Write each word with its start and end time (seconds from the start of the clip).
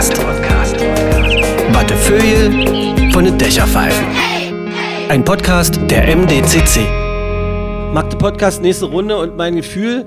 Podcast. 0.00 0.80
Wattefeuille 1.74 3.12
von 3.12 3.26
den 3.26 3.36
Dächerpfeifen. 3.36 4.06
Ein 5.10 5.22
Podcast 5.22 5.78
der 5.90 6.16
MDCC. 6.16 6.80
Magde 7.92 8.16
Podcast 8.16 8.62
nächste 8.62 8.86
Runde 8.86 9.18
und 9.18 9.36
mein 9.36 9.56
Gefühl 9.56 10.06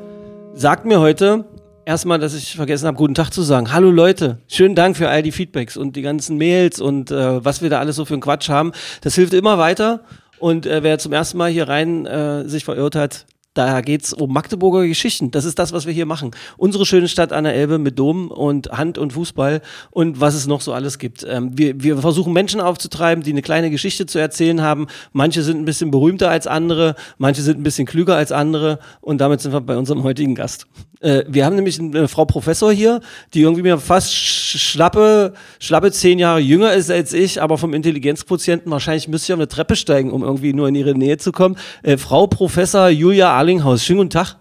sagt 0.56 0.86
mir 0.86 1.00
heute 1.00 1.46
erstmal, 1.86 2.18
dass 2.18 2.34
ich 2.34 2.56
vergessen 2.56 2.88
habe, 2.88 2.98
guten 2.98 3.14
Tag 3.14 3.30
zu 3.30 3.44
sagen. 3.44 3.72
Hallo 3.72 3.92
Leute, 3.92 4.40
schönen 4.48 4.74
Dank 4.74 4.98
für 4.98 5.10
all 5.10 5.22
die 5.22 5.32
Feedbacks 5.32 5.78
und 5.78 5.96
die 5.96 6.02
ganzen 6.02 6.40
Mails 6.40 6.82
und 6.82 7.12
äh, 7.12 7.46
was 7.46 7.62
wir 7.62 7.70
da 7.70 7.80
alles 7.80 7.96
so 7.96 8.06
für 8.06 8.16
einen 8.16 8.22
Quatsch 8.22 8.50
haben. 8.50 8.72
Das 9.02 9.14
hilft 9.14 9.36
immer 9.36 9.60
weiter. 9.60 10.02
Und 10.40 10.66
äh, 10.66 10.82
wer 10.82 10.98
zum 10.98 11.14
ersten 11.14 11.38
Mal 11.38 11.52
hier 11.52 11.70
rein 11.70 12.08
äh, 12.08 12.50
sich 12.50 12.66
verirrt 12.66 12.96
hat, 12.96 13.28
da 13.54 13.82
geht's 13.82 14.14
um 14.14 14.34
Magdeburger 14.34 14.88
Geschichten. 14.88 15.32
Das 15.32 15.46
ist 15.46 15.60
das, 15.60 15.74
was 15.74 15.86
wir 15.86 15.94
hier 15.94 16.06
machen. 16.06 16.32
Unsere 16.58 16.86
schöne 16.86 17.08
Stadt 17.08 17.32
an 17.32 17.44
der 17.44 17.54
Elbe 17.54 17.78
mit 17.78 18.00
Dom 18.00 18.30
und 18.32 18.72
Hand 18.72 18.98
und 18.98 19.14
Fußball 19.14 19.62
und 19.92 20.20
was 20.20 20.36
es 20.36 20.48
noch 20.48 20.62
so 20.62 20.74
alles 20.74 20.98
gibt. 20.98 21.26
Ähm, 21.30 21.52
wir, 21.54 21.84
wir 21.84 21.98
versuchen 21.98 22.34
Menschen 22.34 22.62
aufzutreiben, 22.62 23.24
die 23.24 23.32
eine 23.32 23.42
kleine 23.42 23.70
Geschichte 23.70 24.06
zu 24.06 24.20
erzählen 24.20 24.62
haben. 24.62 24.88
Manche 25.12 25.44
sind 25.44 25.60
ein 25.60 25.66
bisschen 25.66 25.92
berühmter 25.92 26.30
als 26.30 26.48
andere, 26.48 26.96
manche 27.18 27.42
sind 27.42 27.60
ein 27.60 27.64
bisschen 27.64 27.86
klüger 27.86 28.16
als 28.16 28.32
andere 28.32 28.80
und 29.02 29.22
damit 29.22 29.42
sind 29.42 29.54
wir 29.54 29.62
bei 29.62 29.78
unserem 29.78 30.04
heutigen 30.04 30.36
Gast. 30.36 30.66
Äh, 31.00 31.26
wir 31.28 31.46
haben 31.46 31.56
nämlich 31.56 31.80
eine 31.80 32.08
Frau 32.08 32.26
Professor 32.26 32.72
hier, 32.72 33.02
die 33.34 33.42
irgendwie 33.42 33.62
mir 33.62 33.78
fast 33.78 34.12
sch- 34.14 34.58
schlappe, 34.58 35.34
schlappe 35.60 35.92
zehn 35.92 36.18
Jahre 36.18 36.40
jünger 36.40 36.74
ist 36.74 36.90
als 36.90 37.14
ich, 37.14 37.42
aber 37.42 37.58
vom 37.58 37.74
Intelligenzquotienten 37.74 38.72
wahrscheinlich 38.72 39.08
müsste 39.08 39.32
ich 39.32 39.34
auf 39.34 39.40
eine 39.40 39.48
Treppe 39.48 39.76
steigen, 39.76 40.12
um 40.12 40.24
irgendwie 40.24 40.54
nur 40.54 40.68
in 40.70 40.76
ihre 40.76 40.96
Nähe 40.96 41.18
zu 41.18 41.32
kommen. 41.32 41.58
Äh, 41.84 41.98
Frau 41.98 42.28
Professor 42.28 42.88
Julia 42.90 43.36
Arlinghaus, 43.44 43.84
schönen 43.84 43.98
guten 43.98 44.10
Tag. 44.12 44.38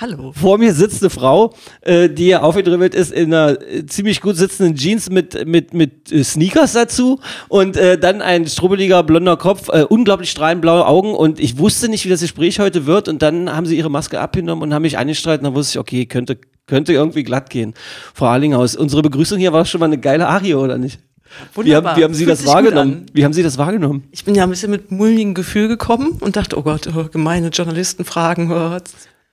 Hallo. 0.00 0.32
Vor 0.32 0.56
mir 0.56 0.72
sitzt 0.72 1.02
eine 1.02 1.10
Frau, 1.10 1.52
äh, 1.82 2.08
die 2.08 2.28
ja 2.28 2.40
aufgedribbelt 2.40 2.94
ist 2.94 3.12
in 3.12 3.26
einer 3.26 3.60
äh, 3.60 3.84
ziemlich 3.84 4.22
gut 4.22 4.36
sitzenden 4.36 4.74
Jeans 4.74 5.10
mit, 5.10 5.46
mit, 5.46 5.74
mit 5.74 6.10
äh, 6.10 6.24
Sneakers 6.24 6.72
dazu 6.72 7.20
und 7.50 7.76
äh, 7.76 7.98
dann 7.98 8.22
ein 8.22 8.46
strubbeliger 8.46 9.02
blonder 9.02 9.36
Kopf, 9.36 9.68
äh, 9.68 9.82
unglaublich 9.82 10.30
strahlend 10.30 10.62
blaue 10.62 10.86
Augen 10.86 11.14
und 11.14 11.40
ich 11.40 11.58
wusste 11.58 11.90
nicht, 11.90 12.06
wie 12.06 12.08
das 12.08 12.22
Gespräch 12.22 12.58
heute 12.58 12.86
wird 12.86 13.06
und 13.06 13.20
dann 13.20 13.54
haben 13.54 13.66
sie 13.66 13.76
ihre 13.76 13.90
Maske 13.90 14.18
abgenommen 14.18 14.62
und 14.62 14.72
haben 14.72 14.80
mich 14.80 14.96
angestrahlt 14.96 15.42
und 15.42 15.44
dann 15.44 15.54
wusste 15.54 15.76
ich, 15.76 15.80
okay, 15.80 16.06
könnte, 16.06 16.38
könnte 16.66 16.94
irgendwie 16.94 17.24
glatt 17.24 17.50
gehen. 17.50 17.74
Frau 18.14 18.28
Arlinghaus, 18.28 18.76
unsere 18.76 19.02
Begrüßung 19.02 19.38
hier 19.38 19.52
war 19.52 19.66
schon 19.66 19.80
mal 19.80 19.86
eine 19.86 19.98
geile 19.98 20.26
Arie, 20.26 20.54
oder 20.54 20.78
nicht? 20.78 21.00
Wie 21.32 21.74
haben, 21.74 21.84
Wunderbar. 21.84 21.96
wie 21.96 22.04
haben 22.04 22.14
Sie 22.14 22.24
Fühlt 22.24 22.38
das 22.38 22.46
wahrgenommen? 22.46 23.06
Wie 23.12 23.24
haben 23.24 23.32
Sie 23.32 23.42
das 23.42 23.58
wahrgenommen? 23.58 24.04
Ich 24.10 24.24
bin 24.24 24.34
ja 24.34 24.44
ein 24.44 24.50
bisschen 24.50 24.70
mit 24.70 24.90
mulmigem 24.90 25.34
Gefühl 25.34 25.68
gekommen 25.68 26.18
und 26.20 26.36
dachte, 26.36 26.56
oh 26.58 26.62
Gott, 26.62 26.88
oh, 26.94 27.04
gemeine 27.10 27.48
Journalistenfragen. 27.48 28.50
Oh. 28.50 28.78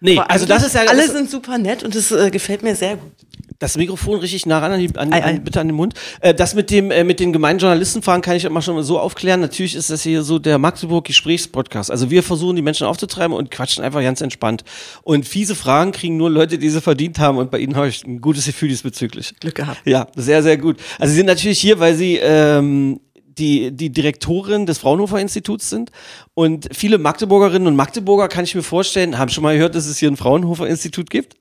Nee, 0.02 0.18
also 0.20 0.46
das 0.46 0.66
ist 0.66 0.76
ja 0.76 0.82
Alle 0.82 1.02
das- 1.04 1.12
sind 1.12 1.30
super 1.30 1.58
nett 1.58 1.84
und 1.84 1.94
das 1.96 2.12
äh, 2.12 2.30
gefällt 2.32 2.64
mir 2.64 2.76
sehr 2.76 2.96
gut. 2.96 3.12
Das 3.60 3.76
Mikrofon 3.76 4.20
richtig 4.20 4.46
nah 4.46 4.60
ran, 4.60 4.72
an 4.72 4.80
die, 4.80 4.98
an, 4.98 5.12
Ei, 5.12 5.18
ei. 5.18 5.30
An, 5.32 5.44
bitte 5.44 5.60
an 5.60 5.68
den 5.68 5.76
Mund. 5.76 5.94
Äh, 6.22 6.34
das 6.34 6.56
mit 6.56 6.72
dem 6.72 6.92
äh, 6.92 7.04
mit 7.04 7.20
den 7.20 7.34
gemeinen 7.34 7.60
Journalistenfragen 7.60 8.22
kann 8.22 8.38
ich 8.38 8.46
immer 8.46 8.62
schon 8.62 8.76
mal 8.76 8.84
so 8.84 8.98
aufklären. 8.98 9.42
Natürlich 9.42 9.76
ist 9.76 9.90
das 9.90 10.02
hier 10.02 10.24
so 10.24 10.40
der 10.40 10.58
Magdeburg 10.58 11.06
Gesprächspodcast. 11.06 11.92
Also 11.92 12.10
wir 12.10 12.24
versuchen 12.24 12.56
die 12.56 12.62
Menschen 12.62 12.88
aufzutreiben 12.88 13.36
und 13.36 13.52
quatschen 13.52 13.84
einfach 13.84 14.02
ganz 14.02 14.22
entspannt. 14.22 14.64
Und 15.04 15.28
fiese 15.28 15.56
Fragen 15.56 15.92
kriegen 15.92 16.16
nur 16.16 16.30
Leute, 16.30 16.58
die 16.58 16.70
sie 16.70 16.80
verdient 16.80 17.20
haben. 17.20 17.38
Und 17.38 17.52
bei 17.52 17.60
Ihnen 17.60 17.76
habe 17.76 17.90
ich 17.90 18.06
ein 18.06 18.22
gutes 18.22 18.46
Gefühl 18.46 18.70
diesbezüglich. 18.70 19.34
Glück 19.42 19.56
gehabt. 19.56 19.82
Ja, 19.84 20.08
sehr, 20.16 20.42
sehr 20.42 20.58
gut. 20.58 20.78
Also 20.98 21.12
Sie 21.12 21.18
sind 21.18 21.26
natürlich 21.26 21.60
hier, 21.60 21.82
weil 21.82 21.96
Sie 21.96 22.16
ähm, 22.16 23.02
die, 23.40 23.72
die 23.72 23.90
Direktorin 23.90 24.68
des 24.68 24.78
Fraunhofer 24.78 25.20
Instituts 25.20 25.70
sind. 25.70 25.92
Und 26.34 26.70
viele 26.72 26.98
Magdeburgerinnen 26.98 27.68
und 27.68 27.76
Magdeburger, 27.76 28.30
kann 28.30 28.46
ich 28.46 28.56
mir 28.56 28.64
vorstellen, 28.64 29.18
haben 29.18 29.30
schon 29.30 29.44
mal 29.44 29.56
gehört, 29.56 29.76
dass 29.76 29.86
es 29.86 29.98
hier 29.98 30.10
ein 30.10 30.18
Fraunhofer 30.18 30.68
Institut 30.68 31.10
gibt. 31.10 31.36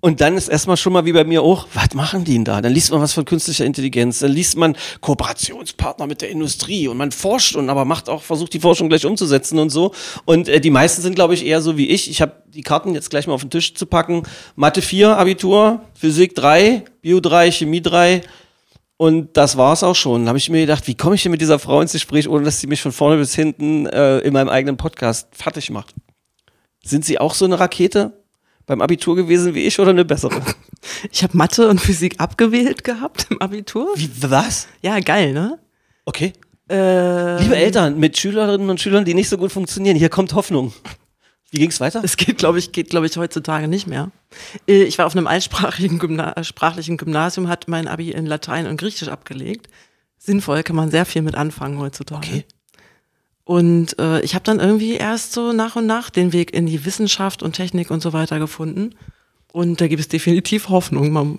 Und 0.00 0.20
dann 0.20 0.36
ist 0.36 0.48
erstmal 0.48 0.76
schon 0.76 0.92
mal 0.92 1.04
wie 1.04 1.12
bei 1.12 1.24
mir 1.24 1.42
auch, 1.42 1.66
was 1.74 1.92
machen 1.94 2.24
die 2.24 2.34
denn 2.34 2.44
da? 2.44 2.60
Dann 2.60 2.72
liest 2.72 2.92
man 2.92 3.00
was 3.00 3.12
von 3.12 3.24
künstlicher 3.24 3.64
Intelligenz, 3.64 4.20
dann 4.20 4.30
liest 4.30 4.56
man 4.56 4.76
Kooperationspartner 5.00 6.06
mit 6.06 6.22
der 6.22 6.30
Industrie 6.30 6.86
und 6.86 6.96
man 6.96 7.10
forscht 7.10 7.56
und 7.56 7.68
aber 7.68 7.84
macht 7.84 8.08
auch, 8.08 8.22
versucht 8.22 8.54
die 8.54 8.60
Forschung 8.60 8.88
gleich 8.88 9.04
umzusetzen 9.04 9.58
und 9.58 9.70
so. 9.70 9.92
Und 10.24 10.48
äh, 10.48 10.60
die 10.60 10.70
meisten 10.70 11.02
sind, 11.02 11.14
glaube 11.14 11.34
ich, 11.34 11.44
eher 11.44 11.60
so 11.60 11.76
wie 11.76 11.88
ich. 11.88 12.08
Ich 12.10 12.22
habe 12.22 12.32
die 12.46 12.62
Karten 12.62 12.94
jetzt 12.94 13.10
gleich 13.10 13.26
mal 13.26 13.34
auf 13.34 13.40
den 13.40 13.50
Tisch 13.50 13.74
zu 13.74 13.86
packen. 13.86 14.22
Mathe 14.54 14.82
4, 14.82 15.16
Abitur, 15.16 15.80
Physik 15.94 16.34
3, 16.34 16.84
Bio 17.00 17.20
3, 17.20 17.50
Chemie 17.50 17.82
3. 17.82 18.22
Und 18.98 19.36
das 19.36 19.56
war's 19.56 19.84
auch 19.84 19.94
schon. 19.94 20.24
Da 20.24 20.28
habe 20.28 20.38
ich 20.38 20.50
mir 20.50 20.60
gedacht, 20.60 20.86
wie 20.86 20.96
komme 20.96 21.14
ich 21.14 21.22
denn 21.22 21.30
mit 21.30 21.40
dieser 21.40 21.58
Frau 21.58 21.80
ins 21.80 21.92
Gespräch, 21.92 22.28
ohne 22.28 22.44
dass 22.44 22.60
sie 22.60 22.66
mich 22.66 22.82
von 22.82 22.92
vorne 22.92 23.16
bis 23.16 23.34
hinten 23.34 23.86
äh, 23.86 24.18
in 24.18 24.32
meinem 24.32 24.48
eigenen 24.48 24.76
Podcast 24.76 25.28
fertig 25.32 25.70
macht? 25.70 25.94
Sind 26.84 27.04
Sie 27.04 27.18
auch 27.18 27.34
so 27.34 27.44
eine 27.44 27.60
Rakete 27.60 28.17
beim 28.68 28.80
Abitur 28.80 29.16
gewesen 29.16 29.54
wie 29.54 29.64
ich 29.64 29.80
oder 29.80 29.90
eine 29.90 30.04
bessere? 30.04 30.40
Ich 31.10 31.24
habe 31.24 31.36
Mathe 31.36 31.68
und 31.68 31.80
Physik 31.80 32.20
abgewählt 32.20 32.84
gehabt 32.84 33.26
im 33.30 33.40
Abitur. 33.42 33.88
Wie, 33.96 34.08
was? 34.22 34.68
Ja, 34.80 35.00
geil, 35.00 35.32
ne? 35.32 35.58
Okay. 36.04 36.32
Äh, 36.70 37.42
Liebe 37.42 37.56
Eltern 37.56 37.98
mit 37.98 38.16
Schülerinnen 38.16 38.70
und 38.70 38.80
Schülern, 38.80 39.04
die 39.04 39.12
nicht 39.14 39.28
so 39.28 39.38
gut 39.38 39.50
funktionieren, 39.50 39.96
hier 39.96 40.08
kommt 40.08 40.34
Hoffnung. 40.34 40.72
Wie 41.50 41.58
ging's 41.58 41.80
weiter? 41.80 42.00
Es 42.04 42.16
geht, 42.16 42.38
glaube 42.38 42.60
ich, 42.60 42.70
geht, 42.70 42.90
glaube 42.90 43.06
ich, 43.06 43.16
heutzutage 43.16 43.66
nicht 43.66 43.88
mehr. 43.88 44.12
Äh, 44.68 44.84
Ich 44.84 44.98
war 44.98 45.06
auf 45.06 45.16
einem 45.16 45.26
altsprachigen 45.26 45.98
Gymna 45.98 46.42
sprachlichen 46.44 46.96
Gymnasium, 46.96 47.48
hat 47.48 47.66
mein 47.66 47.88
Abi 47.88 48.12
in 48.12 48.26
Latein 48.26 48.66
und 48.68 48.76
Griechisch 48.78 49.08
abgelegt. 49.08 49.66
Sinnvoll, 50.16 50.62
kann 50.62 50.76
man 50.76 50.90
sehr 50.92 51.06
viel 51.06 51.22
mit 51.22 51.34
anfangen 51.34 51.78
heutzutage. 51.80 52.26
Okay. 52.26 52.44
Und 53.48 53.98
äh, 53.98 54.20
ich 54.20 54.34
habe 54.34 54.44
dann 54.44 54.60
irgendwie 54.60 54.96
erst 54.96 55.32
so 55.32 55.54
nach 55.54 55.74
und 55.74 55.86
nach 55.86 56.10
den 56.10 56.34
Weg 56.34 56.52
in 56.52 56.66
die 56.66 56.84
Wissenschaft 56.84 57.42
und 57.42 57.54
Technik 57.54 57.90
und 57.90 58.02
so 58.02 58.12
weiter 58.12 58.38
gefunden. 58.38 58.94
Und 59.54 59.80
da 59.80 59.88
gibt 59.88 60.00
es 60.00 60.08
definitiv 60.08 60.68
Hoffnung. 60.68 61.12
Man, 61.12 61.38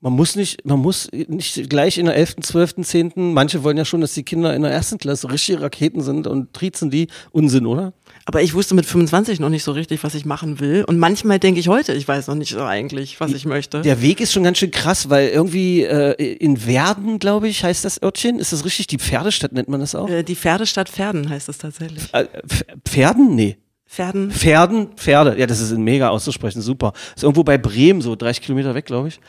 Man 0.00 0.12
muss 0.12 0.36
nicht, 0.36 0.64
man 0.66 0.78
muss 0.80 1.08
nicht 1.12 1.70
gleich 1.70 1.96
in 1.96 2.04
der 2.06 2.14
11., 2.16 2.36
12., 2.42 2.74
10., 2.82 3.12
manche 3.32 3.64
wollen 3.64 3.78
ja 3.78 3.84
schon, 3.86 4.02
dass 4.02 4.12
die 4.12 4.22
Kinder 4.24 4.54
in 4.54 4.62
der 4.62 4.70
ersten 4.70 4.98
Klasse 4.98 5.30
richtige 5.32 5.62
Raketen 5.62 6.02
sind 6.02 6.26
und 6.26 6.52
triezen 6.52 6.90
die. 6.90 7.08
Unsinn, 7.32 7.64
oder? 7.66 7.92
aber 8.26 8.42
ich 8.42 8.54
wusste 8.54 8.74
mit 8.74 8.84
25 8.86 9.40
noch 9.40 9.48
nicht 9.48 9.62
so 9.64 9.72
richtig, 9.72 10.02
was 10.04 10.14
ich 10.14 10.24
machen 10.26 10.60
will. 10.60 10.84
Und 10.86 10.98
manchmal 10.98 11.38
denke 11.38 11.60
ich 11.60 11.68
heute, 11.68 11.92
ich 11.94 12.06
weiß 12.06 12.26
noch 12.26 12.34
nicht 12.34 12.50
so 12.50 12.62
eigentlich, 12.62 13.18
was 13.20 13.32
ich 13.32 13.46
möchte. 13.46 13.82
Der 13.82 14.02
Weg 14.02 14.20
ist 14.20 14.32
schon 14.32 14.42
ganz 14.44 14.58
schön 14.58 14.70
krass, 14.70 15.08
weil 15.10 15.28
irgendwie 15.28 15.82
äh, 15.82 16.12
in 16.34 16.66
Werden, 16.66 17.18
glaube 17.18 17.48
ich, 17.48 17.64
heißt 17.64 17.84
das 17.84 18.02
Örtchen. 18.02 18.38
Ist 18.38 18.52
das 18.52 18.64
richtig? 18.64 18.88
Die 18.88 18.98
Pferdestadt 18.98 19.52
nennt 19.52 19.68
man 19.68 19.80
das 19.80 19.94
auch? 19.94 20.08
Äh, 20.10 20.22
die 20.24 20.36
Pferdestadt 20.36 20.88
Pferden 20.88 21.28
heißt 21.30 21.48
es 21.48 21.58
tatsächlich. 21.58 22.02
Äh, 22.12 22.26
Pf- 22.46 22.64
Pferden? 22.84 23.34
Nee. 23.34 23.56
Pferden. 23.88 24.30
Pferden, 24.30 24.88
Pferde. 24.96 25.38
Ja, 25.38 25.46
das 25.46 25.60
ist 25.60 25.76
mega 25.76 26.08
auszusprechen, 26.08 26.60
super. 26.60 26.92
Ist 27.14 27.22
irgendwo 27.22 27.44
bei 27.44 27.56
Bremen, 27.56 28.00
so 28.00 28.16
30 28.16 28.42
Kilometer 28.42 28.74
weg, 28.74 28.84
glaube 28.84 29.08
ich. 29.08 29.20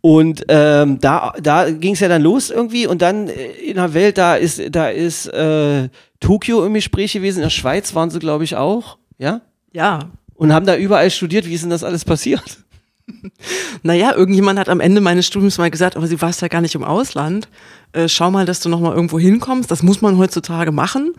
Und 0.00 0.44
ähm, 0.48 0.98
da, 1.00 1.34
da 1.40 1.70
ging 1.70 1.92
es 1.92 2.00
ja 2.00 2.08
dann 2.08 2.22
los 2.22 2.50
irgendwie 2.50 2.86
und 2.86 3.02
dann 3.02 3.28
äh, 3.28 3.50
in 3.50 3.76
der 3.76 3.92
Welt, 3.92 4.16
da 4.16 4.36
ist, 4.36 4.60
da 4.70 4.88
ist 4.88 5.26
äh, 5.26 5.90
Tokio 6.18 6.64
im 6.64 6.74
Gespräch 6.74 7.12
gewesen, 7.12 7.38
in 7.38 7.42
der 7.44 7.50
Schweiz 7.50 7.94
waren 7.94 8.10
sie, 8.10 8.18
glaube 8.18 8.44
ich, 8.44 8.56
auch, 8.56 8.96
ja? 9.18 9.42
Ja. 9.72 10.10
Und 10.34 10.54
haben 10.54 10.64
da 10.64 10.76
überall 10.76 11.10
studiert. 11.10 11.46
Wie 11.46 11.52
ist 11.52 11.62
denn 11.62 11.70
das 11.70 11.84
alles 11.84 12.04
passiert? 12.06 12.64
Naja, 13.82 14.14
irgendjemand 14.14 14.58
hat 14.58 14.68
am 14.68 14.80
Ende 14.80 15.00
meines 15.00 15.26
Studiums 15.26 15.56
mal 15.58 15.70
gesagt, 15.70 15.96
aber 15.96 16.06
sie 16.06 16.20
warst 16.20 16.42
ja 16.42 16.48
gar 16.48 16.60
nicht 16.60 16.74
im 16.74 16.84
Ausland. 16.84 17.48
Äh, 17.92 18.08
schau 18.08 18.30
mal, 18.30 18.44
dass 18.44 18.60
du 18.60 18.68
noch 18.68 18.80
mal 18.80 18.94
irgendwo 18.94 19.18
hinkommst. 19.18 19.70
Das 19.70 19.82
muss 19.82 20.02
man 20.02 20.18
heutzutage 20.18 20.70
machen. 20.70 21.12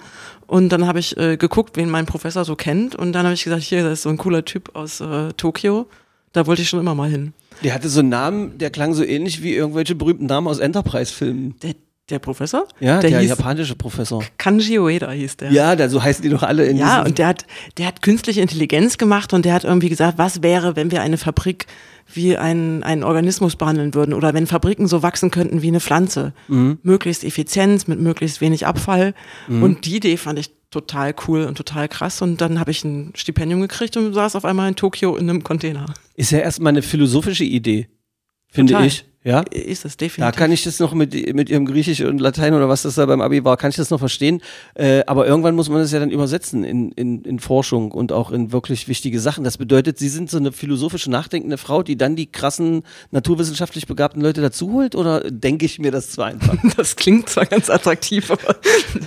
Und 0.47 0.69
dann 0.69 0.85
habe 0.85 0.99
ich 0.99 1.17
äh, 1.17 1.37
geguckt, 1.37 1.77
wen 1.77 1.89
mein 1.89 2.05
Professor 2.05 2.45
so 2.45 2.55
kennt. 2.55 2.95
Und 2.95 3.13
dann 3.13 3.25
habe 3.25 3.33
ich 3.33 3.43
gesagt, 3.43 3.63
hier, 3.63 3.83
das 3.83 3.93
ist 3.93 4.01
so 4.03 4.09
ein 4.09 4.17
cooler 4.17 4.45
Typ 4.45 4.75
aus 4.75 4.99
äh, 5.01 5.33
Tokio. 5.33 5.87
Da 6.33 6.45
wollte 6.47 6.61
ich 6.61 6.69
schon 6.69 6.79
immer 6.79 6.95
mal 6.95 7.09
hin. 7.09 7.33
Der 7.63 7.73
hatte 7.73 7.89
so 7.89 7.99
einen 7.99 8.09
Namen, 8.09 8.57
der 8.57 8.69
klang 8.69 8.93
so 8.93 9.03
ähnlich 9.03 9.43
wie 9.43 9.53
irgendwelche 9.53 9.95
berühmten 9.95 10.25
Namen 10.25 10.47
aus 10.47 10.59
Enterprise-Filmen. 10.59 11.55
Der, 11.61 11.75
der 12.09 12.19
Professor? 12.19 12.67
Ja, 12.79 12.99
der, 12.99 13.09
der, 13.09 13.21
japanische 13.21 13.75
Professor. 13.75 14.23
Kanji 14.37 14.79
Ueda 14.79 15.11
hieß 15.11 15.37
der. 15.37 15.51
Ja, 15.51 15.75
da, 15.75 15.87
so 15.89 16.03
heißen 16.03 16.21
die 16.21 16.29
doch 16.29 16.43
alle 16.43 16.65
in 16.65 16.77
Ja, 16.77 17.03
und 17.03 17.17
der 17.17 17.27
hat, 17.27 17.45
der 17.77 17.87
hat 17.87 18.01
künstliche 18.01 18.41
Intelligenz 18.41 18.97
gemacht 18.97 19.33
und 19.33 19.45
der 19.45 19.53
hat 19.53 19.63
irgendwie 19.63 19.89
gesagt, 19.89 20.17
was 20.17 20.43
wäre, 20.43 20.75
wenn 20.75 20.91
wir 20.91 21.01
eine 21.01 21.17
Fabrik 21.17 21.67
wie 22.13 22.35
einen, 22.37 22.83
einen 22.83 23.03
Organismus 23.03 23.55
behandeln 23.55 23.93
würden 23.93 24.13
oder 24.13 24.33
wenn 24.33 24.47
Fabriken 24.47 24.87
so 24.87 25.01
wachsen 25.01 25.31
könnten 25.31 25.61
wie 25.61 25.69
eine 25.69 25.79
Pflanze. 25.79 26.33
Mhm. 26.49 26.79
Möglichst 26.83 27.23
Effizienz 27.23 27.87
mit 27.87 27.99
möglichst 28.01 28.41
wenig 28.41 28.65
Abfall. 28.67 29.13
Und 29.47 29.85
die 29.85 29.95
Idee 29.95 30.17
fand 30.17 30.39
ich 30.39 30.51
total 30.71 31.13
cool 31.27 31.43
und 31.43 31.55
total 31.55 31.87
krass. 31.87 32.21
Und 32.21 32.41
dann 32.41 32.59
habe 32.59 32.71
ich 32.71 32.83
ein 32.83 33.13
Stipendium 33.15 33.61
gekriegt 33.61 33.95
und 33.97 34.13
saß 34.13 34.35
auf 34.35 34.45
einmal 34.45 34.69
in 34.69 34.75
Tokio 34.75 35.15
in 35.15 35.29
einem 35.29 35.43
Container. 35.43 35.85
Ist 36.15 36.31
ja 36.31 36.39
erstmal 36.39 36.71
eine 36.71 36.81
philosophische 36.81 37.43
Idee, 37.43 37.87
finde 38.51 38.73
Total. 38.73 38.87
ich. 38.87 39.05
Ja. 39.23 39.41
Ist 39.51 39.85
es 39.85 39.97
Da 39.97 40.05
definitiv. 40.05 40.35
kann 40.35 40.51
ich 40.51 40.63
das 40.63 40.79
noch 40.79 40.95
mit, 40.95 41.13
mit 41.35 41.47
ihrem 41.47 41.67
Griechisch 41.67 42.01
und 42.01 42.19
Latein 42.19 42.55
oder 42.55 42.67
was 42.69 42.81
das 42.81 42.95
da 42.95 43.05
beim 43.05 43.21
Abi 43.21 43.45
war, 43.45 43.55
kann 43.55 43.69
ich 43.69 43.75
das 43.75 43.91
noch 43.91 43.99
verstehen. 43.99 44.41
Äh, 44.73 45.03
aber 45.05 45.27
irgendwann 45.27 45.53
muss 45.53 45.69
man 45.69 45.77
das 45.79 45.91
ja 45.91 45.99
dann 45.99 46.09
übersetzen 46.09 46.63
in, 46.63 46.91
in, 46.93 47.23
in 47.23 47.37
Forschung 47.37 47.91
und 47.91 48.11
auch 48.11 48.31
in 48.31 48.51
wirklich 48.51 48.87
wichtige 48.87 49.19
Sachen. 49.19 49.43
Das 49.43 49.59
bedeutet, 49.59 49.99
Sie 49.99 50.09
sind 50.09 50.31
so 50.31 50.37
eine 50.37 50.51
philosophische, 50.51 51.11
nachdenkende 51.11 51.59
Frau, 51.59 51.83
die 51.83 51.97
dann 51.97 52.15
die 52.15 52.31
krassen, 52.31 52.81
naturwissenschaftlich 53.11 53.85
begabten 53.85 54.23
Leute 54.23 54.41
dazu 54.41 54.71
holt? 54.73 54.95
Oder 54.95 55.29
denke 55.29 55.67
ich 55.67 55.77
mir 55.77 55.91
das 55.91 56.09
zu 56.09 56.23
einfach? 56.23 56.57
das 56.75 56.95
klingt 56.95 57.29
zwar 57.29 57.45
ganz 57.45 57.69
attraktiv, 57.69 58.31
aber 58.31 58.55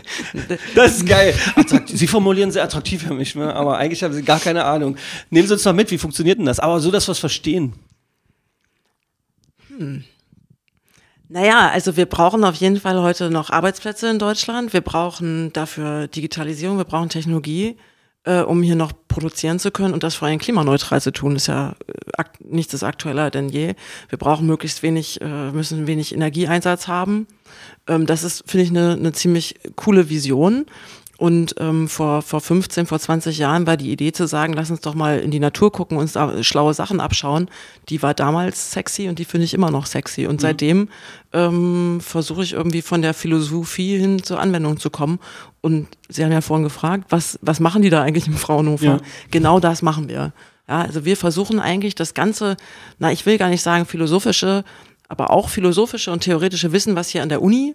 Das 0.77 0.99
ist 0.99 1.07
geil. 1.07 1.35
Attraktiv. 1.57 1.99
Sie 1.99 2.07
formulieren 2.07 2.53
sehr 2.53 2.63
attraktiv 2.63 3.03
für 3.03 3.15
mich, 3.15 3.35
ne? 3.35 3.53
aber 3.53 3.79
eigentlich 3.79 4.05
haben 4.05 4.15
Sie 4.15 4.23
gar 4.23 4.39
keine 4.39 4.65
Ahnung. 4.65 4.97
Nehmen 5.31 5.49
Sie 5.49 5.55
uns 5.55 5.65
mal 5.65 5.73
mit, 5.73 5.91
wie 5.91 5.99
funktioniert 5.99 6.39
denn 6.39 6.47
das? 6.47 6.61
Aber 6.61 6.79
so, 6.79 6.93
dass 6.93 7.09
wir 7.09 7.13
es 7.13 7.19
verstehen. 7.19 7.73
Naja, 11.29 11.71
also 11.71 11.97
wir 11.97 12.07
brauchen 12.07 12.45
auf 12.45 12.55
jeden 12.57 12.79
Fall 12.79 13.01
heute 13.01 13.31
noch 13.31 13.51
Arbeitsplätze 13.51 14.09
in 14.09 14.19
Deutschland. 14.19 14.73
Wir 14.73 14.83
brauchen 14.83 15.53
dafür 15.53 16.07
Digitalisierung, 16.07 16.77
wir 16.77 16.85
brauchen 16.85 17.09
Technologie, 17.09 17.77
äh, 18.25 18.41
um 18.41 18.63
hier 18.63 18.77
noch 18.77 18.93
produzieren 19.09 19.59
zu 19.59 19.71
können 19.71 19.95
und 19.95 20.03
das 20.03 20.15
vor 20.15 20.29
allem 20.29 20.39
klimaneutral 20.39 21.01
zu 21.01 21.13
tun. 21.13 21.35
ist 21.35 21.47
ja 21.47 21.77
äh, 22.19 22.25
nichts 22.41 22.75
ist 22.75 22.83
aktueller 22.83 23.31
denn 23.31 23.49
je. 23.49 23.75
Wir 24.11 24.19
brauchen 24.19 24.47
möglichst 24.47 24.83
wenig, 24.83 25.21
äh, 25.23 25.51
müssen 25.51 25.87
wenig 25.87 26.15
Energieeinsatz 26.15 26.89
haben. 26.89 27.27
Ähm, 27.89 28.07
das 28.07 28.23
ist, 28.23 28.45
finde 28.47 28.65
ich, 28.65 28.71
eine, 28.71 28.93
eine 28.93 29.13
ziemlich 29.13 29.57
coole 29.77 30.11
Vision. 30.11 30.67
Und 31.17 31.55
ähm, 31.59 31.89
vor, 31.89 32.23
vor 32.23 32.41
15, 32.41 32.87
vor 32.87 32.99
20 32.99 33.39
Jahren 33.39 33.67
war 33.67 33.77
die 33.77 33.93
Idee 33.93 34.11
zu 34.11 34.27
sagen, 34.27 34.53
lass 34.53 34.71
uns 34.71 34.81
doch 34.81 34.95
mal 34.95 35.21
in 35.21 35.31
die 35.31 35.39
Natur 35.39 35.71
gucken, 35.71 35.97
uns 35.97 36.15
da 36.15 36.43
schlaue 36.43 36.75
Sachen 36.75 37.01
abschauen. 37.01 37.49
Die 37.89 38.03
war 38.03 38.15
damals 38.15 38.73
sexy 38.73 39.09
und 39.09 39.19
die 39.21 39.25
finde 39.25 39.45
ich 39.45 39.55
immer 39.55 39.71
noch 39.71 39.87
sexy. 39.87 40.27
Und 40.27 40.37
mhm. 40.37 40.41
seitdem 40.41 40.89
ähm, 41.33 42.01
versuche 42.01 42.43
ich 42.43 42.55
irgendwie 42.55 42.83
von 42.83 43.01
der 43.01 43.15
Philosophie 43.15 43.97
hin 43.97 44.25
zur 44.25 44.41
Anwendung 44.41 44.81
zu 44.81 44.91
kommen. 44.91 45.21
Und 45.61 45.87
Sie 46.09 46.25
haben 46.25 46.33
ja 46.33 46.41
vorhin 46.41 46.65
gefragt, 46.65 47.07
was, 47.11 47.39
was 47.43 47.61
machen 47.61 47.83
die 47.83 47.91
da 47.91 48.03
eigentlich 48.03 48.27
im 48.27 48.37
Fraunhofer? 48.37 48.85
Ja. 48.85 49.01
Genau 49.31 49.61
das 49.61 49.83
machen 49.83 50.09
wir. 50.09 50.33
Ja, 50.69 50.81
also 50.81 51.05
wir 51.05 51.17
versuchen 51.17 51.61
eigentlich 51.61 51.95
das 51.95 52.15
ganze, 52.15 52.57
na, 52.99 53.13
ich 53.13 53.25
will 53.25 53.39
gar 53.39 53.51
nicht 53.51 53.63
sagen 53.63 53.87
philosophische, 53.87 54.65
aber 55.09 55.31
auch 55.31 55.49
philosophische 55.49 56.11
und 56.11 56.21
theoretische 56.21 56.73
Wissen, 56.73 56.97
was 56.97 57.11
hier 57.11 57.23
an 57.23 57.29
der 57.29 57.43
Uni 57.43 57.75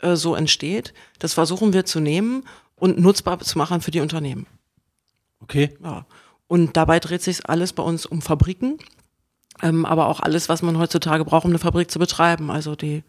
äh, 0.00 0.14
so 0.14 0.34
entsteht, 0.34 0.94
das 1.18 1.34
versuchen 1.34 1.72
wir 1.72 1.84
zu 1.84 2.00
nehmen 2.00 2.44
und 2.78 2.98
nutzbar 2.98 3.38
zu 3.40 3.58
machen 3.58 3.80
für 3.80 3.90
die 3.90 4.00
Unternehmen. 4.00 4.46
Okay. 5.40 5.76
Ja. 5.82 6.06
Und 6.46 6.76
dabei 6.76 6.98
dreht 6.98 7.22
sich 7.22 7.48
alles 7.48 7.72
bei 7.72 7.82
uns 7.82 8.06
um 8.06 8.22
Fabriken, 8.22 8.78
ähm, 9.62 9.84
aber 9.84 10.08
auch 10.08 10.20
alles, 10.20 10.48
was 10.48 10.62
man 10.62 10.78
heutzutage 10.78 11.24
braucht, 11.24 11.44
um 11.44 11.50
eine 11.50 11.58
Fabrik 11.58 11.90
zu 11.90 11.98
betreiben. 11.98 12.50
Also 12.50 12.74
die 12.74 13.02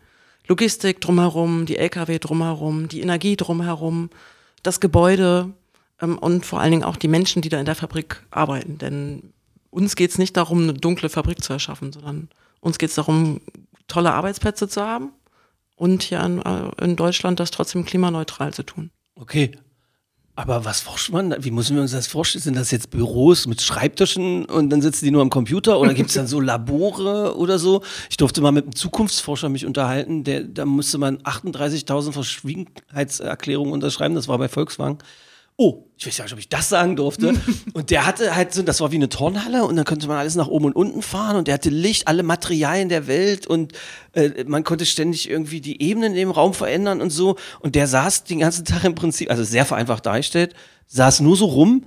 Logistik 0.48 1.00
drumherum, 1.00 1.66
die 1.66 1.78
Lkw 1.78 2.20
drumherum, 2.20 2.88
die 2.88 3.02
Energie 3.02 3.36
drumherum, 3.36 4.10
das 4.64 4.80
Gebäude 4.80 5.54
ähm, 6.02 6.18
und 6.18 6.46
vor 6.46 6.60
allen 6.60 6.72
Dingen 6.72 6.84
auch 6.84 6.98
die 6.98 7.08
Menschen, 7.08 7.42
die 7.42 7.50
da 7.50 7.60
in 7.60 7.66
der 7.66 7.76
Fabrik 7.76 8.24
arbeiten. 8.32 8.78
Denn 8.78 9.34
uns 9.70 9.96
geht 9.96 10.12
es 10.12 10.18
nicht 10.18 10.36
darum, 10.36 10.64
eine 10.64 10.74
dunkle 10.74 11.10
Fabrik 11.10 11.44
zu 11.44 11.54
erschaffen, 11.54 11.94
sondern 11.94 12.30
uns 12.60 12.78
geht 12.78 12.90
es 12.90 12.96
darum, 12.96 13.42
tolle 13.88 14.14
Arbeitsplätze 14.14 14.68
zu 14.68 14.82
haben 14.82 15.12
und 15.76 16.04
hier 16.04 16.22
in, 16.22 16.42
äh, 16.42 16.84
in 16.84 16.96
Deutschland 16.96 17.40
das 17.40 17.52
trotzdem 17.52 17.86
klimaneutral 17.86 18.54
zu 18.54 18.64
tun. 18.64 18.92
Okay. 19.20 19.52
Aber 20.36 20.64
was 20.64 20.80
forscht 20.80 21.12
man? 21.12 21.36
Wie 21.44 21.52
müssen 21.52 21.76
wir 21.76 21.82
uns 21.82 21.92
das 21.92 22.08
vorstellen? 22.08 22.42
Sind 22.42 22.56
das 22.56 22.72
jetzt 22.72 22.92
Büros 22.92 23.46
mit 23.46 23.62
Schreibtischen 23.62 24.46
und 24.46 24.70
dann 24.70 24.82
sitzen 24.82 25.04
die 25.04 25.12
nur 25.12 25.22
am 25.22 25.30
Computer 25.30 25.78
oder 25.78 25.94
gibt 25.94 26.10
es 26.10 26.16
dann 26.16 26.28
so 26.28 26.40
Labore 26.40 27.36
oder 27.36 27.60
so? 27.60 27.84
Ich 28.10 28.16
durfte 28.16 28.40
mal 28.40 28.54
mit 28.54 28.64
einem 28.64 28.76
Zukunftsforscher 28.76 29.50
mich 29.50 29.66
unterhalten, 29.66 30.24
der, 30.24 30.44
da 30.44 30.66
musste 30.66 30.98
man 30.98 31.18
38.000 31.18 32.14
Verschwiegenheitserklärungen 32.14 33.74
unterschreiben, 33.74 34.16
das 34.16 34.30
war 34.30 34.38
bei 34.38 34.48
Volkswagen 34.48 35.00
oh, 35.60 35.84
ich 35.98 36.08
weiß 36.08 36.18
ja 36.18 36.24
nicht, 36.24 36.34
ob 36.34 36.40
ich 36.40 36.48
das 36.48 36.70
sagen 36.70 36.96
durfte. 36.96 37.34
und 37.74 37.92
der 37.92 38.06
hatte 38.06 38.34
halt 38.34 38.54
so, 38.54 38.64
das 38.64 38.80
war 38.80 38.94
wie 38.94 38.96
eine 38.96 39.10
Turnhalle 39.10 39.66
und 39.66 39.76
dann 39.76 39.84
konnte 39.84 40.08
man 40.08 40.18
alles 40.18 40.36
nach 40.36 40.48
oben 40.48 40.66
und 40.68 40.76
unten 40.76 41.02
fahren 41.02 41.36
und 41.36 41.48
der 41.48 41.56
hatte 41.56 41.70
Licht, 41.70 42.08
alle 42.08 42.24
Materialien 42.24 42.88
der 42.88 43.08
Welt 43.08 43.46
und 43.46 43.74
äh, 44.14 44.46
man 44.46 44.64
konnte 44.64 44.86
ständig 44.86 45.30
irgendwie 45.30 45.60
die 45.60 45.82
Ebenen 45.82 46.14
in 46.14 46.18
dem 46.18 46.32
Raum 46.32 46.54
verändern 46.54 47.02
und 47.02 47.10
so. 47.10 47.36
Und 47.60 47.76
der 47.76 47.88
saß 47.88 48.24
den 48.24 48.40
ganzen 48.40 48.64
Tag 48.64 48.86
im 48.86 48.96
Prinzip, 48.96 49.30
also 49.30 49.44
sehr 49.44 49.66
vereinfacht 49.66 50.06
dargestellt, 50.06 50.56
saß 50.88 51.20
nur 51.20 51.36
so 51.36 51.46
rum 51.46 51.86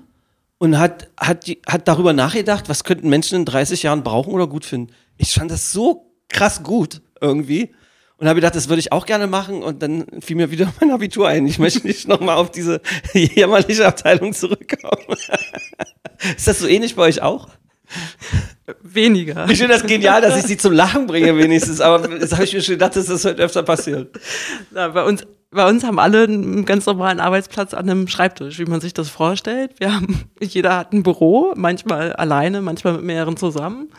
und 0.58 0.78
hat, 0.78 1.08
hat, 1.18 1.46
die, 1.46 1.62
hat 1.66 1.88
darüber 1.88 2.12
nachgedacht, 2.12 2.68
was 2.68 2.84
könnten 2.84 3.08
Menschen 3.08 3.36
in 3.36 3.44
30 3.46 3.84
Jahren 3.84 4.02
brauchen 4.02 4.34
oder 4.34 4.46
gut 4.46 4.66
finden. 4.66 4.92
Ich 5.16 5.32
fand 5.32 5.50
das 5.50 5.72
so 5.72 6.12
krass 6.28 6.62
gut 6.62 7.00
irgendwie. 7.22 7.72
Und 8.22 8.28
habe 8.28 8.36
gedacht, 8.36 8.54
das 8.54 8.68
würde 8.68 8.78
ich 8.78 8.92
auch 8.92 9.04
gerne 9.04 9.26
machen. 9.26 9.64
Und 9.64 9.82
dann 9.82 10.06
fiel 10.20 10.36
mir 10.36 10.52
wieder 10.52 10.72
mein 10.80 10.92
Abitur 10.92 11.26
ein. 11.26 11.44
Ich 11.44 11.58
möchte 11.58 11.84
nicht 11.84 12.06
nochmal 12.06 12.36
auf 12.36 12.52
diese 12.52 12.80
jämmerliche 13.12 13.84
Abteilung 13.84 14.32
zurückkommen. 14.32 15.16
Ist 16.36 16.46
das 16.46 16.60
so 16.60 16.68
ähnlich 16.68 16.94
bei 16.94 17.02
euch 17.02 17.20
auch? 17.20 17.48
Weniger. 18.80 19.48
Ich 19.50 19.58
finde 19.58 19.74
das 19.74 19.84
genial, 19.84 20.20
dass 20.20 20.38
ich 20.38 20.44
sie 20.44 20.56
zum 20.56 20.72
Lachen 20.72 21.08
bringe, 21.08 21.36
wenigstens. 21.36 21.80
Aber 21.80 22.06
das 22.06 22.32
habe 22.32 22.44
ich 22.44 22.54
mir 22.54 22.62
schon 22.62 22.74
gedacht, 22.76 22.94
dass 22.94 23.06
das 23.06 23.24
heute 23.24 23.42
öfter 23.42 23.64
passiert. 23.64 24.16
Na, 24.70 24.86
bei 24.86 25.02
uns, 25.02 25.26
bei 25.50 25.68
uns 25.68 25.82
haben 25.82 25.98
alle 25.98 26.22
einen 26.22 26.64
ganz 26.64 26.86
normalen 26.86 27.18
Arbeitsplatz 27.18 27.74
an 27.74 27.90
einem 27.90 28.06
Schreibtisch, 28.06 28.60
wie 28.60 28.66
man 28.66 28.80
sich 28.80 28.94
das 28.94 29.08
vorstellt. 29.08 29.72
Wir 29.80 29.94
haben, 29.94 30.30
jeder 30.40 30.78
hat 30.78 30.92
ein 30.92 31.02
Büro, 31.02 31.54
manchmal 31.56 32.12
alleine, 32.12 32.62
manchmal 32.62 32.92
mit 32.92 33.02
mehreren 33.02 33.36
zusammen. 33.36 33.90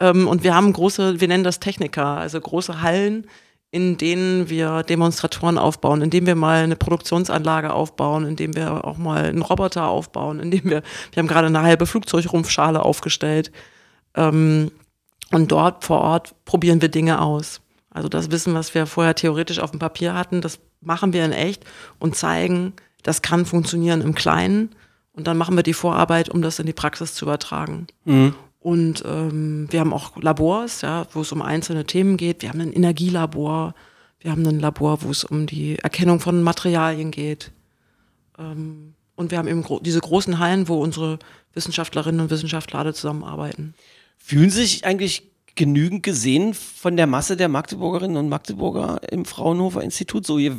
Ähm, 0.00 0.26
und 0.26 0.42
wir 0.42 0.54
haben 0.54 0.72
große, 0.72 1.20
wir 1.20 1.28
nennen 1.28 1.44
das 1.44 1.60
Techniker, 1.60 2.06
also 2.16 2.40
große 2.40 2.80
Hallen, 2.80 3.26
in 3.70 3.98
denen 3.98 4.48
wir 4.48 4.82
Demonstratoren 4.82 5.58
aufbauen, 5.58 6.00
indem 6.00 6.26
wir 6.26 6.34
mal 6.34 6.62
eine 6.64 6.76
Produktionsanlage 6.76 7.72
aufbauen, 7.72 8.24
indem 8.24 8.56
wir 8.56 8.84
auch 8.84 8.96
mal 8.96 9.24
einen 9.24 9.42
Roboter 9.42 9.88
aufbauen, 9.88 10.40
indem 10.40 10.64
wir, 10.64 10.82
wir 11.12 11.20
haben 11.20 11.28
gerade 11.28 11.48
eine 11.48 11.62
halbe 11.62 11.86
Flugzeugrumpfschale 11.86 12.82
aufgestellt. 12.82 13.52
Ähm, 14.14 14.70
und 15.30 15.52
dort 15.52 15.84
vor 15.84 16.00
Ort 16.00 16.34
probieren 16.46 16.80
wir 16.80 16.88
Dinge 16.88 17.20
aus. 17.20 17.60
Also 17.90 18.08
das 18.08 18.30
Wissen, 18.30 18.54
was 18.54 18.74
wir 18.74 18.86
vorher 18.86 19.14
theoretisch 19.14 19.58
auf 19.58 19.72
dem 19.72 19.80
Papier 19.80 20.14
hatten, 20.14 20.40
das 20.40 20.58
machen 20.80 21.12
wir 21.12 21.24
in 21.24 21.32
echt 21.32 21.64
und 21.98 22.16
zeigen, 22.16 22.72
das 23.02 23.20
kann 23.22 23.44
funktionieren 23.44 24.00
im 24.00 24.14
Kleinen. 24.14 24.70
Und 25.12 25.26
dann 25.26 25.36
machen 25.36 25.56
wir 25.56 25.62
die 25.62 25.74
Vorarbeit, 25.74 26.28
um 26.28 26.42
das 26.42 26.58
in 26.58 26.66
die 26.66 26.72
Praxis 26.72 27.14
zu 27.14 27.24
übertragen. 27.24 27.88
Mhm. 28.04 28.34
Und 28.60 29.04
ähm, 29.06 29.68
wir 29.70 29.80
haben 29.80 29.92
auch 29.92 30.20
Labors, 30.20 30.80
ja, 30.80 31.06
wo 31.12 31.20
es 31.20 31.32
um 31.32 31.42
einzelne 31.42 31.84
Themen 31.84 32.16
geht. 32.16 32.42
Wir 32.42 32.48
haben 32.48 32.60
ein 32.60 32.72
Energielabor, 32.72 33.74
wir 34.20 34.32
haben 34.32 34.44
ein 34.46 34.58
Labor, 34.58 35.02
wo 35.02 35.10
es 35.10 35.24
um 35.24 35.46
die 35.46 35.78
Erkennung 35.78 36.18
von 36.18 36.42
Materialien 36.42 37.10
geht. 37.10 37.52
Ähm, 38.38 38.94
und 39.14 39.30
wir 39.30 39.38
haben 39.38 39.48
eben 39.48 39.62
gro 39.62 39.80
diese 39.80 40.00
großen 40.00 40.38
Hallen, 40.38 40.68
wo 40.68 40.82
unsere 40.82 41.18
Wissenschaftlerinnen 41.54 42.20
und 42.20 42.30
Wissenschaftler 42.30 42.80
alle 42.80 42.94
zusammenarbeiten. 42.94 43.74
Fühlen 44.16 44.50
sich 44.50 44.84
eigentlich 44.84 45.30
genügend 45.54 46.04
gesehen 46.04 46.54
von 46.54 46.96
der 46.96 47.08
Masse 47.08 47.36
der 47.36 47.48
Magdeburgerinnen 47.48 48.16
und 48.16 48.28
Magdeburger 48.28 49.00
im 49.10 49.24
Fraunhofer 49.24 49.82
Institut, 49.82 50.24
so 50.24 50.38
ihr 50.38 50.56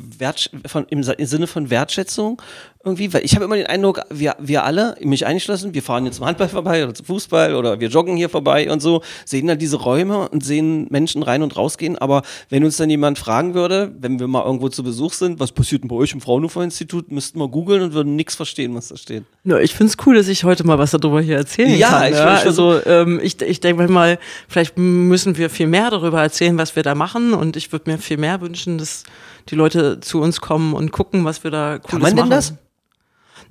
von, 0.65 0.85
im, 0.89 1.01
im 1.01 1.25
Sinne 1.25 1.47
von 1.47 1.69
Wertschätzung 1.69 2.41
irgendwie, 2.81 3.11
weil 3.13 3.25
ich 3.25 3.35
habe 3.35 3.43
immer 3.43 3.57
den 3.57 3.65
Eindruck, 3.65 3.99
wir, 4.09 4.37
wir 4.39 4.63
alle, 4.63 4.95
mich 5.01 5.25
eingeschlossen, 5.25 5.73
wir 5.73 5.83
fahren 5.83 6.05
jetzt 6.05 6.15
zum 6.15 6.25
Handball 6.25 6.47
vorbei 6.47 6.81
oder 6.85 6.93
zum 6.93 7.07
Fußball 7.07 7.53
oder 7.53 7.81
wir 7.81 7.89
joggen 7.89 8.15
hier 8.15 8.29
vorbei 8.29 8.71
und 8.71 8.81
so, 8.81 9.03
sehen 9.25 9.47
dann 9.47 9.59
diese 9.59 9.75
Räume 9.75 10.29
und 10.29 10.45
sehen 10.45 10.87
Menschen 10.89 11.21
rein 11.21 11.43
und 11.43 11.57
rausgehen. 11.57 11.97
Aber 11.97 12.21
wenn 12.47 12.63
uns 12.63 12.77
dann 12.77 12.89
jemand 12.89 13.19
fragen 13.19 13.53
würde, 13.53 13.93
wenn 13.99 14.17
wir 14.21 14.29
mal 14.29 14.45
irgendwo 14.45 14.69
zu 14.69 14.81
Besuch 14.81 15.11
sind, 15.11 15.41
was 15.41 15.51
passiert 15.51 15.83
denn 15.83 15.89
bei 15.89 15.95
euch 15.97 16.13
im 16.13 16.21
Fraunhofer-Institut, 16.21 17.11
müssten 17.11 17.37
wir 17.37 17.49
googeln 17.49 17.81
und 17.81 17.93
würden 17.93 18.15
nichts 18.15 18.35
verstehen, 18.35 18.73
was 18.75 18.87
da 18.87 18.95
steht. 18.95 19.25
Ja, 19.43 19.59
ich 19.59 19.75
finde 19.75 19.91
es 19.91 19.97
cool, 20.05 20.15
dass 20.15 20.29
ich 20.29 20.45
heute 20.45 20.65
mal 20.65 20.79
was 20.79 20.91
darüber 20.91 21.19
hier 21.19 21.35
erzählen 21.35 21.77
ja, 21.77 21.89
kann. 21.89 22.13
Ich, 22.13 22.17
ja, 22.17 22.35
also 22.35 22.79
ähm, 22.85 23.19
ich, 23.21 23.41
ich 23.41 23.59
denke 23.59 23.89
mal, 23.89 24.19
vielleicht 24.47 24.77
müssen 24.77 25.35
wir 25.35 25.49
viel 25.49 25.67
mehr 25.67 25.91
darüber 25.91 26.21
erzählen, 26.21 26.57
was 26.57 26.77
wir 26.77 26.83
da 26.83 26.95
machen 26.95 27.33
und 27.33 27.57
ich 27.57 27.73
würde 27.73 27.91
mir 27.91 27.97
viel 27.97 28.17
mehr 28.17 28.39
wünschen, 28.39 28.77
dass 28.77 29.03
die 29.49 29.55
Leute 29.55 29.99
zu 29.99 30.21
uns 30.21 30.39
kommen 30.39 30.73
und 30.73 30.93
gucken, 30.93 31.25
was 31.25 31.43
wir 31.43 31.51
da 31.51 31.79
Cooles 31.79 31.91
Kann 31.91 32.01
man 32.01 32.15
denn 32.15 32.19
machen. 32.19 32.29
das? 32.29 32.53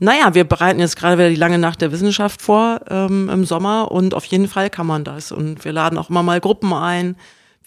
Naja, 0.01 0.35
wir 0.35 0.45
bereiten 0.45 0.81
jetzt 0.81 0.97
gerade 0.97 1.19
wieder 1.19 1.29
die 1.29 1.35
lange 1.35 1.59
Nacht 1.59 1.81
der 1.81 1.91
Wissenschaft 1.91 2.41
vor 2.41 2.81
ähm, 2.89 3.29
im 3.29 3.45
Sommer 3.45 3.91
und 3.91 4.15
auf 4.15 4.25
jeden 4.27 4.49
Fall 4.49 4.71
kann 4.71 4.87
man 4.87 5.05
das. 5.05 5.33
Und 5.33 5.65
wir 5.65 5.73
laden 5.73 5.99
auch 5.99 6.11
immer 6.11 6.23
mal 6.23 6.41
Gruppen 6.41 6.73
ein. 6.73 7.17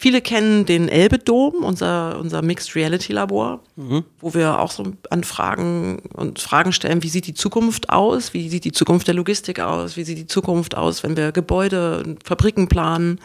Viele 0.02 0.20
kennen 0.20 0.64
den 0.66 0.88
Elbe-Dom, 0.88 1.62
unser, 1.62 2.18
unser 2.18 2.42
Mixed 2.42 2.74
Reality 2.74 3.12
Labor, 3.12 3.60
mhm. 3.76 4.02
wo 4.18 4.34
wir 4.34 4.58
auch 4.58 4.72
so 4.72 4.94
an 5.10 5.22
Fragen 5.22 6.00
und 6.14 6.40
Fragen 6.40 6.72
stellen, 6.72 7.04
wie 7.04 7.08
sieht 7.08 7.26
die 7.26 7.34
Zukunft 7.34 7.90
aus? 7.90 8.34
Wie 8.34 8.48
sieht 8.48 8.64
die 8.64 8.72
Zukunft 8.72 9.06
der 9.06 9.14
Logistik 9.14 9.60
aus? 9.60 9.96
Wie 9.96 10.02
sieht 10.02 10.18
die 10.18 10.26
Zukunft 10.26 10.76
aus, 10.76 11.04
wenn 11.04 11.16
wir 11.16 11.30
Gebäude 11.30 12.02
und 12.02 12.26
Fabriken 12.26 12.66
planen? 12.66 13.20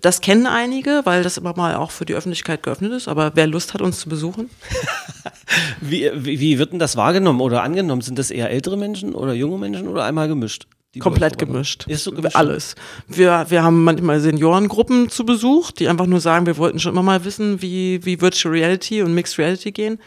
Das 0.00 0.20
kennen 0.20 0.46
einige, 0.46 1.02
weil 1.04 1.22
das 1.22 1.36
immer 1.36 1.54
mal 1.56 1.74
auch 1.74 1.90
für 1.90 2.06
die 2.06 2.14
Öffentlichkeit 2.14 2.62
geöffnet 2.62 2.92
ist. 2.92 3.08
Aber 3.08 3.32
wer 3.34 3.46
Lust 3.46 3.74
hat, 3.74 3.82
uns 3.82 3.98
zu 3.98 4.08
besuchen? 4.08 4.48
wie, 5.80 6.10
wie, 6.14 6.40
wie 6.40 6.58
wird 6.58 6.72
denn 6.72 6.78
das 6.78 6.96
wahrgenommen 6.96 7.40
oder 7.40 7.62
angenommen? 7.62 8.02
Sind 8.02 8.18
das 8.18 8.30
eher 8.30 8.50
ältere 8.50 8.76
Menschen 8.76 9.14
oder 9.14 9.32
junge 9.32 9.58
Menschen 9.58 9.88
oder 9.88 10.04
einmal 10.04 10.28
gemischt? 10.28 10.66
Komplett 11.00 11.38
gemischt. 11.38 11.86
Ist 11.88 12.04
so 12.04 12.12
gemischt. 12.12 12.36
Alles. 12.36 12.74
Wir, 13.06 13.46
wir 13.48 13.62
haben 13.62 13.84
manchmal 13.84 14.20
Seniorengruppen 14.20 15.10
zu 15.10 15.26
Besuch, 15.26 15.70
die 15.70 15.88
einfach 15.88 16.06
nur 16.06 16.20
sagen, 16.20 16.46
wir 16.46 16.56
wollten 16.56 16.78
schon 16.78 16.92
immer 16.92 17.02
mal 17.02 17.24
wissen, 17.24 17.60
wie, 17.60 18.04
wie 18.04 18.20
Virtual 18.20 18.54
Reality 18.54 19.02
und 19.02 19.14
Mixed 19.14 19.38
Reality 19.38 19.72
gehen. 19.72 19.98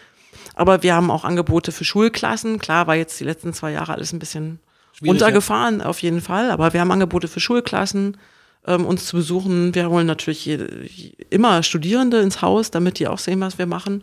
Aber 0.55 0.83
wir 0.83 0.95
haben 0.95 1.11
auch 1.11 1.23
Angebote 1.23 1.71
für 1.71 1.85
Schulklassen. 1.85 2.59
Klar 2.59 2.87
war 2.87 2.95
jetzt 2.95 3.19
die 3.19 3.23
letzten 3.23 3.53
zwei 3.53 3.71
Jahre 3.71 3.93
alles 3.93 4.13
ein 4.13 4.19
bisschen 4.19 4.59
runtergefahren, 5.05 5.79
ja. 5.79 5.85
auf 5.85 6.01
jeden 6.01 6.21
Fall. 6.21 6.51
Aber 6.51 6.73
wir 6.73 6.81
haben 6.81 6.91
Angebote 6.91 7.27
für 7.27 7.39
Schulklassen 7.39 8.17
ähm, 8.65 8.85
uns 8.85 9.05
zu 9.05 9.17
besuchen. 9.17 9.73
Wir 9.75 9.89
holen 9.89 10.07
natürlich 10.07 10.45
jede, 10.45 10.87
immer 11.29 11.63
Studierende 11.63 12.19
ins 12.19 12.41
Haus, 12.41 12.71
damit 12.71 12.99
die 12.99 13.07
auch 13.07 13.19
sehen, 13.19 13.39
was 13.41 13.57
wir 13.57 13.67
machen. 13.67 14.01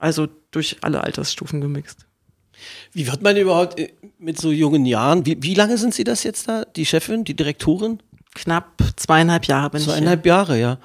Also 0.00 0.26
durch 0.50 0.78
alle 0.80 1.04
Altersstufen 1.04 1.60
gemixt. 1.60 2.06
Wie 2.92 3.06
wird 3.06 3.22
man 3.22 3.36
überhaupt 3.36 3.78
äh, 3.78 3.92
mit 4.18 4.38
so 4.38 4.50
jungen 4.50 4.84
Jahren, 4.84 5.24
wie, 5.24 5.42
wie 5.42 5.54
lange 5.54 5.78
sind 5.78 5.94
Sie 5.94 6.04
das 6.04 6.24
jetzt 6.24 6.48
da, 6.48 6.64
die 6.64 6.84
Chefin, 6.84 7.24
die 7.24 7.34
Direktorin? 7.34 8.02
Knapp 8.34 8.82
zweieinhalb 8.96 9.46
Jahre 9.46 9.70
bin 9.70 9.80
zweieinhalb 9.80 10.24
ich. 10.24 10.26
Zweieinhalb 10.26 10.26
Jahre, 10.26 10.60
ja. 10.60 10.78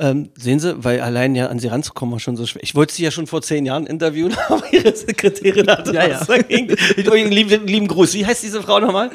Ähm, 0.00 0.30
sehen 0.38 0.60
Sie, 0.60 0.84
weil 0.84 1.00
allein 1.00 1.34
ja 1.34 1.46
an 1.48 1.58
Sie 1.58 1.66
ranzukommen 1.66 2.12
war 2.12 2.20
schon 2.20 2.36
so 2.36 2.46
schwer. 2.46 2.62
Ich 2.62 2.76
wollte 2.76 2.94
Sie 2.94 3.02
ja 3.02 3.10
schon 3.10 3.26
vor 3.26 3.42
zehn 3.42 3.66
Jahren 3.66 3.84
interviewen, 3.86 4.32
aber 4.48 4.62
Ihre 4.72 4.94
Sekretärin 4.94 5.66
hatte 5.66 5.92
Ja, 5.92 6.06
ja. 6.06 6.24
dagegen. 6.24 6.76
Ich- 6.96 7.04
Lieben, 7.06 7.66
lieben 7.66 7.88
Gruß. 7.88 8.14
Wie 8.14 8.24
heißt 8.24 8.42
diese 8.44 8.62
Frau 8.62 8.78
nochmal? 8.78 9.10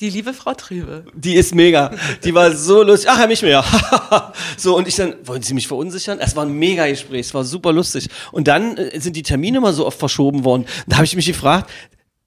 Die 0.00 0.08
liebe 0.08 0.32
Frau 0.32 0.54
Trebe. 0.54 1.04
Die 1.14 1.34
ist 1.34 1.54
mega. 1.54 1.90
Die 2.24 2.32
war 2.34 2.50
so 2.56 2.82
lustig. 2.82 3.10
Ach, 3.10 3.18
Herr 3.18 3.28
Michmeier. 3.28 3.62
so, 4.56 4.74
und 4.76 4.88
ich 4.88 4.96
dann, 4.96 5.14
wollen 5.24 5.42
Sie 5.42 5.52
mich 5.52 5.68
verunsichern? 5.68 6.18
Es 6.18 6.34
war 6.34 6.46
ein 6.46 6.52
mega 6.52 6.86
Gespräch, 6.88 7.26
es 7.26 7.34
war 7.34 7.44
super 7.44 7.72
lustig. 7.72 8.08
Und 8.32 8.48
dann 8.48 8.78
äh, 8.78 8.98
sind 9.00 9.14
die 9.16 9.22
Termine 9.22 9.58
immer 9.58 9.74
so 9.74 9.86
oft 9.86 9.98
verschoben 9.98 10.44
worden. 10.44 10.64
Da 10.86 10.96
habe 10.96 11.04
ich 11.04 11.14
mich 11.14 11.26
gefragt, 11.26 11.70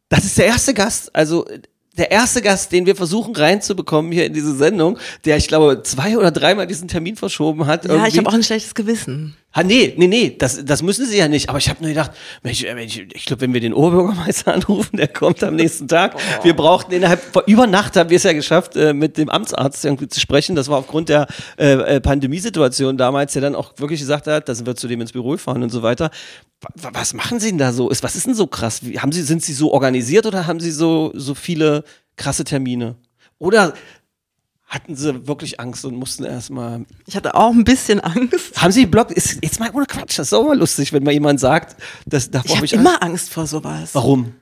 das 0.10 0.24
ist 0.26 0.38
der 0.38 0.46
erste 0.46 0.76
Gast, 0.76 1.14
also 1.16 1.46
der 1.98 2.12
erste 2.12 2.42
Gast, 2.42 2.72
den 2.72 2.86
wir 2.86 2.96
versuchen 2.96 3.36
reinzubekommen 3.36 4.12
hier 4.12 4.26
in 4.26 4.34
diese 4.34 4.56
Sendung, 4.56 4.98
der, 5.24 5.38
ich 5.38 5.48
glaube, 5.48 5.82
zwei 5.84 6.18
oder 6.18 6.32
dreimal 6.32 6.68
diesen 6.68 6.88
Termin 6.88 7.16
verschoben 7.16 7.66
hat. 7.66 7.86
Ja, 7.86 7.92
ich 7.92 7.98
irgendwie. 7.98 8.18
habe 8.20 8.30
auch 8.30 8.34
ein 8.34 8.44
schlechtes 8.44 8.76
Gewissen. 8.76 9.36
Ah, 9.58 9.64
nee, 9.64 9.94
nee, 9.96 10.08
nee, 10.08 10.36
das, 10.38 10.66
das 10.66 10.82
müssen 10.82 11.06
sie 11.06 11.18
ja 11.18 11.30
nicht. 11.30 11.48
Aber 11.48 11.58
ich 11.60 11.70
habe 11.70 11.80
nur 11.82 11.88
gedacht, 11.88 12.12
äh, 12.44 12.74
Mensch, 12.76 12.98
ich 13.14 13.24
glaube, 13.24 13.40
wenn 13.40 13.54
wir 13.54 13.62
den 13.62 13.74
Oberbürgermeister 13.74 14.54
anrufen, 14.54 14.98
der 14.98 15.08
kommt 15.08 15.42
am 15.46 15.56
nächsten 15.56 15.88
Tag. 15.88 16.16
Wir 16.44 16.54
brauchten 16.54 16.92
innerhalb, 16.92 17.22
von- 17.22 17.44
über 17.48 17.66
Nacht 17.66 17.96
haben 17.96 18.10
wir 18.10 18.18
es 18.18 18.24
ja 18.24 18.34
geschafft, 18.34 18.76
äh, 18.76 18.92
mit 18.94 19.18
dem 19.18 19.30
Amtsarzt 19.30 19.86
irgendwie 19.86 20.10
zu 20.10 20.20
sprechen. 20.20 20.58
Das 20.58 20.68
war 20.68 20.78
aufgrund 20.80 21.08
der 21.08 21.28
äh, 21.58 21.72
äh, 21.96 22.02
Pandemiesituation 22.02 22.98
damals, 22.98 23.32
der 23.32 23.44
dann 23.44 23.56
auch 23.56 23.72
wirklich 23.78 24.02
gesagt 24.02 24.28
hat, 24.28 24.50
da 24.50 24.54
sind 24.56 24.68
wir 24.68 24.76
zu 24.76 24.90
dem 24.90 25.00
ins 25.00 25.14
Büro 25.14 25.30
gefahren 25.32 25.64
und 25.64 25.70
so 25.70 25.82
weiter. 25.82 26.12
Wa- 26.62 26.90
Was 26.94 27.14
machen 27.14 27.40
Sie 27.40 27.48
denn 27.50 27.58
da 27.58 27.72
so? 27.72 27.90
Ist- 27.90 28.04
Was 28.04 28.18
ist 28.18 28.28
denn 28.28 28.36
so 28.36 28.48
krass? 28.48 28.80
Wie, 28.84 29.00
haben 29.00 29.14
Sie, 29.14 29.22
sind 29.22 29.42
Sie 29.42 29.54
so 29.54 29.72
organisiert 29.72 30.26
oder 30.26 30.48
haben 30.48 30.60
Sie 30.60 30.72
so, 30.72 31.12
so 31.16 31.34
viele 31.34 31.86
krasse 32.18 32.44
Termine? 32.44 32.96
Oder 33.40 33.74
hatten 34.68 34.96
Sie 34.96 35.28
wirklich 35.28 35.60
Angst 35.60 35.86
und 35.86 35.96
mussten 35.96 36.24
erstmal 36.24 36.86
Ich 37.06 37.16
hatte 37.16 37.36
auch 37.36 37.52
ein 37.52 37.64
bisschen 37.64 38.00
Angst. 38.02 38.62
haben 38.62 38.72
Sie 38.72 38.86
Blog? 38.86 39.12
Ist, 39.12 39.40
jetzt 39.44 39.60
mal 39.60 39.70
ohne 39.74 39.86
Quatsch, 39.86 40.18
das 40.20 40.28
ist 40.28 40.34
auch 40.34 40.46
mal 40.46 40.58
lustig, 40.58 40.92
wenn 40.94 41.04
mal 41.04 41.12
jemand 41.12 41.40
sagt, 41.40 41.76
dass 42.06 42.30
davor 42.32 42.46
Ich 42.46 42.52
hab 42.52 42.58
habe 42.58 42.66
ich 42.66 42.74
immer 42.74 43.02
Angst 43.04 43.30
vor 43.30 43.48
sowas. 43.48 43.94
Warum? 43.94 44.34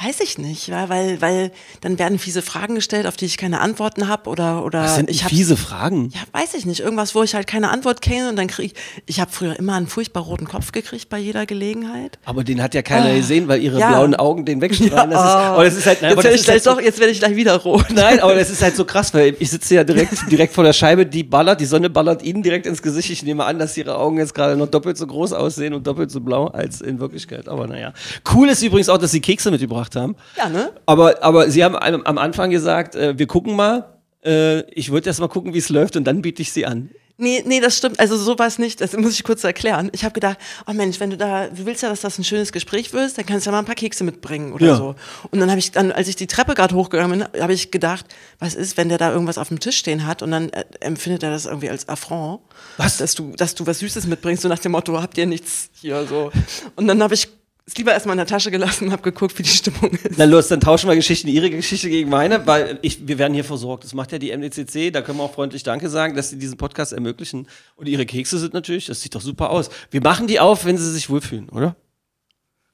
Weiß 0.00 0.20
ich 0.20 0.38
nicht, 0.38 0.70
weil, 0.70 0.88
weil, 0.88 1.20
weil 1.20 1.52
dann 1.82 1.98
werden 1.98 2.18
fiese 2.18 2.40
Fragen 2.40 2.74
gestellt, 2.74 3.06
auf 3.06 3.16
die 3.16 3.26
ich 3.26 3.36
keine 3.36 3.60
Antworten 3.60 4.08
habe 4.08 4.28
oder 4.30 4.64
oder 4.64 4.82
Das 4.82 4.96
sind 4.96 5.10
ich 5.10 5.22
hab, 5.22 5.30
fiese 5.30 5.56
Fragen. 5.56 6.08
Ja, 6.14 6.20
weiß 6.32 6.54
ich 6.54 6.64
nicht. 6.64 6.80
Irgendwas, 6.80 7.14
wo 7.14 7.22
ich 7.22 7.34
halt 7.34 7.46
keine 7.46 7.68
Antwort 7.68 8.00
kenne 8.00 8.30
und 8.30 8.36
dann 8.36 8.46
kriege 8.46 8.72
ich. 8.72 9.02
Ich 9.06 9.20
habe 9.20 9.30
früher 9.30 9.56
immer 9.58 9.74
einen 9.74 9.86
furchtbar 9.86 10.22
roten 10.22 10.48
Kopf 10.48 10.72
gekriegt 10.72 11.10
bei 11.10 11.18
jeder 11.18 11.44
Gelegenheit. 11.44 12.18
Aber 12.24 12.42
den 12.42 12.62
hat 12.62 12.74
ja 12.74 12.80
keiner 12.82 13.10
Ah, 13.10 13.14
gesehen, 13.14 13.48
weil 13.48 13.62
ihre 13.62 13.78
ja. 13.78 13.90
blauen 13.90 14.14
Augen 14.14 14.46
den 14.46 14.62
wegstrahlen. 14.62 15.10
das 15.10 15.20
ist, 15.20 15.26
oh. 15.26 15.38
aber 15.38 15.64
das 15.64 15.76
ist 15.76 15.86
halt, 15.86 16.02
nein, 16.02 16.10
jetzt 16.10 16.18
aber 16.18 16.24
werde 16.24 16.28
das 16.28 16.34
ich 16.34 16.40
ist 16.40 16.44
gleich 16.46 16.54
halt 16.54 16.64
so, 16.64 16.70
doch, 16.70 16.80
jetzt 16.80 16.98
werde 16.98 17.12
ich 17.12 17.18
gleich 17.18 17.36
wieder 17.36 17.56
rot. 17.56 17.86
Nein, 17.94 18.20
aber 18.20 18.34
das 18.34 18.50
ist 18.50 18.62
halt 18.62 18.74
so 18.74 18.84
krass, 18.86 19.12
weil 19.12 19.36
ich 19.38 19.50
sitze 19.50 19.74
ja 19.74 19.84
direkt, 19.84 20.14
direkt 20.30 20.54
vor 20.54 20.64
der 20.64 20.72
Scheibe, 20.72 21.04
die 21.04 21.22
ballert, 21.22 21.60
die 21.60 21.66
Sonne 21.66 21.90
ballert 21.90 22.22
ihnen 22.22 22.42
direkt 22.42 22.66
ins 22.66 22.80
Gesicht. 22.80 23.10
Ich 23.10 23.22
nehme 23.22 23.44
an, 23.44 23.58
dass 23.58 23.76
ihre 23.76 23.96
Augen 23.98 24.16
jetzt 24.16 24.34
gerade 24.34 24.56
noch 24.56 24.68
doppelt 24.68 24.96
so 24.96 25.06
groß 25.06 25.34
aussehen 25.34 25.74
und 25.74 25.86
doppelt 25.86 26.10
so 26.10 26.20
blau 26.20 26.46
als 26.46 26.80
in 26.80 26.98
Wirklichkeit. 26.98 27.48
Aber 27.48 27.66
naja. 27.66 27.92
Cool 28.32 28.48
ist 28.48 28.62
übrigens 28.62 28.88
auch, 28.88 28.98
dass 28.98 29.10
sie 29.10 29.20
Kekse 29.20 29.50
mitgebracht 29.82 29.96
haben. 29.96 30.16
Ja, 30.36 30.48
ne? 30.48 30.72
Aber, 30.86 31.22
aber 31.22 31.50
sie 31.50 31.64
haben 31.64 31.76
am 31.76 32.18
Anfang 32.18 32.50
gesagt, 32.50 32.94
äh, 32.94 33.18
wir 33.18 33.26
gucken 33.26 33.56
mal. 33.56 33.98
Äh, 34.24 34.60
ich 34.72 34.92
würde 34.92 35.08
erst 35.08 35.20
mal 35.20 35.28
gucken, 35.28 35.52
wie 35.54 35.58
es 35.58 35.68
läuft 35.68 35.96
und 35.96 36.04
dann 36.04 36.22
biete 36.22 36.42
ich 36.42 36.52
sie 36.52 36.64
an. 36.66 36.90
Nee, 37.18 37.42
nee, 37.46 37.60
das 37.60 37.76
stimmt. 37.76 38.00
Also 38.00 38.16
sowas 38.16 38.58
nicht. 38.58 38.80
Das 38.80 38.96
muss 38.96 39.12
ich 39.12 39.22
kurz 39.22 39.44
erklären. 39.44 39.90
Ich 39.92 40.02
habe 40.02 40.14
gedacht, 40.14 40.38
oh 40.66 40.72
Mensch, 40.72 40.98
wenn 40.98 41.10
du 41.10 41.16
da, 41.16 41.46
du 41.48 41.66
willst 41.66 41.82
ja, 41.82 41.88
dass 41.90 42.00
das 42.00 42.18
ein 42.18 42.24
schönes 42.24 42.52
Gespräch 42.52 42.92
wird, 42.92 43.16
dann 43.18 43.26
kannst 43.26 43.46
du 43.46 43.50
ja 43.50 43.52
mal 43.52 43.58
ein 43.58 43.64
paar 43.64 43.74
Kekse 43.74 44.02
mitbringen 44.02 44.52
oder 44.52 44.66
Ja. 44.66 44.76
so. 44.76 44.94
Und 45.30 45.38
dann 45.38 45.50
habe 45.50 45.58
ich 45.58 45.70
dann, 45.72 45.92
als 45.92 46.08
ich 46.08 46.16
die 46.16 46.26
Treppe 46.26 46.54
gerade 46.54 46.74
hochgegangen 46.74 47.20
bin, 47.30 47.42
habe 47.42 47.52
ich 47.52 47.70
gedacht, 47.70 48.06
was 48.38 48.54
ist, 48.54 48.76
wenn 48.76 48.88
der 48.88 48.98
da 48.98 49.12
irgendwas 49.12 49.38
auf 49.38 49.48
dem 49.48 49.60
Tisch 49.60 49.76
stehen 49.76 50.06
hat 50.06 50.22
und 50.22 50.30
dann 50.30 50.48
äh, 50.50 50.64
empfindet 50.80 51.22
er 51.22 51.30
das 51.30 51.44
irgendwie 51.46 51.68
als 51.68 51.88
Affront. 51.88 52.40
Was? 52.78 52.96
Dass 52.96 53.14
du, 53.14 53.34
dass 53.36 53.54
du 53.54 53.66
was 53.66 53.80
Süßes 53.80 54.06
mitbringst, 54.06 54.42
so 54.42 54.48
nach 54.48 54.58
dem 54.58 54.72
Motto, 54.72 55.00
habt 55.00 55.18
ihr 55.18 55.26
nichts 55.26 55.68
hier 55.74 56.06
so. 56.06 56.32
Und 56.76 56.88
dann 56.88 57.02
habe 57.02 57.14
ich 57.14 57.28
es 57.66 57.76
lieber 57.76 57.92
erstmal 57.92 58.14
in 58.14 58.18
der 58.18 58.26
Tasche 58.26 58.50
gelassen 58.50 58.86
und 58.86 58.92
habe 58.92 59.02
geguckt, 59.02 59.38
wie 59.38 59.42
die 59.44 59.48
Stimmung 59.48 59.90
ist. 59.92 60.18
Na 60.18 60.24
los, 60.24 60.48
dann 60.48 60.60
tauschen 60.60 60.88
wir 60.88 60.96
Geschichten, 60.96 61.28
ihre 61.28 61.48
Geschichte 61.50 61.88
gegen 61.88 62.10
meine, 62.10 62.46
weil 62.46 62.78
ich, 62.82 63.06
wir 63.06 63.18
werden 63.18 63.34
hier 63.34 63.44
versorgt. 63.44 63.84
Das 63.84 63.94
macht 63.94 64.10
ja 64.12 64.18
die 64.18 64.36
MDCC, 64.36 64.92
da 64.92 65.00
können 65.02 65.18
wir 65.18 65.24
auch 65.24 65.34
freundlich 65.34 65.62
Danke 65.62 65.88
sagen, 65.88 66.16
dass 66.16 66.30
sie 66.30 66.38
diesen 66.38 66.56
Podcast 66.56 66.92
ermöglichen. 66.92 67.46
Und 67.76 67.88
ihre 67.88 68.04
Kekse 68.04 68.38
sind 68.38 68.52
natürlich, 68.52 68.86
das 68.86 69.00
sieht 69.00 69.14
doch 69.14 69.20
super 69.20 69.50
aus. 69.50 69.70
Wir 69.90 70.02
machen 70.02 70.26
die 70.26 70.40
auf, 70.40 70.64
wenn 70.64 70.76
sie 70.76 70.90
sich 70.90 71.08
wohlfühlen, 71.08 71.48
oder? 71.50 71.76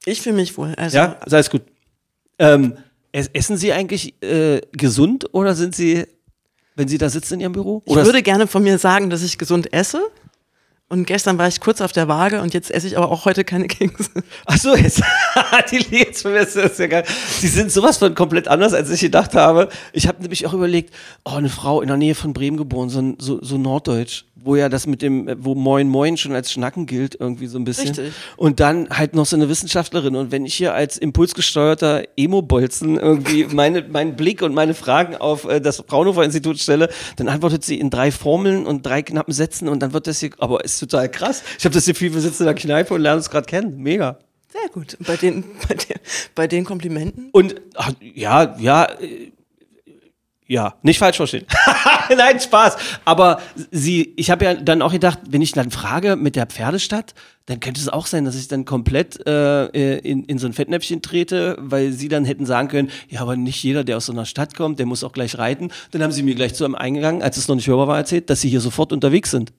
Ich 0.05 0.21
fühle 0.21 0.35
mich 0.37 0.57
wohl. 0.57 0.73
Also, 0.75 0.97
Ja, 0.97 1.19
sei 1.27 1.39
es 1.39 1.49
gut. 1.49 1.61
Ähm, 2.39 2.77
es- 3.11 3.27
essen 3.33 3.57
Sie 3.57 3.73
eigentlich 3.73 4.13
äh, 4.23 4.61
gesund 4.71 5.33
oder 5.33 5.55
sind 5.55 5.75
Sie, 5.75 6.05
wenn 6.75 6.87
Sie 6.87 6.97
da 6.97 7.09
sitzen 7.09 7.35
in 7.35 7.39
Ihrem 7.41 7.51
Büro? 7.53 7.83
Ich 7.85 7.91
Oder 7.91 8.05
würde 8.05 8.23
gerne 8.23 8.47
von 8.47 8.63
mir 8.63 8.77
sagen, 8.77 9.09
dass 9.09 9.21
ich 9.23 9.37
gesund 9.37 9.71
esse. 9.73 10.01
Und 10.91 11.05
gestern 11.05 11.37
war 11.37 11.47
ich 11.47 11.59
kurz 11.59 11.81
auf 11.81 11.91
der 11.91 12.07
Waage 12.07 12.41
und 12.41 12.55
jetzt 12.55 12.71
esse 12.71 12.87
ich 12.87 12.97
aber 12.97 13.11
auch 13.11 13.25
heute 13.25 13.43
keine 13.43 13.67
Kekse. 13.67 14.09
Ach 14.47 14.57
so, 14.57 14.75
jetzt, 14.75 15.03
die 15.71 15.85
jetzt 15.95 16.25
mich 16.25 16.33
ist 16.33 16.55
das 16.55 16.79
ja 16.79 16.87
geil. 16.87 17.03
Sie 17.39 17.47
sind 17.47 17.71
sowas 17.71 17.97
von 17.97 18.15
komplett 18.15 18.47
anders, 18.47 18.73
als 18.73 18.89
ich 18.89 18.99
gedacht 18.99 19.35
habe. 19.35 19.69
Ich 19.93 20.07
habe 20.07 20.19
nämlich 20.19 20.47
auch 20.47 20.53
überlegt, 20.53 20.91
oh, 21.25 21.33
eine 21.35 21.49
Frau 21.49 21.81
in 21.81 21.89
der 21.89 21.97
Nähe 21.97 22.15
von 22.15 22.33
Bremen 22.33 22.57
geboren, 22.57 22.89
so, 22.89 23.13
so, 23.19 23.39
so 23.43 23.59
norddeutsch, 23.59 24.25
wo 24.43 24.55
ja 24.55 24.69
das 24.69 24.87
mit 24.87 25.01
dem, 25.01 25.27
äh, 25.27 25.35
wo 25.39 25.55
Moin 25.55 25.89
Moin 25.89 26.17
schon 26.17 26.33
als 26.33 26.51
Schnacken 26.51 26.85
gilt, 26.85 27.15
irgendwie 27.19 27.47
so 27.47 27.57
ein 27.57 27.63
bisschen. 27.63 27.89
Richtig. 27.89 28.13
Und 28.37 28.59
dann 28.59 28.89
halt 28.89 29.15
noch 29.15 29.25
so 29.25 29.35
eine 29.35 29.49
Wissenschaftlerin. 29.49 30.15
Und 30.15 30.31
wenn 30.31 30.45
ich 30.45 30.55
hier 30.55 30.73
als 30.73 30.97
impulsgesteuerter 30.97 32.03
Emo-Bolzen 32.17 32.97
irgendwie 32.97 33.45
meine, 33.51 33.83
meinen 33.83 34.15
Blick 34.15 34.41
und 34.41 34.53
meine 34.53 34.73
Fragen 34.73 35.15
auf 35.15 35.45
äh, 35.45 35.59
das 35.59 35.83
Fraunhofer-Institut 35.87 36.59
stelle, 36.59 36.89
dann 37.15 37.27
antwortet 37.27 37.63
sie 37.63 37.79
in 37.79 37.89
drei 37.89 38.11
Formeln 38.11 38.65
und 38.65 38.85
drei 38.85 39.01
knappen 39.01 39.33
Sätzen 39.33 39.67
und 39.67 39.79
dann 39.79 39.93
wird 39.93 40.07
das 40.07 40.19
hier, 40.19 40.31
aber 40.39 40.63
ist 40.63 40.79
total 40.79 41.09
krass. 41.09 41.43
Ich 41.57 41.65
habe 41.65 41.73
das 41.73 41.85
Gefühl, 41.85 42.13
wir 42.13 42.21
sitzen 42.21 42.43
in 42.43 42.47
der 42.47 42.55
Kneipe 42.55 42.93
und 42.93 43.01
lernen 43.01 43.19
uns 43.19 43.29
gerade 43.29 43.45
kennen. 43.45 43.77
Mega. 43.77 44.19
Sehr 44.51 44.69
gut. 44.69 44.97
Bei 45.05 45.15
den, 45.15 45.43
bei 45.67 45.75
den, 45.75 45.97
bei 46.35 46.47
den 46.47 46.65
Komplimenten. 46.65 47.29
Und 47.31 47.55
ach, 47.75 47.91
ja, 48.01 48.55
ja, 48.59 48.85
äh, 48.85 49.31
ja, 50.49 50.73
nicht 50.81 50.97
falsch 50.97 51.17
verstehen. 51.17 51.45
Nein, 52.17 52.39
Spaß. 52.39 52.75
Aber 53.05 53.39
sie, 53.69 54.13
ich 54.17 54.31
habe 54.31 54.45
ja 54.45 54.55
dann 54.55 54.81
auch 54.81 54.91
gedacht, 54.91 55.19
wenn 55.29 55.43
ich 55.43 55.51
dann 55.51 55.69
frage 55.69 56.15
mit 56.15 56.35
der 56.35 56.47
Pferdestadt, 56.47 57.13
dann 57.45 57.59
könnte 57.59 57.79
es 57.79 57.87
auch 57.87 58.07
sein, 58.07 58.25
dass 58.25 58.35
ich 58.35 58.47
dann 58.47 58.65
komplett 58.65 59.27
äh, 59.27 59.97
in, 59.99 60.23
in 60.23 60.39
so 60.39 60.47
ein 60.47 60.53
Fettnäpfchen 60.53 61.03
trete, 61.03 61.55
weil 61.59 61.91
sie 61.91 62.07
dann 62.07 62.25
hätten 62.25 62.47
sagen 62.47 62.67
können, 62.67 62.89
ja, 63.09 63.21
aber 63.21 63.37
nicht 63.37 63.61
jeder, 63.61 63.83
der 63.83 63.97
aus 63.97 64.07
so 64.07 64.11
einer 64.11 64.25
Stadt 64.25 64.55
kommt, 64.55 64.79
der 64.79 64.87
muss 64.87 65.03
auch 65.03 65.11
gleich 65.11 65.37
reiten. 65.37 65.69
Dann 65.91 66.01
haben 66.01 66.11
sie 66.11 66.23
mir 66.23 66.33
gleich 66.33 66.55
zu 66.55 66.65
einem 66.65 66.75
Eingang, 66.75 67.21
als 67.21 67.37
es 67.37 67.47
noch 67.47 67.55
nicht 67.55 67.67
hörbar 67.67 67.87
war, 67.87 67.97
erzählt, 67.97 68.31
dass 68.31 68.41
sie 68.41 68.49
hier 68.49 68.61
sofort 68.61 68.91
unterwegs 68.91 69.29
sind. 69.29 69.53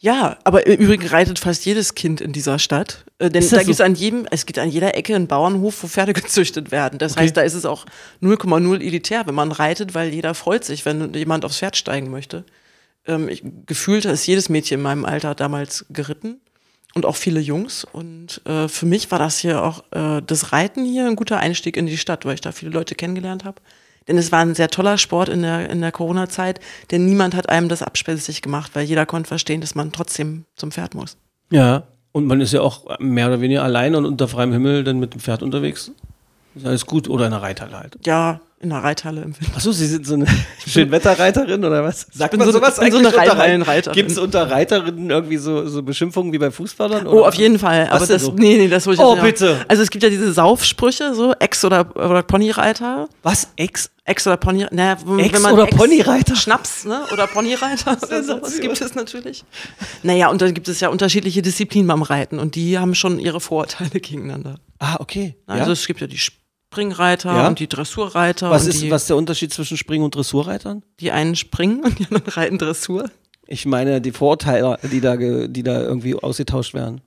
Ja, 0.00 0.38
aber 0.44 0.66
im 0.66 0.78
Übrigen 0.78 1.06
reitet 1.08 1.40
fast 1.40 1.64
jedes 1.64 1.94
Kind 1.94 2.20
in 2.20 2.32
dieser 2.32 2.60
Stadt. 2.60 3.04
Äh, 3.18 3.30
denn 3.30 3.48
da 3.48 3.58
gibt 3.58 3.70
es 3.70 3.78
so? 3.78 3.84
an 3.84 3.96
jedem, 3.96 4.28
es 4.30 4.46
gibt 4.46 4.58
an 4.60 4.70
jeder 4.70 4.96
Ecke 4.96 5.14
einen 5.16 5.26
Bauernhof, 5.26 5.82
wo 5.82 5.88
Pferde 5.88 6.12
gezüchtet 6.14 6.70
werden. 6.70 6.98
Das 6.98 7.16
heißt, 7.16 7.36
da 7.36 7.42
ist 7.42 7.54
es 7.54 7.64
auch 7.64 7.84
0,0 8.22 8.80
elitär, 8.80 9.26
wenn 9.26 9.34
man 9.34 9.50
reitet, 9.50 9.94
weil 9.94 10.14
jeder 10.14 10.34
freut 10.34 10.64
sich, 10.64 10.84
wenn 10.84 11.12
jemand 11.14 11.44
aufs 11.44 11.58
Pferd 11.58 11.76
steigen 11.76 12.10
möchte. 12.10 12.44
Ähm, 13.06 13.28
ich, 13.28 13.42
gefühlt 13.66 14.04
ist 14.04 14.26
jedes 14.26 14.48
Mädchen 14.48 14.78
in 14.78 14.82
meinem 14.82 15.04
Alter 15.04 15.34
damals 15.34 15.84
geritten 15.90 16.40
und 16.94 17.04
auch 17.04 17.16
viele 17.16 17.40
Jungs. 17.40 17.84
Und 17.84 18.40
äh, 18.46 18.68
für 18.68 18.86
mich 18.86 19.10
war 19.10 19.18
das 19.18 19.38
hier 19.38 19.64
auch 19.64 19.82
äh, 19.90 20.22
das 20.24 20.52
Reiten 20.52 20.84
hier 20.84 21.06
ein 21.06 21.16
guter 21.16 21.38
Einstieg 21.38 21.76
in 21.76 21.86
die 21.86 21.98
Stadt, 21.98 22.24
weil 22.24 22.34
ich 22.34 22.40
da 22.40 22.52
viele 22.52 22.70
Leute 22.70 22.94
kennengelernt 22.94 23.44
habe. 23.44 23.60
Denn 24.08 24.18
es 24.18 24.32
war 24.32 24.40
ein 24.40 24.54
sehr 24.54 24.68
toller 24.68 24.98
Sport 24.98 25.28
in 25.28 25.42
der, 25.42 25.70
in 25.70 25.80
der 25.80 25.92
Corona-Zeit, 25.92 26.60
denn 26.90 27.04
niemand 27.04 27.34
hat 27.34 27.48
einem 27.48 27.68
das 27.68 27.82
abspenstig 27.82 28.42
gemacht, 28.42 28.72
weil 28.74 28.84
jeder 28.84 29.06
konnte 29.06 29.28
verstehen, 29.28 29.60
dass 29.60 29.74
man 29.74 29.92
trotzdem 29.92 30.46
zum 30.56 30.72
Pferd 30.72 30.94
muss. 30.94 31.16
Ja. 31.50 31.84
Und 32.10 32.26
man 32.26 32.40
ist 32.40 32.52
ja 32.52 32.62
auch 32.62 32.98
mehr 32.98 33.28
oder 33.28 33.40
weniger 33.42 33.62
allein 33.62 33.94
und 33.94 34.06
unter 34.06 34.26
freiem 34.26 34.50
Himmel 34.50 34.82
dann 34.82 34.98
mit 34.98 35.12
dem 35.12 35.20
Pferd 35.20 35.42
unterwegs. 35.42 35.92
Ist 36.54 36.66
alles 36.66 36.86
gut. 36.86 37.08
Oder 37.08 37.26
in 37.26 37.32
der 37.32 37.42
Reithalle 37.42 37.78
halt. 37.78 37.98
Ja, 38.04 38.40
in 38.60 38.70
der 38.70 38.78
Reithalle 38.82 39.22
im 39.22 39.38
Winter. 39.38 39.56
Achso, 39.56 39.70
Sie 39.72 39.86
sind 39.86 40.06
so 40.06 40.14
eine 40.14 40.26
Schönwetterreiterin 40.66 41.64
oder 41.64 41.84
was? 41.84 42.06
Sagt 42.12 42.32
bin 42.32 42.40
so- 42.42 42.48
ich 42.58 42.78
bin 42.78 42.92
so 42.92 42.98
eine 42.98 43.14
Reithallenreiterin. 43.16 43.94
Gibt 43.94 44.10
es 44.10 44.18
unter 44.18 44.50
Reiterinnen 44.50 45.10
irgendwie 45.10 45.36
so, 45.36 45.66
so 45.68 45.82
Beschimpfungen 45.82 46.32
wie 46.32 46.38
bei 46.38 46.50
Fußballern? 46.50 47.06
Oh, 47.06 47.24
auf 47.24 47.34
jeden 47.34 47.58
Fall. 47.58 47.86
Aber 47.88 48.00
denn 48.06 48.08
das, 48.16 48.22
so? 48.24 48.32
nee, 48.32 48.56
nee, 48.56 48.68
das 48.68 48.86
wollte 48.86 49.02
ich 49.02 49.06
Oh, 49.08 49.16
bitte. 49.16 49.58
haben. 49.60 49.64
Also 49.68 49.82
es 49.82 49.90
gibt 49.90 50.02
ja 50.02 50.10
diese 50.10 50.32
Saufsprüche, 50.32 51.14
so 51.14 51.32
Ex- 51.38 51.64
oder, 51.64 51.94
oder 51.96 52.22
Ponyreiter. 52.22 53.08
Was? 53.22 53.48
Ex? 53.56 53.90
Ex 54.04 54.26
oder 54.26 54.38
Pony, 54.38 54.66
naja, 54.70 54.96
w- 55.04 55.20
Ex 55.22 55.34
wenn 55.34 55.42
man 55.42 55.52
oder 55.52 55.66
Ponyreiter? 55.66 56.34
Schnaps, 56.34 56.84
ne? 56.86 57.02
Oder 57.12 57.26
Ponyreiter 57.26 57.96
oder 58.02 58.22
sowas 58.22 58.58
gibt 58.58 58.80
es 58.80 58.94
natürlich. 58.94 59.44
Naja, 60.02 60.28
und 60.30 60.40
dann 60.40 60.54
gibt 60.54 60.66
es 60.68 60.80
ja 60.80 60.88
unterschiedliche 60.88 61.42
Disziplinen 61.42 61.86
beim 61.86 62.00
Reiten 62.02 62.38
und 62.38 62.54
die 62.54 62.78
haben 62.78 62.94
schon 62.94 63.18
ihre 63.18 63.38
Vorurteile 63.40 63.90
gegeneinander. 64.00 64.56
Ah, 64.78 64.96
okay. 65.00 65.36
Also 65.46 65.66
ja? 65.66 65.72
es 65.72 65.86
gibt 65.86 66.00
ja 66.00 66.06
die 66.06 66.16
Springreiter 66.70 67.34
Ja. 67.34 67.48
und 67.48 67.58
die 67.60 67.66
Dressurreiter 67.68 68.50
was, 68.50 68.64
und 68.64 68.68
ist, 68.70 68.82
die, 68.82 68.90
was 68.90 69.02
ist 69.02 69.08
der 69.08 69.16
Unterschied 69.16 69.52
zwischen 69.52 69.76
Spring- 69.78 70.02
und 70.02 70.14
Dressurreitern? 70.14 70.82
die 71.00 71.10
einen 71.12 71.34
springen 71.34 71.82
und 71.82 71.98
die 71.98 72.04
anderen 72.06 72.30
reiten 72.32 72.58
Dressur. 72.58 73.10
Ich 73.46 73.64
meine, 73.64 74.00
die 74.02 74.12
Vorurteile, 74.12 74.78
die 74.82 75.00
da, 75.00 75.16
die 75.16 75.62
da 75.62 75.80
irgendwie 75.80 76.14
ausgetauscht 76.14 76.74
werden. 76.74 77.00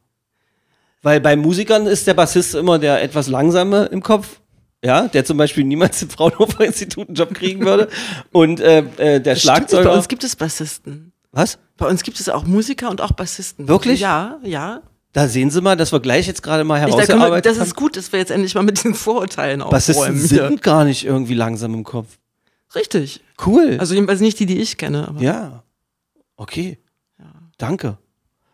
Weil 1.04 1.20
bei 1.22 1.36
Musikern 1.36 1.86
ist 1.86 2.08
der 2.08 2.16
Bassist 2.16 2.56
immer 2.56 2.80
der 2.80 3.02
etwas 3.04 3.28
langsame 3.28 3.86
im 3.86 4.02
Kopf. 4.02 4.40
Ja, 4.84 5.08
der 5.08 5.26
zum 5.26 5.38
Beispiel 5.38 5.64
niemals 5.64 6.02
im 6.02 6.10
Fraunhofer-Institut 6.10 7.10
einen 7.10 7.16
Job 7.16 7.36
kriegen 7.36 7.64
würde. 7.64 7.88
Und 8.32 8.60
äh, 8.60 8.80
äh, 8.80 9.20
der 9.20 9.20
Stimmt 9.20 9.20
nicht, 9.20 9.26
bei 9.26 9.36
Schlagzeuger. 9.36 9.94
uns 9.94 10.08
gibt 10.08 10.24
es 10.24 10.36
Bassisten. 10.36 11.14
was? 11.32 11.60
Bei 11.78 11.88
uns 11.88 12.02
gibt 12.02 12.20
es 12.20 12.30
auch 12.30 12.46
Musiker 12.46 12.90
und 12.90 13.00
auch 13.02 13.12
Bassisten. 13.12 13.68
Wirklich? 13.68 14.00
Ja, 14.00 14.40
ja. 14.44 14.82
Da 15.14 15.28
sehen 15.28 15.50
Sie 15.52 15.60
mal, 15.62 15.76
dass 15.76 15.92
wir 15.92 16.00
gleich 16.00 16.28
jetzt 16.28 16.42
gerade 16.42 16.64
mal 16.64 16.80
herausgearbeitet 16.80 17.46
das 17.46 17.60
haben. 17.60 17.68
ist 17.68 17.76
gut, 17.76 17.98
dass 17.98 18.12
wir 18.14 18.20
jetzt 18.20 18.32
endlich 18.32 18.56
mal 18.56 18.64
mit 18.64 18.78
diesen 18.78 18.94
Vorurteilen 18.96 19.60
Bassisten 19.60 20.04
aufräumen. 20.06 20.20
hier. 20.28 20.48
sind 20.48 20.62
gar 20.62 20.86
nicht 20.86 21.04
irgendwie 21.06 21.34
langsam 21.34 21.74
im 21.74 21.84
Kopf. 21.84 22.18
Richtig. 22.76 23.20
Cool. 23.46 23.76
Also 23.80 23.94
jedenfalls 23.94 24.22
nicht 24.22 24.40
die, 24.40 24.46
die 24.46 24.60
ich 24.60 24.78
kenne. 24.78 25.08
Aber 25.08 25.22
ja. 25.22 25.64
Okay. 26.38 26.78
Danke. 27.58 27.98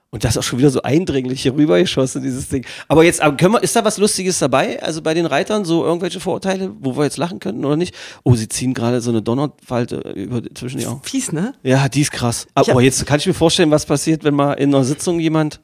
Und 0.09 0.23
das 0.23 0.31
ist 0.31 0.37
auch 0.39 0.43
schon 0.43 0.57
wieder 0.59 0.69
so 0.69 0.81
eindringlich 0.81 1.41
hier 1.41 1.53
rübergeschossen, 1.53 2.23
dieses 2.23 2.47
Ding. 2.49 2.65
Aber 2.87 3.03
jetzt, 3.03 3.21
aber 3.21 3.35
können 3.37 3.53
wir, 3.53 3.61
ist 3.61 3.75
da 3.75 3.83
was 3.85 3.97
Lustiges 3.97 4.39
dabei? 4.39 4.81
Also 4.81 5.01
bei 5.01 5.13
den 5.13 5.25
Reitern, 5.25 5.63
so 5.65 5.83
irgendwelche 5.85 6.19
Vorurteile, 6.19 6.71
wo 6.79 6.97
wir 6.97 7.03
jetzt 7.03 7.17
lachen 7.17 7.39
könnten 7.39 7.63
oder 7.65 7.75
nicht? 7.75 7.93
Oh, 8.23 8.33
sie 8.35 8.47
ziehen 8.47 8.73
gerade 8.73 9.01
so 9.01 9.11
eine 9.11 9.21
Donnerfalte 9.21 9.97
über, 10.15 10.41
zwischen 10.55 10.79
die 10.79 10.87
Augen. 10.87 11.01
Fies, 11.03 11.31
ne? 11.33 11.53
Ja, 11.61 11.87
die 11.89 12.01
ist 12.01 12.11
krass. 12.11 12.47
Aber 12.53 12.67
Ich 12.67 12.73
hab- 12.73 12.81
jetzt 12.81 13.05
kann 13.05 13.19
ich 13.19 13.27
mir 13.27 13.33
vorstellen, 13.33 13.69
was 13.69 13.85
passiert, 13.85 14.23
wenn 14.23 14.33
mal 14.33 14.53
in 14.53 14.73
einer 14.73 14.83
Sitzung 14.85 15.19
jemand. 15.19 15.59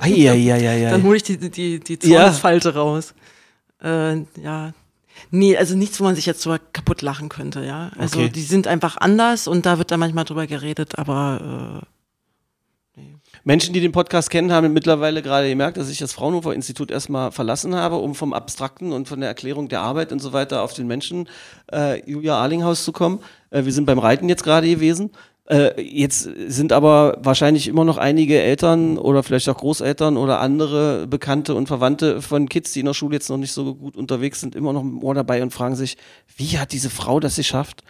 Eieieiei. 0.00 0.90
Dann 0.90 1.02
hole 1.02 1.16
ich 1.16 1.22
die, 1.22 1.36
die, 1.38 1.80
die 1.80 1.98
Ja. 2.08 2.20
Zornesfalte 2.24 2.74
raus. 2.74 3.14
Äh, 3.82 4.18
ja. 4.42 4.72
Nee, 5.30 5.56
also 5.56 5.76
nichts, 5.76 6.00
wo 6.00 6.04
man 6.04 6.14
sich 6.14 6.26
jetzt 6.26 6.42
so 6.42 6.56
kaputt 6.72 7.02
lachen 7.02 7.28
könnte, 7.28 7.64
ja. 7.64 7.90
Also 7.98 8.18
Okay. 8.20 8.28
die 8.30 8.42
sind 8.42 8.66
einfach 8.66 8.96
anders 8.96 9.46
und 9.46 9.66
da 9.66 9.78
wird 9.78 9.90
dann 9.90 10.00
manchmal 10.00 10.24
drüber 10.24 10.46
geredet, 10.46 10.98
aber 10.98 11.82
Menschen, 13.44 13.72
die 13.74 13.80
den 13.80 13.92
Podcast 13.92 14.30
kennen, 14.30 14.52
haben 14.52 14.72
mittlerweile 14.72 15.20
gerade 15.22 15.48
gemerkt, 15.48 15.76
dass 15.76 15.88
ich 15.88 15.98
das 15.98 16.12
Fraunhofer 16.12 16.54
Institut 16.54 16.90
erstmal 16.90 17.32
verlassen 17.32 17.74
habe, 17.74 17.96
um 17.96 18.14
vom 18.14 18.32
Abstrakten 18.34 18.92
und 18.92 19.08
von 19.08 19.18
der 19.20 19.28
Erklärung 19.28 19.68
der 19.68 19.80
Arbeit 19.80 20.12
und 20.12 20.20
so 20.20 20.32
weiter 20.32 20.62
auf 20.62 20.74
den 20.74 20.86
Menschen 20.86 21.28
äh, 21.72 22.08
Julia 22.08 22.36
Arlinghaus 22.36 22.84
zu 22.84 22.92
kommen. 22.92 23.20
Äh, 23.50 23.64
wir 23.64 23.72
sind 23.72 23.86
beim 23.86 23.98
Reiten 23.98 24.28
jetzt 24.28 24.44
gerade 24.44 24.68
gewesen. 24.68 25.10
Äh, 25.46 25.82
jetzt 25.82 26.22
sind 26.22 26.72
aber 26.72 27.18
wahrscheinlich 27.20 27.66
immer 27.66 27.84
noch 27.84 27.98
einige 27.98 28.40
Eltern 28.40 28.96
oder 28.96 29.22
vielleicht 29.22 29.48
auch 29.48 29.56
Großeltern 29.56 30.16
oder 30.16 30.40
andere 30.40 31.06
Bekannte 31.08 31.54
und 31.54 31.66
Verwandte 31.66 32.22
von 32.22 32.48
Kids, 32.48 32.72
die 32.72 32.80
in 32.80 32.86
der 32.86 32.94
Schule 32.94 33.14
jetzt 33.14 33.28
noch 33.28 33.38
nicht 33.38 33.52
so 33.52 33.74
gut 33.74 33.96
unterwegs 33.96 34.40
sind, 34.40 34.54
immer 34.54 34.72
noch 34.72 34.82
im 34.82 35.02
Ohr 35.02 35.14
dabei 35.14 35.42
und 35.42 35.52
fragen 35.52 35.74
sich, 35.74 35.96
wie 36.36 36.58
hat 36.58 36.72
diese 36.72 36.90
Frau 36.90 37.18
das 37.18 37.36
geschafft, 37.36 37.82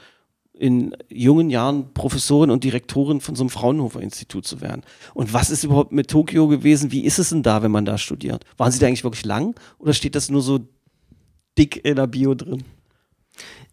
in 0.54 0.96
jungen 1.10 1.50
Jahren 1.50 1.92
Professorin 1.92 2.50
und 2.50 2.64
Direktorin 2.64 3.20
von 3.20 3.34
so 3.34 3.42
einem 3.42 3.50
Fraunhofer-Institut 3.50 4.46
zu 4.46 4.60
werden. 4.60 4.82
Und 5.12 5.32
was 5.32 5.50
ist 5.50 5.64
überhaupt 5.64 5.92
mit 5.92 6.08
Tokio 6.08 6.46
gewesen? 6.46 6.92
Wie 6.92 7.04
ist 7.04 7.18
es 7.18 7.30
denn 7.30 7.42
da, 7.42 7.62
wenn 7.62 7.70
man 7.70 7.84
da 7.84 7.98
studiert? 7.98 8.44
Waren 8.56 8.70
Sie 8.70 8.78
da 8.78 8.86
eigentlich 8.86 9.04
wirklich 9.04 9.24
lang 9.24 9.54
oder 9.78 9.92
steht 9.92 10.14
das 10.14 10.30
nur 10.30 10.42
so 10.42 10.60
dick 11.58 11.84
in 11.84 11.96
der 11.96 12.06
Bio 12.06 12.34
drin? 12.34 12.64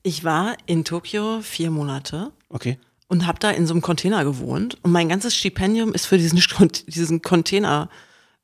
ich 0.03 0.23
war 0.23 0.55
in 0.65 0.85
Tokio 0.85 1.41
vier 1.41 1.71
Monate 1.71 2.31
Okay. 2.49 2.79
Und 3.09 3.27
habe 3.27 3.39
da 3.39 3.49
in 3.51 3.67
so 3.67 3.73
einem 3.73 3.81
Container 3.81 4.23
gewohnt 4.23 4.77
und 4.83 4.91
mein 4.91 5.09
ganzes 5.09 5.35
Stipendium 5.35 5.93
ist 5.93 6.05
für 6.05 6.17
diesen, 6.17 6.39
diesen 6.87 7.21
Container 7.21 7.89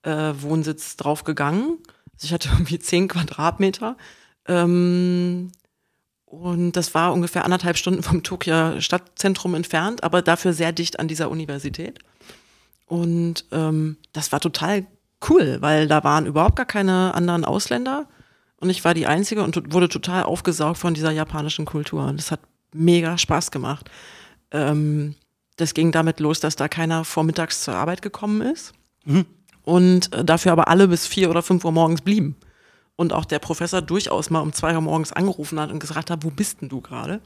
äh, 0.01 0.33
draufgegangen. 0.33 1.77
Also 2.13 2.25
ich 2.25 2.33
hatte 2.33 2.49
irgendwie 2.51 2.79
zehn 2.79 3.07
Quadratmeter 3.07 3.95
ähm, 4.47 5.51
und 6.25 6.73
das 6.73 6.93
war 6.93 7.13
ungefähr 7.13 7.45
anderthalb 7.45 7.77
Stunden 7.77 8.03
vom 8.03 8.23
Tokio 8.23 8.81
Stadtzentrum 8.81 9.53
entfernt, 9.53 10.03
aber 10.03 10.21
dafür 10.21 10.51
sehr 10.51 10.73
dicht 10.73 10.99
an 10.99 11.07
dieser 11.07 11.29
Universität. 11.29 11.99
Und 12.87 13.45
ähm, 13.51 13.97
das 14.13 14.31
war 14.31 14.39
total 14.39 14.85
cool, 15.29 15.57
weil 15.61 15.87
da 15.87 16.03
waren 16.03 16.25
überhaupt 16.25 16.55
gar 16.55 16.65
keine 16.65 17.13
anderen 17.13 17.45
Ausländer 17.45 18.07
und 18.57 18.69
ich 18.69 18.83
war 18.83 18.95
die 18.95 19.07
Einzige 19.07 19.43
und 19.43 19.73
wurde 19.73 19.89
total 19.89 20.23
aufgesaugt 20.23 20.77
von 20.77 20.93
dieser 20.95 21.11
japanischen 21.11 21.65
Kultur. 21.65 22.05
Und 22.05 22.17
das 22.17 22.31
hat 22.31 22.39
mega 22.73 23.17
Spaß 23.17 23.51
gemacht. 23.51 23.89
Ähm, 24.51 25.15
das 25.57 25.73
ging 25.73 25.91
damit 25.91 26.19
los, 26.19 26.39
dass 26.39 26.55
da 26.55 26.67
keiner 26.67 27.05
vormittags 27.05 27.63
zur 27.63 27.75
Arbeit 27.75 28.01
gekommen 28.01 28.41
ist 28.41 28.73
und 29.63 30.13
äh, 30.13 30.23
dafür 30.23 30.51
aber 30.51 30.67
alle 30.67 30.87
bis 30.87 31.07
vier 31.07 31.29
oder 31.29 31.41
fünf 31.41 31.65
Uhr 31.65 31.71
morgens 31.71 32.01
blieben. 32.01 32.35
Und 32.97 33.11
auch 33.11 33.25
der 33.25 33.39
Professor 33.39 33.81
durchaus 33.81 34.29
mal 34.29 34.39
um 34.39 34.53
zwei 34.53 34.73
Uhr 34.73 34.81
morgens 34.81 35.11
angerufen 35.11 35.59
hat 35.59 35.69
und 35.69 35.79
gesagt 35.79 36.09
hat, 36.09 36.23
wo 36.23 36.29
bist 36.29 36.61
denn 36.61 36.69
du 36.69 36.79
gerade? 36.79 37.19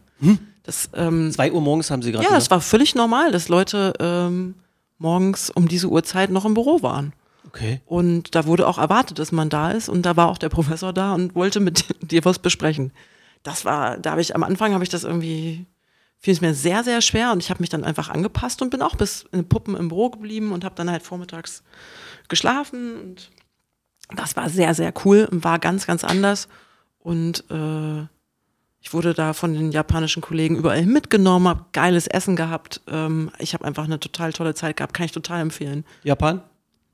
Das, 0.64 0.90
ähm, 0.96 1.32
Zwei 1.32 1.52
Uhr 1.52 1.62
morgens 1.62 1.92
haben 1.92 2.02
Sie 2.02 2.12
gerade 2.12 2.26
ja, 2.26 2.32
das 2.32 2.50
war 2.50 2.60
völlig 2.60 2.96
normal, 2.96 3.32
dass 3.32 3.50
Leute 3.50 3.94
ähm, 4.00 4.56
morgens 4.98 5.52
um 5.52 5.68
diese 5.68 5.88
Uhrzeit 5.88 6.32
noch 6.32 6.46
im 6.46 6.56
Büro 6.56 6.82
waren. 6.82 7.14
Okay. 7.48 7.82
Und 7.86 8.36
da 8.36 8.46
wurde 8.46 8.68
auch 8.68 8.78
erwartet, 8.78 9.20
dass 9.20 9.32
man 9.32 9.50
da 9.50 9.72
ist. 9.72 9.90
Und 9.90 10.04
da 10.04 10.16
war 10.16 10.30
auch 10.30 10.38
der 10.38 10.50
Professor 10.50 10.92
da 10.92 11.14
und 11.14 11.36
wollte 11.36 11.60
mit 11.60 11.86
dir 12.02 12.26
was 12.26 12.40
besprechen. 12.40 12.92
Das 13.44 13.64
war, 13.64 13.98
da 13.98 14.12
habe 14.12 14.22
ich 14.22 14.36
am 14.36 14.44
Anfang 14.44 14.74
habe 14.74 14.84
ich 14.84 14.90
das 14.90 15.04
irgendwie, 15.04 15.66
fiel 16.20 16.34
es 16.34 16.42
mir 16.42 16.54
sehr, 16.54 16.84
sehr 16.84 17.02
schwer 17.02 17.32
und 17.32 17.42
ich 17.42 17.50
habe 17.50 17.62
mich 17.62 17.70
dann 17.70 17.84
einfach 17.84 18.10
angepasst 18.10 18.62
und 18.62 18.70
bin 18.70 18.82
auch 18.82 18.96
bis 18.96 19.26
in 19.32 19.48
Puppen 19.48 19.76
im 19.76 19.88
Büro 19.88 20.10
geblieben 20.10 20.52
und 20.52 20.64
habe 20.64 20.76
dann 20.76 20.92
halt 20.92 21.04
vormittags 21.04 21.64
geschlafen 22.28 23.00
und 23.02 23.32
das 24.16 24.36
war 24.36 24.50
sehr, 24.50 24.74
sehr 24.74 24.94
cool 25.06 25.28
und 25.32 25.44
war 25.44 25.60
ganz, 25.60 25.86
ganz 25.86 26.04
anders. 26.04 26.48
Und 27.00 27.44
äh, 27.50 28.02
ich 28.82 28.94
wurde 28.94 29.14
da 29.14 29.34
von 29.34 29.54
den 29.54 29.72
japanischen 29.72 30.22
Kollegen 30.22 30.56
überall 30.56 30.86
mitgenommen, 30.86 31.48
habe 31.48 31.66
geiles 31.74 32.08
Essen 32.08 32.36
gehabt. 32.36 32.82
Ähm, 32.88 33.32
ich 33.38 33.54
habe 33.54 33.66
einfach 33.66 33.86
eine 33.86 34.00
total 34.00 34.34
tolle 34.34 34.56
Zeit 34.56 34.78
gehabt, 34.78 34.94
kann 34.94 35.06
ich 35.06 35.12
total 35.12 35.42
empfehlen. 35.42 35.86
Japan? 36.04 36.42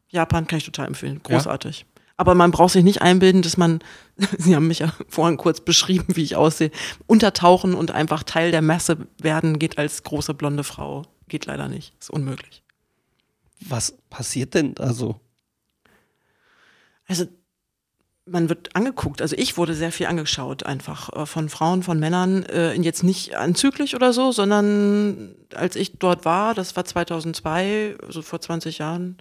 Japan 0.09 0.47
kann 0.47 0.57
ich 0.57 0.65
total 0.65 0.88
empfehlen. 0.88 1.21
Großartig. 1.23 1.85
Aber 2.17 2.34
man 2.34 2.51
braucht 2.51 2.73
sich 2.73 2.84
nicht 2.84 3.01
einbilden, 3.01 3.41
dass 3.41 3.58
man, 3.58 3.80
Sie 4.38 4.56
haben 4.56 4.67
mich 4.67 4.80
ja 4.80 4.93
vorhin 5.10 5.38
kurz 5.38 5.62
beschrieben, 5.62 6.15
wie 6.15 6.23
ich 6.23 6.36
aussehe, 6.36 6.71
untertauchen 7.08 7.73
und 7.73 7.91
einfach 7.91 8.23
Teil 8.23 8.51
der 8.51 8.62
Masse 8.62 8.97
werden, 9.21 9.60
geht 9.60 9.78
als 9.78 10.04
große 10.04 10.34
blonde 10.34 10.63
Frau. 10.63 11.04
Geht 11.28 11.45
leider 11.45 11.67
nicht. 11.67 11.93
Ist 11.99 12.10
unmöglich. 12.10 12.63
Was 13.62 13.97
passiert 14.10 14.54
denn 14.54 14.75
da 14.75 14.93
so? 14.93 15.19
Also 17.08 17.25
man 18.25 18.49
wird 18.49 18.75
angeguckt, 18.75 19.21
also 19.21 19.36
ich 19.38 19.56
wurde 19.58 19.75
sehr 19.75 19.91
viel 19.91 20.08
angeschaut, 20.08 20.65
einfach 20.65 21.13
äh, 21.13 21.25
von 21.25 21.49
Frauen, 21.49 21.84
von 21.84 21.99
Männern, 21.99 22.43
äh, 22.43 22.73
jetzt 22.73 23.04
nicht 23.04 23.36
anzüglich 23.36 23.95
oder 23.95 24.13
so, 24.13 24.32
sondern 24.32 25.36
als 25.54 25.75
ich 25.75 25.99
dort 25.99 26.25
war, 26.25 26.56
das 26.56 26.75
war 26.75 26.86
2002, 26.86 27.97
also 28.04 28.23
vor 28.23 28.41
20 28.41 28.80
Jahren, 28.80 29.17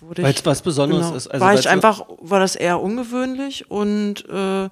wurde 0.00 0.22
Weil 0.22 0.30
ich 0.32 0.38
es 0.38 0.46
was 0.46 0.62
Besonderes 0.62 1.06
Genau. 1.06 1.16
ist. 1.16 1.26
Also 1.28 1.44
war 1.44 1.54
ich 1.54 1.68
einfach, 1.68 2.02
war 2.20 2.40
das 2.40 2.56
eher 2.56 2.80
ungewöhnlich 2.80 3.70
und 3.70 4.28
äh, 4.28 4.68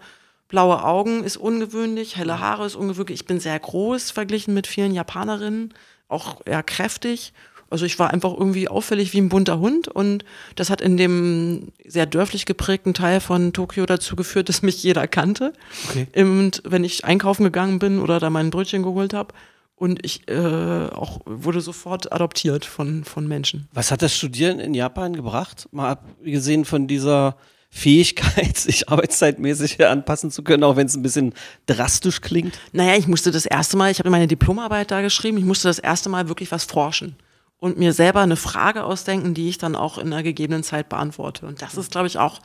blaue 0.49 0.85
Augen 0.85 1.25
ist 1.25 1.37
ungewöhnlich, 1.37 2.17
helle 2.17 2.41
Haare 2.41 2.67
ist 2.67 2.77
ungewöhnlich. 2.77 3.21
Ich 3.21 3.27
bin 3.27 3.41
sehr 3.41 3.59
groß 3.59 4.11
verglichen 4.11 4.55
mit 4.55 4.67
vielen 4.67 4.95
Japanerinnen, 4.95 5.75
auch 6.09 6.41
eher 6.45 6.63
kräftig. 6.63 7.33
Also 7.69 7.85
ich 7.85 7.99
war 7.99 8.13
einfach 8.13 8.33
irgendwie 8.33 8.69
auffällig 8.69 9.13
wie 9.13 9.21
ein 9.21 9.29
bunter 9.29 9.59
Hund 9.59 9.89
und 9.89 10.25
das 10.55 10.71
hat 10.71 10.81
in 10.81 10.97
dem 10.97 11.73
sehr 11.85 12.07
dörflich 12.07 12.47
geprägten 12.47 12.95
Teil 12.95 13.21
von 13.21 13.53
Tokio 13.53 13.87
dazu 13.87 14.15
geführt, 14.15 14.49
dass 14.49 14.63
mich 14.63 14.85
jeder 14.85 15.09
kannte. 15.09 15.53
Okay. 15.89 16.07
Und 16.15 16.63
wenn 16.65 16.85
ich 16.85 17.05
einkaufen 17.05 17.43
gegangen 17.43 17.81
bin 17.81 17.99
oder 17.99 18.21
da 18.21 18.31
mein 18.31 18.51
Brötchen 18.51 18.85
geholt 18.85 19.15
habe 19.15 19.35
und 19.77 20.05
ich 20.05 20.29
äh, 20.29 20.89
auch 20.89 21.21
wurde 21.27 21.61
sofort 21.61 22.13
adoptiert 22.13 22.65
von, 22.65 23.05
von 23.05 23.29
Menschen. 23.29 23.69
Was 23.73 23.91
hat 23.91 24.03
das 24.03 24.15
Studieren 24.15 24.59
in 24.59 24.75
Japan 24.75 25.15
gebracht? 25.15 25.69
Mal 25.71 25.91
abgesehen 25.91 26.65
von 26.65 26.87
dieser 26.87 27.37
Fähigkeit, 27.69 28.57
sich 28.57 28.89
arbeitszeitmäßig 28.89 29.87
anpassen 29.87 30.31
zu 30.31 30.43
können, 30.43 30.65
auch 30.65 30.77
wenn 30.77 30.87
es 30.87 30.97
ein 30.97 31.03
bisschen 31.03 31.35
drastisch 31.67 32.23
klingt. 32.23 32.59
Naja, 32.73 32.97
ich 32.97 33.07
musste 33.07 33.31
das 33.31 33.45
erste 33.45 33.77
Mal, 33.77 33.91
ich 33.91 33.99
habe 33.99 34.11
meine 34.11 34.27
Diplomarbeit 34.27 34.91
da 34.91 35.03
geschrieben, 35.03 35.37
ich 35.37 35.45
musste 35.45 35.69
das 35.69 35.79
erste 35.79 36.09
Mal 36.09 36.29
wirklich 36.29 36.51
was 36.51 36.65
forschen 36.65 37.17
und 37.59 37.79
mir 37.79 37.93
selber 37.93 38.21
eine 38.21 38.37
Frage 38.37 38.85
ausdenken, 38.85 39.35
die 39.35 39.49
ich 39.49 39.59
dann 39.59 39.77
auch 39.77 39.99
in 39.99 40.07
einer 40.07 40.23
gegebenen 40.23 40.63
Zeit 40.63 40.89
beantworte. 40.89 41.47
Und 41.47 41.61
das 41.61 41.77
ist, 41.77 41.91
glaube 41.91 42.07
ich, 42.07 42.19
auch 42.19 42.41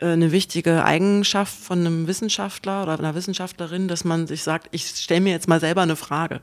eine 0.00 0.32
wichtige 0.32 0.84
Eigenschaft 0.84 1.54
von 1.54 1.80
einem 1.80 2.06
Wissenschaftler 2.06 2.82
oder 2.82 2.98
einer 2.98 3.14
Wissenschaftlerin, 3.14 3.88
dass 3.88 4.04
man 4.04 4.26
sich 4.26 4.42
sagt, 4.42 4.68
ich 4.72 4.86
stelle 4.86 5.20
mir 5.20 5.30
jetzt 5.30 5.48
mal 5.48 5.60
selber 5.60 5.82
eine 5.82 5.96
Frage 5.96 6.40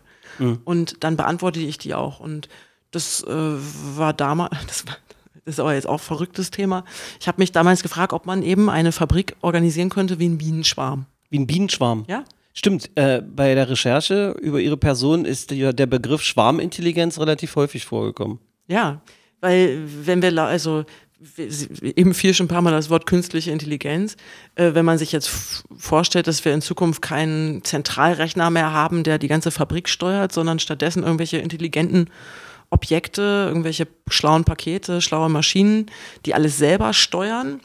und 0.64 1.04
dann 1.04 1.18
beantworte 1.18 1.60
ich 1.60 1.78
die 1.78 1.94
auch. 1.94 2.20
Und 2.20 2.50
das 2.92 3.24
äh, 3.24 3.30
war 3.30 4.14
damals, 4.14 4.52
das 4.68 4.88
war 4.88 4.98
das 5.46 5.56
ist 5.56 5.60
aber 5.60 5.74
jetzt 5.74 5.88
auch 5.88 5.94
ein 5.94 6.00
verrücktes 6.00 6.52
Thema. 6.52 6.86
Ich 7.20 7.28
habe 7.28 7.42
mich 7.42 7.52
damals 7.52 7.82
gefragt, 7.82 8.14
ob 8.14 8.28
man 8.28 8.44
eben 8.44 8.70
eine 8.70 8.92
Fabrik 8.92 9.36
organisieren 9.42 9.90
könnte 9.90 10.20
wie 10.20 10.30
ein 10.30 10.38
Bienenschwarm. 10.38 11.08
Wie 11.32 11.40
ein 11.40 11.48
Bienenschwarm. 11.48 12.06
Ja? 12.08 12.26
Stimmt, 12.54 12.92
äh, 12.96 13.24
bei 13.24 13.56
der 13.56 13.68
Recherche 13.68 14.36
über 14.40 14.60
Ihre 14.60 14.78
Person 14.78 15.26
ist 15.26 15.50
der, 15.50 15.74
der 15.74 15.88
Begriff 15.88 16.22
Schwarmintelligenz 16.22 17.20
relativ 17.20 17.56
häufig 17.56 17.86
vorgekommen. 17.86 18.40
Ja, 18.68 19.02
weil 19.40 19.82
wenn 20.06 20.22
wir, 20.22 20.38
also 20.44 20.86
eben 21.81 22.13
fiel 22.13 22.34
schon 22.34 22.45
ein 22.45 22.49
paar 22.49 22.62
Mal 22.62 22.71
das 22.71 22.89
Wort 22.89 23.05
künstliche 23.05 23.51
Intelligenz, 23.51 24.17
äh, 24.55 24.73
wenn 24.73 24.86
man 24.86 24.97
sich 24.97 25.12
jetzt 25.12 25.63
vorstellt, 25.77 26.27
dass 26.27 26.43
wir 26.45 26.53
in 26.53 26.62
Zukunft 26.62 27.01
keinen 27.01 27.63
Zentralrechner 27.63 28.49
mehr 28.49 28.71
haben, 28.71 29.03
der 29.03 29.19
die 29.19 29.27
ganze 29.27 29.51
Fabrik 29.51 29.88
steuert, 29.88 30.31
sondern 30.31 30.60
stattdessen 30.60 31.03
irgendwelche 31.03 31.38
intelligenten 31.38 32.10
Objekte, 32.69 33.45
irgendwelche 33.47 33.88
schlauen 34.07 34.45
Pakete, 34.45 35.01
schlaue 35.01 35.29
Maschinen, 35.29 35.91
die 36.25 36.34
alles 36.34 36.57
selber 36.57 36.93
steuern, 36.93 37.60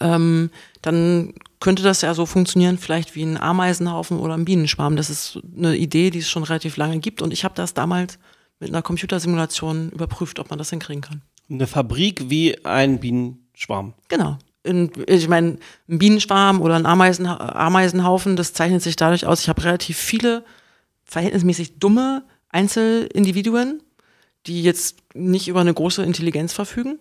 ähm, 0.00 0.50
dann 0.82 1.34
könnte 1.58 1.82
das 1.82 2.00
ja 2.00 2.14
so 2.14 2.24
funktionieren, 2.26 2.78
vielleicht 2.78 3.14
wie 3.14 3.24
ein 3.24 3.36
Ameisenhaufen 3.36 4.18
oder 4.18 4.34
ein 4.34 4.44
Bienenschwarm. 4.44 4.96
Das 4.96 5.10
ist 5.10 5.40
eine 5.56 5.76
Idee, 5.76 6.10
die 6.10 6.20
es 6.20 6.30
schon 6.30 6.44
relativ 6.44 6.76
lange 6.76 7.00
gibt. 7.00 7.20
Und 7.20 7.32
ich 7.32 7.44
habe 7.44 7.54
das 7.54 7.74
damals 7.74 8.18
mit 8.60 8.70
einer 8.70 8.82
Computersimulation 8.82 9.90
überprüft, 9.90 10.38
ob 10.38 10.48
man 10.50 10.58
das 10.58 10.70
hinkriegen 10.70 11.02
kann. 11.02 11.22
Eine 11.50 11.66
Fabrik 11.66 12.30
wie 12.30 12.64
ein 12.64 13.00
Bienenschwarm. 13.00 13.94
Genau. 14.08 14.38
In, 14.62 14.90
ich 15.06 15.26
meine, 15.26 15.58
ein 15.88 15.98
Bienenschwarm 15.98 16.60
oder 16.60 16.76
ein 16.76 16.86
Ameisen, 16.86 17.26
Ameisenhaufen, 17.26 18.36
das 18.36 18.52
zeichnet 18.52 18.82
sich 18.82 18.96
dadurch 18.96 19.26
aus, 19.26 19.40
ich 19.40 19.48
habe 19.48 19.64
relativ 19.64 19.96
viele 19.96 20.44
verhältnismäßig 21.04 21.78
dumme 21.78 22.24
Einzelindividuen, 22.50 23.82
die 24.46 24.62
jetzt 24.62 24.98
nicht 25.14 25.48
über 25.48 25.60
eine 25.60 25.74
große 25.74 26.02
Intelligenz 26.02 26.52
verfügen. 26.52 26.98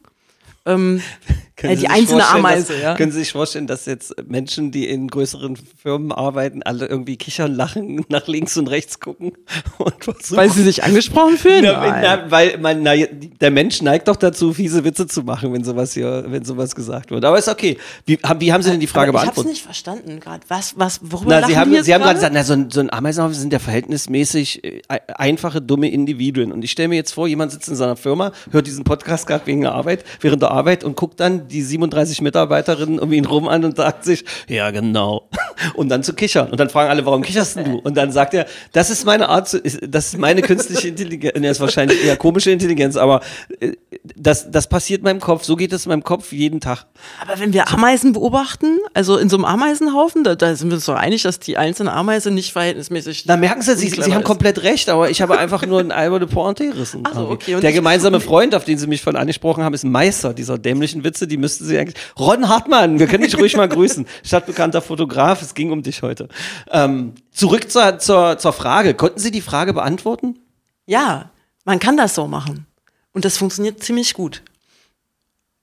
Ähm, 0.66 1.02
Können 1.56 1.74
äh, 1.74 1.78
die 1.78 1.90
einzelne 1.90 2.26
Ameise, 2.28 2.74
dass, 2.74 2.82
ja. 2.82 2.96
Können 2.96 3.12
Sie 3.12 3.20
sich 3.20 3.32
vorstellen, 3.34 3.68
dass 3.68 3.86
jetzt 3.86 4.16
Menschen, 4.26 4.72
die 4.72 4.88
in 4.88 5.10
größeren 5.10 5.58
Firmen 5.58 6.12
arbeiten, 6.14 6.64
alle 6.64 6.86
irgendwie 6.86 7.18
kichern, 7.18 7.54
lachen, 7.54 8.06
nach 8.10 8.28
links 8.28 8.56
und 8.56 8.68
rechts 8.70 9.00
gucken 9.00 9.34
und 9.78 10.04
versuchen, 10.04 10.38
Weil 10.38 10.50
sie 10.52 10.64
sich 10.64 10.84
angesprochen 10.84 11.38
fühlen? 11.38 11.64
Na, 11.64 12.00
na, 12.02 12.32
weil 12.32 12.58
man, 12.60 12.84
na, 12.84 12.94
der 12.96 13.52
Mensch 13.52 13.82
neigt 13.82 14.08
doch 14.08 14.16
dazu, 14.16 14.54
fiese 14.54 14.86
Witze 14.86 15.08
zu 15.08 15.24
machen, 15.24 15.52
wenn 15.52 15.64
sowas 15.64 15.94
hier, 15.94 16.26
wenn 16.28 16.46
sowas 16.46 16.76
gesagt 16.76 17.12
wird. 17.12 17.26
Aber 17.26 17.38
ist 17.38 17.50
okay. 17.50 17.78
Wie, 18.06 18.18
haben, 18.24 18.40
wie 18.40 18.54
haben 18.54 18.64
Sie 18.64 18.72
denn 18.72 18.80
die 18.80 18.88
Frage 18.88 19.10
Aber 19.10 19.20
ich 19.20 19.24
beantwortet? 19.26 19.52
nicht 19.52 19.64
verstanden 19.64 20.20
gerade. 20.20 20.44
Was, 20.48 20.76
was, 20.78 21.00
worüber 21.04 21.42
Na, 21.42 21.48
Sie 21.48 21.58
haben, 21.58 21.84
Sie 21.84 21.94
haben 21.94 22.02
gerade 22.04 22.20
gerade 22.20 22.32
gesagt, 22.32 22.34
na, 22.34 22.44
so 22.44 22.54
ein, 22.54 22.72
so 22.72 22.80
ein 22.80 22.92
Ameisenhaufen 22.92 23.36
sind 23.36 23.54
ja 23.54 23.60
verhältnismäßig 23.60 24.64
äh, 24.64 24.82
einfache, 25.16 25.62
dumme 25.62 25.90
Individuen. 25.90 26.52
Und 26.52 26.64
ich 26.64 26.72
stelle 26.72 26.90
mir 26.90 26.96
jetzt 26.96 27.14
vor, 27.14 27.28
jemand 27.28 27.52
sitzt 27.52 27.70
in 27.70 27.76
seiner 27.76 27.96
Firma, 27.96 28.32
hört 28.52 28.68
diesen 28.68 28.84
Podcast 28.84 29.28
gerade 29.28 29.46
wegen 29.48 29.62
der 29.62 29.74
Arbeit, 29.74 30.04
während 30.22 30.42
der 30.42 30.49
Arbeit 30.50 30.84
und 30.84 30.96
guckt 30.96 31.20
dann 31.20 31.48
die 31.48 31.62
37 31.62 32.22
Mitarbeiterinnen 32.22 33.00
um 33.00 33.12
ihn 33.14 33.26
rum 33.26 33.48
an 33.48 33.66
und 33.66 33.78
sagt 33.78 34.06
sich, 34.06 34.26
ja, 34.48 34.72
genau. 34.72 35.30
Und 35.76 35.90
dann 35.90 36.04
zu 36.04 36.14
kichern. 36.14 36.50
Und 36.50 36.60
dann 36.60 36.70
fragen 36.70 36.90
alle, 36.90 37.06
warum 37.06 37.22
kicherst 37.22 37.58
du? 37.58 37.80
Und 37.80 37.98
dann 37.98 38.14
sagt 38.14 38.34
er, 38.34 38.46
das 38.72 38.90
ist 38.90 39.06
meine 39.06 39.28
Art, 39.28 39.50
zu, 39.50 39.62
das 39.62 40.08
ist 40.08 40.18
meine 40.18 40.42
künstliche 40.42 40.88
Intelligenz. 40.88 41.36
Und 41.36 41.44
er 41.44 41.52
ist 41.52 41.60
wahrscheinlich 41.60 42.02
eher 42.02 42.16
komische 42.16 42.52
Intelligenz, 42.52 42.96
aber 42.96 43.20
äh, 43.60 43.74
das, 44.16 44.50
das 44.50 44.68
passiert 44.68 45.00
in 45.00 45.04
meinem 45.04 45.20
Kopf. 45.20 45.44
So 45.44 45.58
geht 45.58 45.74
es 45.74 45.86
in 45.86 45.90
meinem 45.90 46.04
Kopf 46.04 46.32
jeden 46.32 46.62
Tag. 46.62 46.86
Aber 47.22 47.40
wenn 47.40 47.52
wir 47.52 47.70
Ameisen 47.72 48.14
beobachten, 48.14 48.80
also 48.94 49.18
in 49.18 49.30
so 49.30 49.36
einem 49.36 49.46
Ameisenhaufen, 49.46 50.24
da, 50.24 50.36
da 50.36 50.56
sind 50.56 50.70
wir 50.70 50.76
uns 50.76 50.86
doch 50.86 50.96
einig, 50.96 51.24
dass 51.24 51.40
die 51.40 51.58
einzelne 51.58 51.92
Ameise 51.92 52.32
nicht 52.32 52.54
verhältnismäßig. 52.54 53.26
Da 53.26 53.38
merken 53.38 53.62
Sie, 53.62 53.76
Sie, 53.76 53.90
Sie 53.90 54.14
haben 54.14 54.24
komplett 54.24 54.64
recht, 54.64 54.90
aber 54.90 55.10
ich 55.10 55.22
habe 55.22 55.38
einfach 55.38 55.66
nur 55.66 55.80
ein 55.80 55.92
alberne 55.92 56.28
Pointe 56.28 56.70
gerissen. 56.70 57.04
Ach 57.04 57.14
so, 57.14 57.22
irgendwie. 57.22 57.56
okay. 57.56 57.62
Der 57.62 57.74
gemeinsame 57.74 58.20
Freund, 58.30 58.56
auf 58.56 58.64
den 58.64 58.78
Sie 58.78 58.88
mich 58.88 59.02
von 59.02 59.16
angesprochen 59.16 59.64
haben, 59.64 59.74
ist 59.74 59.84
ein 59.84 59.92
Meister 59.92 60.34
dieser 60.40 60.58
dämlichen 60.58 61.04
Witze. 61.04 61.28
Die 61.28 61.38
müssten 61.38 61.66
Sie 61.66 61.78
eigentlich. 61.78 61.96
Ron 62.18 62.50
Hartmann, 62.50 63.00
wir 63.00 63.08
können 63.08 63.24
dich 63.24 63.38
ruhig 63.38 63.56
mal 63.56 63.68
grüßen. 63.68 64.08
Stadtbekannter 64.24 64.82
Fotograf, 64.82 65.42
es 65.42 65.54
ging 65.54 65.72
um 65.72 65.84
dich 65.84 66.02
heute. 66.02 66.30
Ähm, 66.72 67.14
zurück 67.32 67.70
zur, 67.70 68.00
zur, 68.00 68.38
zur 68.38 68.54
Frage. 68.54 68.94
Konnten 68.94 69.20
Sie 69.20 69.32
die 69.32 69.42
Frage 69.42 69.74
beantworten? 69.74 70.40
Ja, 70.86 71.30
man 71.66 71.80
kann 71.80 71.98
das 71.98 72.16
so 72.16 72.28
machen. 72.28 72.66
Und 73.14 73.26
das 73.26 73.38
funktioniert 73.38 73.84
ziemlich 73.84 74.14
gut. 74.14 74.42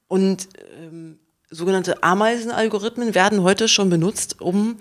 Und 0.09 0.49
ähm, 0.81 1.19
sogenannte 1.51 2.03
Ameisenalgorithmen 2.03 3.15
werden 3.15 3.43
heute 3.43 3.69
schon 3.69 3.91
benutzt, 3.91 4.41
um 4.41 4.77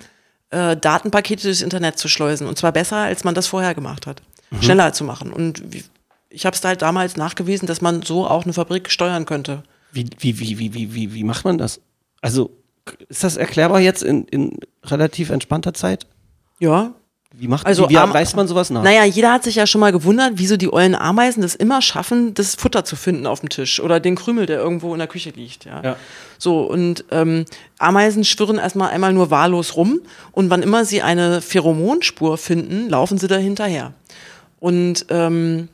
äh, 0.49 0.77
Datenpakete 0.77 1.43
durchs 1.43 1.62
Internet 1.62 1.97
zu 1.97 2.08
schleusen. 2.08 2.47
Und 2.47 2.58
zwar 2.58 2.71
besser, 2.71 2.97
als 2.97 3.23
man 3.23 3.34
das 3.34 3.47
vorher 3.47 3.73
gemacht 3.73 4.05
hat. 4.05 4.21
Schneller 4.62 4.93
zu 4.93 5.03
machen. 5.03 5.34
Und 5.34 5.63
ich 6.29 6.45
habe 6.45 6.55
es 6.55 6.63
halt 6.63 6.81
damals 6.81 7.17
nachgewiesen, 7.17 7.67
dass 7.67 7.81
man 7.81 8.01
so 8.01 8.27
auch 8.27 8.43
eine 8.43 8.53
Fabrik 8.53 8.91
steuern 8.91 9.25
könnte. 9.25 9.63
Wie, 9.95 10.10
wie, 10.19 10.39
wie, 10.39 10.60
wie, 10.60 10.73
wie, 10.73 10.93
wie, 10.93 11.13
wie 11.13 11.23
macht 11.23 11.45
man 11.45 11.58
das? 11.58 11.79
Also, 12.21 12.51
ist 13.08 13.23
das 13.23 13.38
erklärbar 13.38 13.79
jetzt 13.79 14.03
in, 14.03 14.25
in 14.25 14.60
relativ 14.84 15.29
entspannter 15.29 15.73
Zeit? 15.73 16.05
Ja, 16.60 16.93
Wie 17.31 17.47
macht 17.47 17.65
Also 17.65 17.89
wie, 17.89 17.93
wie 17.95 18.13
weist 18.13 18.36
man 18.36 18.47
sowas 18.47 18.69
nach? 18.69 18.84
Naja, 18.84 19.05
jeder 19.05 19.31
hat 19.31 19.43
sich 19.45 19.55
ja 19.55 19.65
schon 19.65 19.79
mal 19.79 19.93
gewundert, 19.93 20.34
wieso 20.36 20.58
die 20.58 20.71
ollen 20.71 20.95
Ameisen 20.95 21.41
das 21.41 21.55
immer 21.55 21.81
schaffen, 21.81 22.34
das 22.34 22.55
Futter 22.55 22.84
zu 22.84 22.97
finden 22.97 23.25
auf 23.25 23.39
dem 23.39 23.47
Tisch 23.47 23.79
oder 23.79 24.01
den 24.01 24.15
Krümel, 24.15 24.45
der 24.45 24.60
irgendwo 24.60 24.91
in 24.93 24.99
der 24.99 25.08
Küche 25.08 25.29
liegt. 25.29 25.63
Ja. 25.63 25.81
Ja. 25.81 25.95
So, 26.38 26.62
und 26.63 27.05
ähm, 27.12 27.45
Ameisen 27.79 28.25
schwirren 28.25 28.58
erstmal 28.58 28.89
einmal 28.89 29.13
nur 29.13 29.31
wahllos 29.31 29.77
rum 29.77 30.01
und 30.34 30.49
wann 30.49 30.62
immer 30.62 30.84
sie 30.84 31.01
eine 31.01 31.41
Pheromonspur 31.41 32.38
finden, 32.38 32.89
laufen 32.89 33.17
sie 33.17 33.27
da 33.27 33.38
hinterher. 33.38 33.93
Und 34.60 35.05
ähm, 35.10 35.69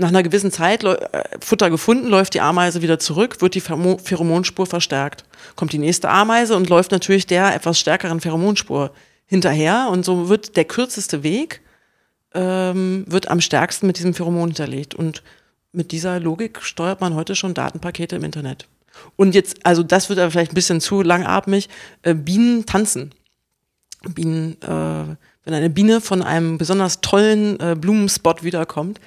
nach 0.00 0.08
einer 0.08 0.22
gewissen 0.22 0.50
Zeit, 0.50 0.82
äh, 0.82 0.98
Futter 1.40 1.70
gefunden, 1.70 2.08
läuft 2.08 2.34
die 2.34 2.40
Ameise 2.40 2.82
wieder 2.82 2.98
zurück, 2.98 3.40
wird 3.40 3.54
die 3.54 3.60
Pheromonspur 3.60 4.66
verstärkt. 4.66 5.24
Kommt 5.56 5.72
die 5.72 5.78
nächste 5.78 6.08
Ameise 6.08 6.56
und 6.56 6.68
läuft 6.68 6.90
natürlich 6.90 7.26
der 7.26 7.54
etwas 7.54 7.78
stärkeren 7.78 8.20
Pheromonspur 8.20 8.92
hinterher 9.26 9.88
und 9.90 10.04
so 10.04 10.28
wird 10.28 10.56
der 10.56 10.64
kürzeste 10.64 11.22
Weg 11.22 11.60
ähm, 12.34 13.04
wird 13.06 13.28
am 13.28 13.40
stärksten 13.40 13.86
mit 13.86 13.98
diesem 13.98 14.14
Pheromon 14.14 14.48
hinterlegt. 14.48 14.94
Und 14.94 15.22
mit 15.72 15.92
dieser 15.92 16.18
Logik 16.20 16.62
steuert 16.62 17.00
man 17.00 17.14
heute 17.14 17.34
schon 17.34 17.54
Datenpakete 17.54 18.16
im 18.16 18.24
Internet. 18.24 18.66
Und 19.16 19.34
jetzt, 19.34 19.64
also 19.64 19.82
das 19.82 20.08
wird 20.08 20.18
aber 20.18 20.30
vielleicht 20.30 20.52
ein 20.52 20.56
bisschen 20.56 20.80
zu 20.80 21.02
langatmig, 21.02 21.68
äh, 22.02 22.14
Bienen 22.14 22.66
tanzen. 22.66 23.12
Bienen, 24.14 24.60
äh, 24.62 25.16
wenn 25.44 25.54
eine 25.54 25.70
Biene 25.70 26.00
von 26.00 26.22
einem 26.22 26.58
besonders 26.58 27.00
tollen 27.00 27.58
äh, 27.60 27.76
Blumenspot 27.78 28.42
wiederkommt, 28.42 29.00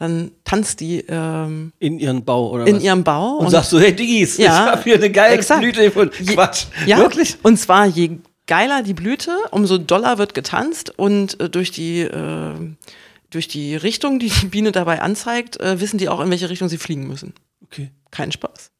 dann 0.00 0.32
tanzt 0.44 0.80
die 0.80 1.04
ähm, 1.08 1.72
In 1.78 2.00
ihren 2.00 2.24
Bau 2.24 2.50
oder 2.50 2.66
in 2.66 2.76
was? 2.76 2.82
ihrem 2.82 3.04
Bau. 3.04 3.36
und, 3.36 3.50
sagst 3.50 3.70
du, 3.72 3.78
hey 3.78 3.94
Diggis, 3.94 4.36
Ja, 4.38 4.44
ich 4.44 4.72
hab 4.72 4.82
hier 4.84 4.94
eine 4.96 5.10
geile 5.10 5.34
exakt. 5.36 5.60
Blüte 5.60 5.90
von 5.92 6.10
Je- 6.18 6.34
Quatsch. 6.34 6.64
Ja, 6.86 6.96
Wirklich? 6.98 7.36
Und 7.44 7.58
zwar 7.58 7.86
je 7.86 8.18
geiler 8.48 8.82
die 8.82 8.94
Blüte, 8.94 9.30
umso 9.52 9.78
doller 9.78 10.18
wird 10.18 10.34
getanzt 10.34 10.92
und 10.98 11.38
äh, 11.40 11.48
durch 11.48 11.70
die 11.70 12.00
äh, 12.00 12.54
durch 13.30 13.46
die 13.46 13.76
Richtung, 13.76 14.18
die 14.18 14.28
die 14.30 14.46
Biene 14.46 14.72
dabei 14.72 15.02
anzeigt, 15.02 15.60
äh, 15.60 15.80
wissen 15.80 15.98
die 15.98 16.08
auch, 16.08 16.18
in 16.20 16.30
welche 16.30 16.50
Richtung 16.50 16.68
sie 16.68 16.78
fliegen 16.78 17.06
müssen. 17.06 17.32
Okay. 17.62 17.92
Kein 18.10 18.32
Spaß. 18.32 18.72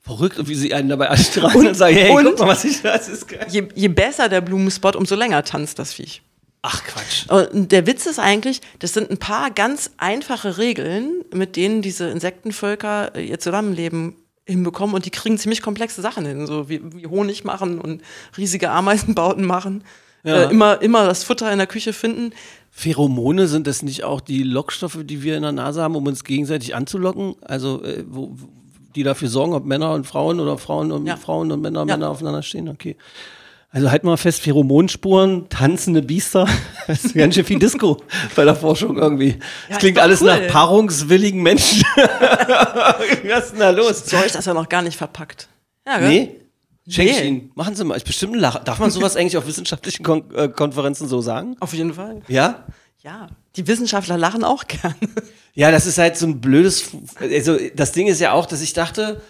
Verrückt, 0.00 0.38
und 0.38 0.48
wie 0.48 0.54
sie 0.54 0.72
einen 0.74 0.88
dabei 0.88 1.08
anstrahlen 1.10 1.56
und, 1.56 1.66
Und- 1.68 1.74
sagen, 1.74 1.96
hey, 1.96 2.10
und- 2.14 2.24
guck 2.24 2.38
mal, 2.40 2.48
was 2.48 2.64
ich 2.64 2.80
das 2.82 3.08
ist 3.08 3.26
geil. 3.26 3.46
Je, 3.50 3.66
je 3.74 3.88
besser 3.88 4.28
der 4.28 4.40
Blumenspot, 4.40 4.94
umso 4.96 5.14
länger 5.16 5.42
tanzt 5.44 5.78
das 5.80 5.92
Viech. 5.94 6.22
Ach 6.62 6.82
Quatsch. 6.84 7.26
Und 7.52 7.72
der 7.72 7.86
Witz 7.88 8.06
ist 8.06 8.20
eigentlich, 8.20 8.60
das 8.78 8.94
sind 8.94 9.10
ein 9.10 9.18
paar 9.18 9.50
ganz 9.50 9.90
einfache 9.98 10.58
Regeln, 10.58 11.24
mit 11.34 11.56
denen 11.56 11.82
diese 11.82 12.08
Insektenvölker 12.08 13.16
äh, 13.16 13.24
ihr 13.26 13.40
Zusammenleben 13.40 14.14
hinbekommen 14.46 14.94
und 14.94 15.04
die 15.04 15.10
kriegen 15.10 15.38
ziemlich 15.38 15.60
komplexe 15.62 16.02
Sachen 16.02 16.24
hin, 16.24 16.46
so 16.46 16.68
wie, 16.68 16.80
wie 16.94 17.06
Honig 17.06 17.44
machen 17.44 17.80
und 17.80 18.02
riesige 18.36 18.70
Ameisenbauten 18.70 19.44
machen. 19.44 19.82
Ja. 20.24 20.44
Äh, 20.44 20.50
immer, 20.52 20.80
immer 20.82 21.04
das 21.04 21.24
Futter 21.24 21.50
in 21.50 21.58
der 21.58 21.66
Küche 21.66 21.92
finden. 21.92 22.32
Pheromone 22.70 23.48
sind 23.48 23.66
das 23.66 23.82
nicht 23.82 24.04
auch 24.04 24.20
die 24.20 24.44
Lockstoffe, 24.44 24.98
die 25.02 25.22
wir 25.22 25.36
in 25.36 25.42
der 25.42 25.52
Nase 25.52 25.82
haben, 25.82 25.96
um 25.96 26.06
uns 26.06 26.22
gegenseitig 26.24 26.74
anzulocken? 26.76 27.34
Also, 27.42 27.82
äh, 27.84 28.04
wo, 28.08 28.30
wo- 28.32 28.48
die 28.94 29.02
dafür 29.02 29.28
sorgen, 29.28 29.54
ob 29.54 29.64
Männer 29.64 29.92
und 29.94 30.06
Frauen 30.06 30.38
oder 30.38 30.58
Frauen 30.58 30.92
und 30.92 31.06
Ja. 31.06 31.16
Frauen 31.16 31.50
und 31.50 31.60
Männer, 31.62 31.80
Ja. 31.80 31.86
Männer 31.96 32.10
aufeinander 32.10 32.42
stehen? 32.42 32.68
Okay. 32.68 32.96
Also 33.74 33.90
halt 33.90 34.04
mal 34.04 34.18
fest, 34.18 34.40
Pheromonspuren, 34.42 35.48
tanzende 35.48 36.02
Biester. 36.02 36.46
Das 36.88 37.04
ist 37.04 37.14
ganz 37.14 37.36
schön 37.36 37.44
viel 37.44 37.60
Disco 37.60 38.02
bei 38.34 38.44
der 38.44 38.56
Forschung 38.56 38.98
irgendwie. 38.98 39.36
Das 39.68 39.76
ist 39.76 39.78
klingt 39.78 39.98
alles 40.00 40.20
cool. 40.20 40.26
nach 40.26 40.48
paarungswilligen 40.48 41.40
Menschen. 41.40 41.84
Was 41.96 43.44
ist 43.44 43.52
denn 43.52 43.60
da 43.60 43.70
los? 43.70 44.04
So 44.04 44.16
habe 44.16 44.26
ich 44.26 44.32
das 44.32 44.44
ja 44.46 44.52
noch 44.52 44.68
gar 44.68 44.82
nicht 44.82 44.96
verpackt. 44.96 45.48
Ja, 45.86 45.98
gell? 46.00 46.08
Nee? 46.08 46.36
Schenk 46.88 47.10
ich 47.10 47.20
Nee. 47.20 47.28
Ihnen. 47.28 47.50
Machen 47.54 47.76
Sie 47.76 47.84
mal. 47.84 47.94
Ist 47.94 48.04
bestimmt 48.04 48.34
ein 48.34 48.40
Lacher. 48.40 48.58
Darf 48.64 48.80
man 48.80 48.90
sowas 48.90 49.14
eigentlich 49.14 49.36
auf 49.36 49.46
wissenschaftlichen 49.46 50.02
Kon 50.02 50.24
äh, 50.34 50.48
Konferenzen 50.48 51.06
so 51.06 51.20
sagen? 51.20 51.56
Auf 51.60 51.72
jeden 51.72 51.94
Fall. 51.94 52.22
Ja? 52.26 52.64
Ja. 53.04 53.28
Die 53.54 53.66
Wissenschaftler 53.68 54.18
lachen 54.18 54.42
auch 54.42 54.66
gern. 54.66 54.94
Ja, 55.54 55.70
das 55.70 55.86
ist 55.86 55.98
halt 55.98 56.16
so 56.16 56.26
ein 56.26 56.40
blödes. 56.40 56.90
Also, 57.20 57.56
das 57.76 57.92
Ding 57.92 58.08
ist 58.08 58.20
ja 58.20 58.32
auch, 58.32 58.46
dass 58.46 58.60
ich 58.60 58.72
dachte, 58.72 59.20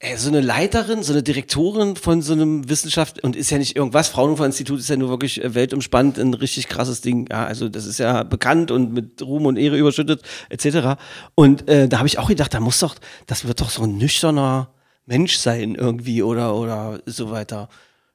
ey, 0.00 0.16
so 0.16 0.28
eine 0.28 0.40
Leiterin, 0.40 1.02
so 1.02 1.12
eine 1.12 1.22
Direktorin 1.22 1.94
von 1.94 2.22
so 2.22 2.32
einem 2.32 2.68
Wissenschaft 2.68 3.22
und 3.22 3.36
ist 3.36 3.50
ja 3.50 3.58
nicht 3.58 3.76
irgendwas. 3.76 4.08
Fraunhofer 4.08 4.46
Institut 4.46 4.80
ist 4.80 4.88
ja 4.88 4.96
nur 4.96 5.10
wirklich 5.10 5.44
äh, 5.44 5.54
weltumspannend, 5.54 6.18
ein 6.18 6.32
richtig 6.34 6.68
krasses 6.68 7.02
Ding. 7.02 7.28
Ja, 7.30 7.44
also 7.44 7.68
das 7.68 7.84
ist 7.84 7.98
ja 7.98 8.22
bekannt 8.22 8.70
und 8.70 8.92
mit 8.92 9.20
Ruhm 9.22 9.44
und 9.44 9.58
Ehre 9.58 9.76
überschüttet, 9.76 10.22
etc. 10.48 11.00
Und 11.34 11.68
äh, 11.68 11.86
da 11.86 11.98
habe 11.98 12.08
ich 12.08 12.18
auch 12.18 12.28
gedacht, 12.28 12.54
da 12.54 12.60
muss 12.60 12.80
doch, 12.80 12.96
das 13.26 13.46
wird 13.46 13.60
doch 13.60 13.70
so 13.70 13.82
ein 13.82 13.98
nüchterner 13.98 14.70
Mensch 15.04 15.36
sein 15.36 15.74
irgendwie 15.74 16.22
oder 16.22 16.54
oder 16.54 17.00
so 17.04 17.30
weiter. 17.30 17.68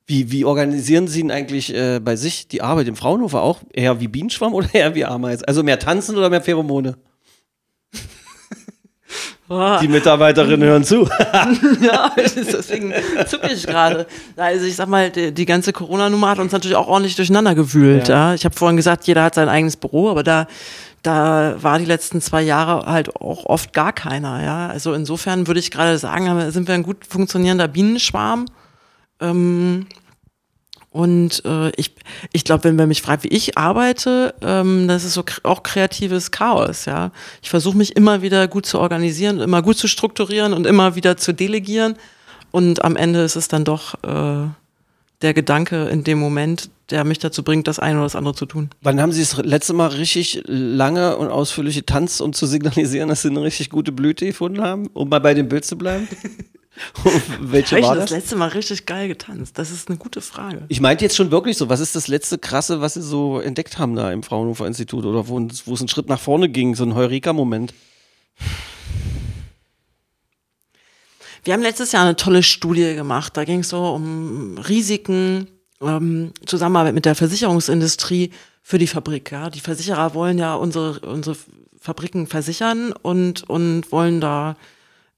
Wie, 0.07 0.31
wie 0.31 0.45
organisieren 0.45 1.07
Sie 1.07 1.21
denn 1.21 1.31
eigentlich 1.31 1.73
äh, 1.73 1.99
bei 1.99 2.15
sich 2.15 2.47
die 2.47 2.61
Arbeit 2.61 2.87
im 2.87 2.95
Fraunhofer 2.95 3.41
auch? 3.41 3.61
Eher 3.73 3.99
wie 3.99 4.07
Bienenschwamm 4.07 4.53
oder 4.53 4.69
eher 4.73 4.95
wie 4.95 5.05
Ameisen? 5.05 5.45
Also 5.45 5.61
mehr 5.61 5.79
tanzen 5.79 6.17
oder 6.17 6.29
mehr 6.31 6.41
Pheromone? 6.41 6.97
Die 9.47 9.87
Mitarbeiterinnen 9.87 10.67
hören 10.67 10.83
zu. 10.83 11.03
ja, 11.81 12.11
deswegen 12.17 12.93
zucke 13.27 13.51
ich 13.53 13.67
gerade. 13.67 14.07
Also 14.35 14.65
ich 14.65 14.75
sag 14.75 14.87
mal, 14.87 15.11
die, 15.11 15.31
die 15.31 15.45
ganze 15.45 15.71
Corona-Nummer 15.71 16.29
hat 16.29 16.39
uns 16.39 16.51
natürlich 16.51 16.75
auch 16.75 16.87
ordentlich 16.87 17.15
durcheinander 17.15 17.53
gewühlt. 17.53 18.07
Ja. 18.07 18.33
Ich 18.33 18.43
habe 18.43 18.55
vorhin 18.55 18.75
gesagt, 18.75 19.05
jeder 19.05 19.23
hat 19.23 19.35
sein 19.35 19.47
eigenes 19.47 19.77
Büro, 19.77 20.09
aber 20.09 20.23
da, 20.23 20.47
da 21.03 21.57
war 21.61 21.77
die 21.77 21.85
letzten 21.85 22.21
zwei 22.21 22.41
Jahre 22.41 22.91
halt 22.91 23.15
auch 23.15 23.45
oft 23.45 23.71
gar 23.71 23.93
keiner. 23.93 24.43
Ja, 24.43 24.67
also 24.67 24.93
insofern 24.93 25.45
würde 25.45 25.59
ich 25.59 25.69
gerade 25.69 25.99
sagen, 25.99 26.49
sind 26.49 26.67
wir 26.67 26.73
ein 26.73 26.83
gut 26.83 27.05
funktionierender 27.07 27.67
Bienenschwarm. 27.67 28.45
Ähm, 29.21 29.85
Und 30.95 31.43
äh, 31.43 31.71
ich, 31.75 31.93
ich 32.31 32.45
glaube, 32.45 32.63
wenn 32.63 32.77
man 32.77 32.87
mich 32.87 33.01
fragt, 33.01 33.25
wie 33.25 33.27
ich 33.27 33.57
arbeite, 33.57 34.33
ähm, 34.41 34.87
das 34.87 35.03
ist 35.03 35.15
so 35.15 35.25
auch 35.43 35.61
kreatives 35.61 36.31
Chaos, 36.31 36.85
ja. 36.85 37.11
Ich 37.41 37.49
versuche 37.49 37.75
mich 37.75 37.97
immer 37.97 38.21
wieder 38.21 38.47
gut 38.47 38.65
zu 38.65 38.79
organisieren, 38.79 39.41
immer 39.41 39.61
gut 39.61 39.77
zu 39.77 39.89
strukturieren 39.89 40.53
und 40.53 40.65
immer 40.65 40.95
wieder 40.95 41.17
zu 41.17 41.33
delegieren. 41.33 41.97
Und 42.51 42.85
am 42.85 42.95
Ende 42.95 43.23
ist 43.23 43.35
es 43.35 43.49
dann 43.49 43.65
doch 43.65 43.95
äh, 44.05 44.47
der 45.21 45.33
Gedanke 45.33 45.89
in 45.89 46.05
dem 46.05 46.17
Moment, 46.17 46.69
der 46.89 47.03
mich 47.03 47.19
dazu 47.19 47.43
bringt, 47.43 47.67
das 47.67 47.77
eine 47.77 47.97
oder 47.97 48.05
das 48.05 48.15
andere 48.15 48.33
zu 48.33 48.45
tun. 48.45 48.69
Wann 48.81 49.01
haben 49.01 49.11
Sie 49.11 49.19
das 49.19 49.35
letzte 49.43 49.73
Mal 49.73 49.87
richtig 49.87 50.43
lange 50.45 51.17
und 51.17 51.27
ausführliche 51.27 51.85
Tanz, 51.85 52.21
um 52.21 52.31
zu 52.31 52.45
signalisieren, 52.45 53.09
dass 53.09 53.21
Sie 53.21 53.27
eine 53.27 53.43
richtig 53.43 53.69
gute 53.69 53.91
Blüte 53.91 54.27
gefunden 54.27 54.61
haben, 54.61 54.87
um 54.93 55.09
mal 55.09 55.19
bei 55.19 55.33
dem 55.33 55.49
Bild 55.49 55.65
zu 55.65 55.77
bleiben? 55.77 56.07
Welche 57.39 57.71
Habe 57.71 57.79
ich 57.79 57.87
war 57.87 57.95
das 57.95 58.05
das? 58.05 58.11
letzte 58.11 58.35
Mal 58.35 58.49
richtig 58.49 58.85
geil 58.85 59.07
getanzt? 59.07 59.57
Das 59.57 59.71
ist 59.71 59.87
eine 59.87 59.97
gute 59.97 60.21
Frage. 60.21 60.65
Ich 60.67 60.81
meinte 60.81 61.05
jetzt 61.05 61.15
schon 61.15 61.31
wirklich 61.31 61.57
so, 61.57 61.69
was 61.69 61.79
ist 61.79 61.95
das 61.95 62.07
letzte 62.07 62.37
krasse, 62.37 62.81
was 62.81 62.95
Sie 62.95 63.01
so 63.01 63.39
entdeckt 63.39 63.77
haben 63.77 63.95
da 63.95 64.11
im 64.11 64.23
Fraunhofer 64.23 64.67
Institut 64.67 65.05
oder 65.05 65.27
wo, 65.27 65.39
wo 65.65 65.73
es 65.73 65.81
einen 65.81 65.87
Schritt 65.87 66.09
nach 66.09 66.19
vorne 66.19 66.49
ging, 66.49 66.75
so 66.75 66.83
ein 66.83 66.95
Heureka-Moment? 66.95 67.73
Wir 71.43 71.53
haben 71.53 71.61
letztes 71.61 71.91
Jahr 71.91 72.03
eine 72.03 72.15
tolle 72.15 72.43
Studie 72.43 72.95
gemacht. 72.95 73.37
Da 73.37 73.45
ging 73.45 73.59
es 73.59 73.69
so 73.69 73.93
um 73.93 74.57
Risiken, 74.57 75.47
ähm, 75.81 76.31
Zusammenarbeit 76.45 76.95
mit 76.95 77.05
der 77.05 77.15
Versicherungsindustrie 77.15 78.31
für 78.63 78.79
die 78.79 78.87
Fabrik. 78.87 79.31
Ja. 79.31 79.49
Die 79.49 79.59
Versicherer 79.59 80.15
wollen 80.15 80.39
ja 80.39 80.55
unsere, 80.55 80.99
unsere 81.01 81.37
Fabriken 81.79 82.25
versichern 82.25 82.93
und, 82.93 83.47
und 83.47 83.91
wollen 83.91 84.19
da 84.19 84.55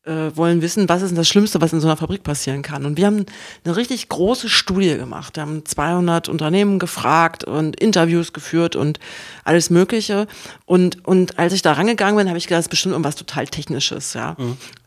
äh, 0.08 0.36
wollen 0.36 0.62
wissen, 0.62 0.88
was 0.90 1.02
ist 1.02 1.10
denn 1.10 1.18
das 1.18 1.28
Schlimmste, 1.28 1.62
was 1.62 1.74
in 1.74 1.82
so 1.82 1.88
einer 1.88 1.98
Fabrik 1.98 2.24
passieren 2.24 2.62
kann. 2.62 2.86
Und 2.86 2.98
wir 2.98 3.06
haben 3.06 3.26
eine 3.66 3.76
richtig 3.76 4.10
große 4.10 4.50
Studie 4.50 4.98
gemacht. 4.98 5.36
Wir 5.36 5.44
haben 5.44 5.66
200 5.66 6.30
Unternehmen 6.30 6.80
gefragt 6.80 7.44
und 7.44 7.80
Interviews 7.80 8.34
geführt 8.34 8.76
und 8.76 9.00
alles 9.44 9.70
Mögliche. 9.70 10.28
Und, 10.66 11.06
und 11.06 11.38
als 11.38 11.54
ich 11.54 11.62
da 11.62 11.74
rangegangen 11.74 12.16
bin, 12.16 12.30
habe 12.30 12.38
ich 12.38 12.48
gedacht, 12.48 12.60
das 12.60 12.66
ist 12.66 12.70
bestimmt 12.70 12.94
irgendwas 12.94 13.16
total 13.16 13.48
Technisches. 13.48 14.14
Ja. 14.14 14.36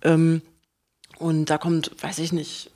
Ähm, 0.03 0.43
und 1.19 1.51
da 1.51 1.59
kommt, 1.59 1.91
weiß 2.01 2.19
ich 2.21 2.33
nicht, 2.33 2.71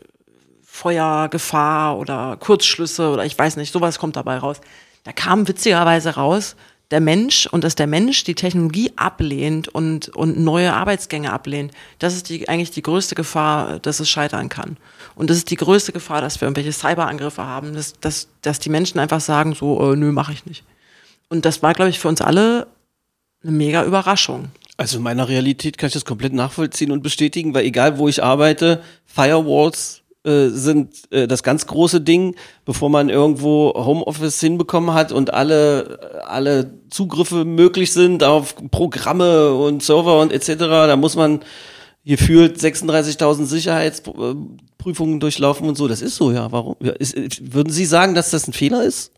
Feuer, 0.62 1.28
Gefahr 1.28 1.98
oder 1.98 2.37
Kurzschlüsse 2.38 3.09
oder 3.11 3.24
ich 3.24 3.38
weiß 3.38 3.57
nicht, 3.57 3.72
sowas 3.72 3.98
kommt 3.98 4.16
dabei 4.16 4.38
raus. 4.38 4.61
Da 5.04 5.12
kam 5.12 5.46
witzigerweise 5.48 6.11
raus, 6.11 6.57
der 6.90 7.01
Mensch 7.01 7.47
und 7.47 7.64
dass 7.64 7.75
der 7.75 7.87
Mensch 7.87 8.25
die 8.25 8.35
Technologie 8.35 8.92
ablehnt 8.97 9.68
und, 9.68 10.09
und 10.11 10.38
neue 10.38 10.73
Arbeitsgänge 10.73 11.33
ablehnt, 11.33 11.73
das 11.99 12.14
ist 12.14 12.29
die, 12.29 12.49
eigentlich 12.49 12.70
die 12.70 12.83
größte 12.83 13.14
Gefahr, 13.14 13.79
dass 13.81 14.01
es 14.01 14.09
scheitern 14.09 14.49
kann. 14.49 14.77
Und 15.14 15.31
das 15.31 15.38
ist 15.38 15.51
die 15.51 15.57
größte 15.57 15.92
Gefahr, 15.92 16.20
dass 16.20 16.40
wir 16.40 16.47
irgendwelche 16.47 16.73
Cyberangriffe 16.73 17.44
haben, 17.44 17.75
dass, 17.75 17.99
dass, 18.01 18.29
dass 18.42 18.59
die 18.59 18.70
Menschen 18.70 18.99
einfach 19.01 19.20
sagen, 19.20 19.55
so, 19.55 19.92
äh, 19.92 19.97
nö, 19.97 20.12
mache 20.12 20.33
ich 20.33 20.44
nicht. 20.47 20.64
Und 21.29 21.44
das 21.44 21.62
war, 21.62 21.73
glaube 21.75 21.90
ich, 21.90 21.99
für 21.99 22.09
uns 22.09 22.20
alle 22.20 22.66
eine 23.42 23.53
mega 23.53 23.85
Überraschung. 23.85 24.51
Also 24.77 24.99
in 24.99 25.05
meiner 25.05 25.29
Realität 25.29 25.79
kann 25.79 25.87
ich 25.88 25.94
das 25.94 26.05
komplett 26.05 26.33
nachvollziehen 26.33 26.90
und 26.90 27.03
bestätigen, 27.03 27.55
weil 27.55 27.64
egal 27.64 27.99
wo 27.99 28.09
ich 28.09 28.23
arbeite, 28.23 28.83
Firewalls 29.07 30.03
äh, 30.24 30.48
sind 30.48 31.10
äh, 31.12 31.26
das 31.28 31.42
ganz 31.42 31.66
große 31.66 32.00
Ding, 32.00 32.34
bevor 32.64 32.90
man 32.90 33.08
irgendwo 33.08 33.72
Homeoffice 33.76 34.40
hinbekommen 34.40 34.94
hat 34.94 35.12
und 35.12 35.32
alle, 35.32 36.22
alle 36.26 36.74
Zugriffe 36.90 37.44
möglich 37.44 37.92
sind 37.92 38.24
auf 38.24 38.54
Programme 38.70 39.54
und 39.54 39.82
Server 39.82 40.20
und 40.20 40.32
etc. 40.32 40.54
Da 40.58 40.96
muss 40.96 41.16
man 41.16 41.40
gefühlt 42.04 42.58
36.000 42.58 43.44
Sicherheitsprüfungen 43.46 45.20
durchlaufen 45.20 45.68
und 45.68 45.76
so. 45.76 45.88
Das 45.88 46.02
ist 46.02 46.16
so, 46.16 46.32
ja. 46.32 46.50
Warum? 46.52 46.76
Ja, 46.80 46.92
ist, 46.92 47.16
würden 47.54 47.72
Sie 47.72 47.84
sagen, 47.87 48.14
dass 48.14 48.30
das 48.30 48.46
ein 48.48 48.52
Fehler 48.52 48.84
ist? 48.84 49.10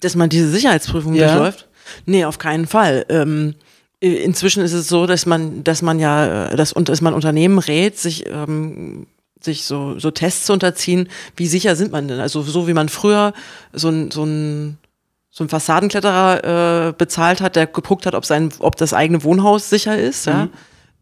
dass 0.00 0.16
man 0.16 0.30
diese 0.30 0.48
Sicherheitsprüfung 0.48 1.14
Ja. 1.14 1.26
durchläuft? 1.26 1.68
Nee, 2.06 2.24
auf 2.24 2.38
keinen 2.38 2.66
Fall. 2.66 3.04
Ähm, 3.10 3.50
äh, 3.50 3.69
inzwischen 4.00 4.62
ist 4.62 4.72
es 4.72 4.88
so, 4.88 5.06
dass 5.06 5.26
man, 5.26 5.62
dass 5.64 5.82
man 5.82 5.98
ja, 5.98 6.48
äh, 6.48 6.56
dass, 6.56 6.72
und 6.72 6.88
dass 6.88 7.00
man 7.00 7.14
Unternehmen 7.14 7.58
rät, 7.58 7.98
sich, 7.98 8.26
ähm, 8.26 9.06
sich 9.40 9.64
so, 9.64 9.98
so 9.98 10.10
Tests 10.10 10.46
zu 10.46 10.52
unterziehen, 10.52 11.08
wie 11.36 11.46
sicher 11.46 11.76
sind 11.76 11.92
man 11.92 12.08
denn? 12.08 12.20
Also 12.20 12.42
so 12.42 12.66
wie 12.66 12.74
man 12.74 12.88
früher 12.88 13.32
so 13.72 13.88
ein, 13.88 14.10
so 14.10 14.24
ein 14.24 14.78
so 15.32 15.44
ein 15.44 15.48
Fassadenkletterer 15.48 16.88
äh, 16.88 16.92
bezahlt 16.92 17.40
hat, 17.40 17.54
der 17.54 17.68
geguckt 17.68 18.04
hat, 18.04 18.14
ob 18.14 18.26
sein, 18.26 18.50
ob 18.58 18.76
das 18.76 18.92
eigene 18.92 19.22
Wohnhaus 19.22 19.70
sicher 19.70 19.96
ist, 19.96 20.26
ja, 20.26 20.48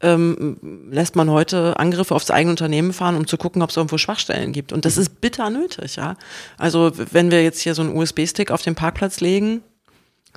ähm, 0.00 0.88
lässt 0.90 1.16
man 1.16 1.30
heute 1.30 1.78
Angriffe 1.78 2.14
aufs 2.14 2.30
eigene 2.30 2.50
Unternehmen 2.50 2.92
fahren, 2.92 3.16
um 3.16 3.26
zu 3.26 3.37
gucken, 3.37 3.62
ob 3.62 3.70
es 3.70 3.76
irgendwo 3.76 3.98
Schwachstellen 3.98 4.52
gibt. 4.52 4.72
Und 4.72 4.84
das 4.84 4.96
ist 4.96 5.20
bitter 5.20 5.50
nötig, 5.50 5.96
ja. 5.96 6.16
Also 6.56 6.92
wenn 7.11 7.30
wir 7.30 7.42
jetzt 7.42 7.61
hier 7.61 7.74
so 7.74 7.82
einen 7.82 7.96
USB-Stick 7.96 8.50
auf 8.50 8.62
den 8.62 8.74
Parkplatz 8.74 9.20
legen, 9.20 9.62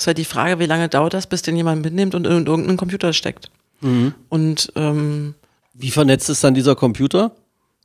ist 0.02 0.08
halt 0.08 0.18
die 0.18 0.26
Frage, 0.26 0.60
wie 0.60 0.66
lange 0.66 0.90
dauert 0.90 1.14
das, 1.14 1.28
bis 1.28 1.42
den 1.42 1.56
jemand 1.56 1.84
mitnimmt 1.84 2.16
und 2.16 2.26
in 2.26 2.46
irgendeinen 2.46 2.78
Computer 2.78 3.14
steckt. 3.14 3.50
Und 4.30 4.72
ähm, 4.76 5.34
Wie 5.74 5.90
vernetzt 5.90 6.30
ist 6.30 6.44
dann 6.44 6.54
dieser 6.54 6.76
Computer? 6.76 7.32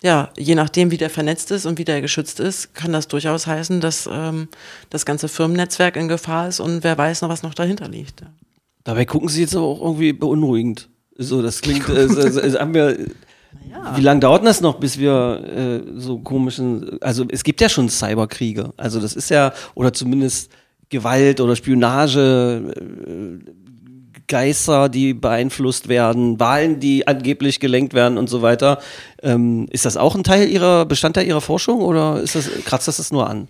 ja, 0.03 0.31
je 0.37 0.55
nachdem, 0.55 0.91
wie 0.91 0.99
der 0.99 1.11
vernetzt 1.11 1.51
ist 1.51 1.67
und 1.67 1.79
wie 1.79 1.85
der 1.85 2.01
geschützt 2.01 2.39
ist, 2.39 2.75
kann 2.75 2.93
das 2.93 3.09
durchaus 3.09 3.47
heißen, 3.47 3.81
dass 3.81 4.09
ähm, 4.11 4.49
das 4.91 5.07
ganze 5.07 5.29
Firmennetzwerk 5.29 5.97
in 5.97 6.09
Gefahr 6.09 6.49
ist 6.49 6.61
und 6.61 6.85
wer 6.85 6.99
weiß 6.99 7.23
noch, 7.23 7.29
was 7.29 7.43
noch 7.43 7.55
dahinter 7.55 7.89
liegt. 7.89 8.21
Ja. 8.21 8.27
Dabei 8.85 9.05
gucken 9.05 9.29
sie 9.29 9.41
jetzt 9.41 9.57
aber 9.57 9.67
auch 9.67 9.81
irgendwie 9.81 10.13
beunruhigend. 10.13 10.89
So, 11.17 11.41
das 11.41 11.63
klingt, 11.63 11.89
äh, 11.89 12.09
so, 12.09 12.61
haben 12.61 12.75
wir, 12.75 12.99
wie 13.97 14.03
lange 14.03 14.21
dauert 14.21 14.45
das 14.45 14.61
noch, 14.61 14.79
bis 14.79 14.99
wir 14.99 15.83
äh, 15.87 15.99
so 15.99 16.19
komischen, 16.19 17.01
also 17.01 17.25
es 17.29 17.43
gibt 17.43 17.61
ja 17.63 17.71
schon 17.71 17.89
Cyberkriege, 17.89 18.75
also 18.77 19.01
das 19.01 19.17
ist 19.17 19.31
ja, 19.31 19.55
oder 19.75 19.95
zumindest 19.95 20.53
Gewalt 20.89 21.41
oder 21.41 21.57
Spionage, 21.57 22.73
äh, 22.77 23.51
Geister, 24.29 24.89
die 24.89 25.15
beeinflusst 25.15 25.89
werden, 25.89 26.41
Wahlen, 26.41 26.81
die 26.81 27.07
angeblich 27.07 27.61
gelenkt 27.61 27.95
werden 27.95 28.19
und 28.19 28.29
so 28.29 28.43
weiter. 28.43 28.81
Ähm, 29.23 29.69
ist 29.71 29.85
das 29.85 29.97
auch 29.97 30.15
ein 30.15 30.25
Teil 30.25 30.49
ihrer, 30.49 30.85
Bestandteil 30.85 31.27
ihrer 31.27 31.41
Forschung 31.41 31.81
oder 31.81 32.21
ist 32.21 32.35
das, 32.35 32.51
kratzt 32.65 32.89
das 32.89 32.97
das 32.97 33.13
nur 33.13 33.29
an? 33.29 33.49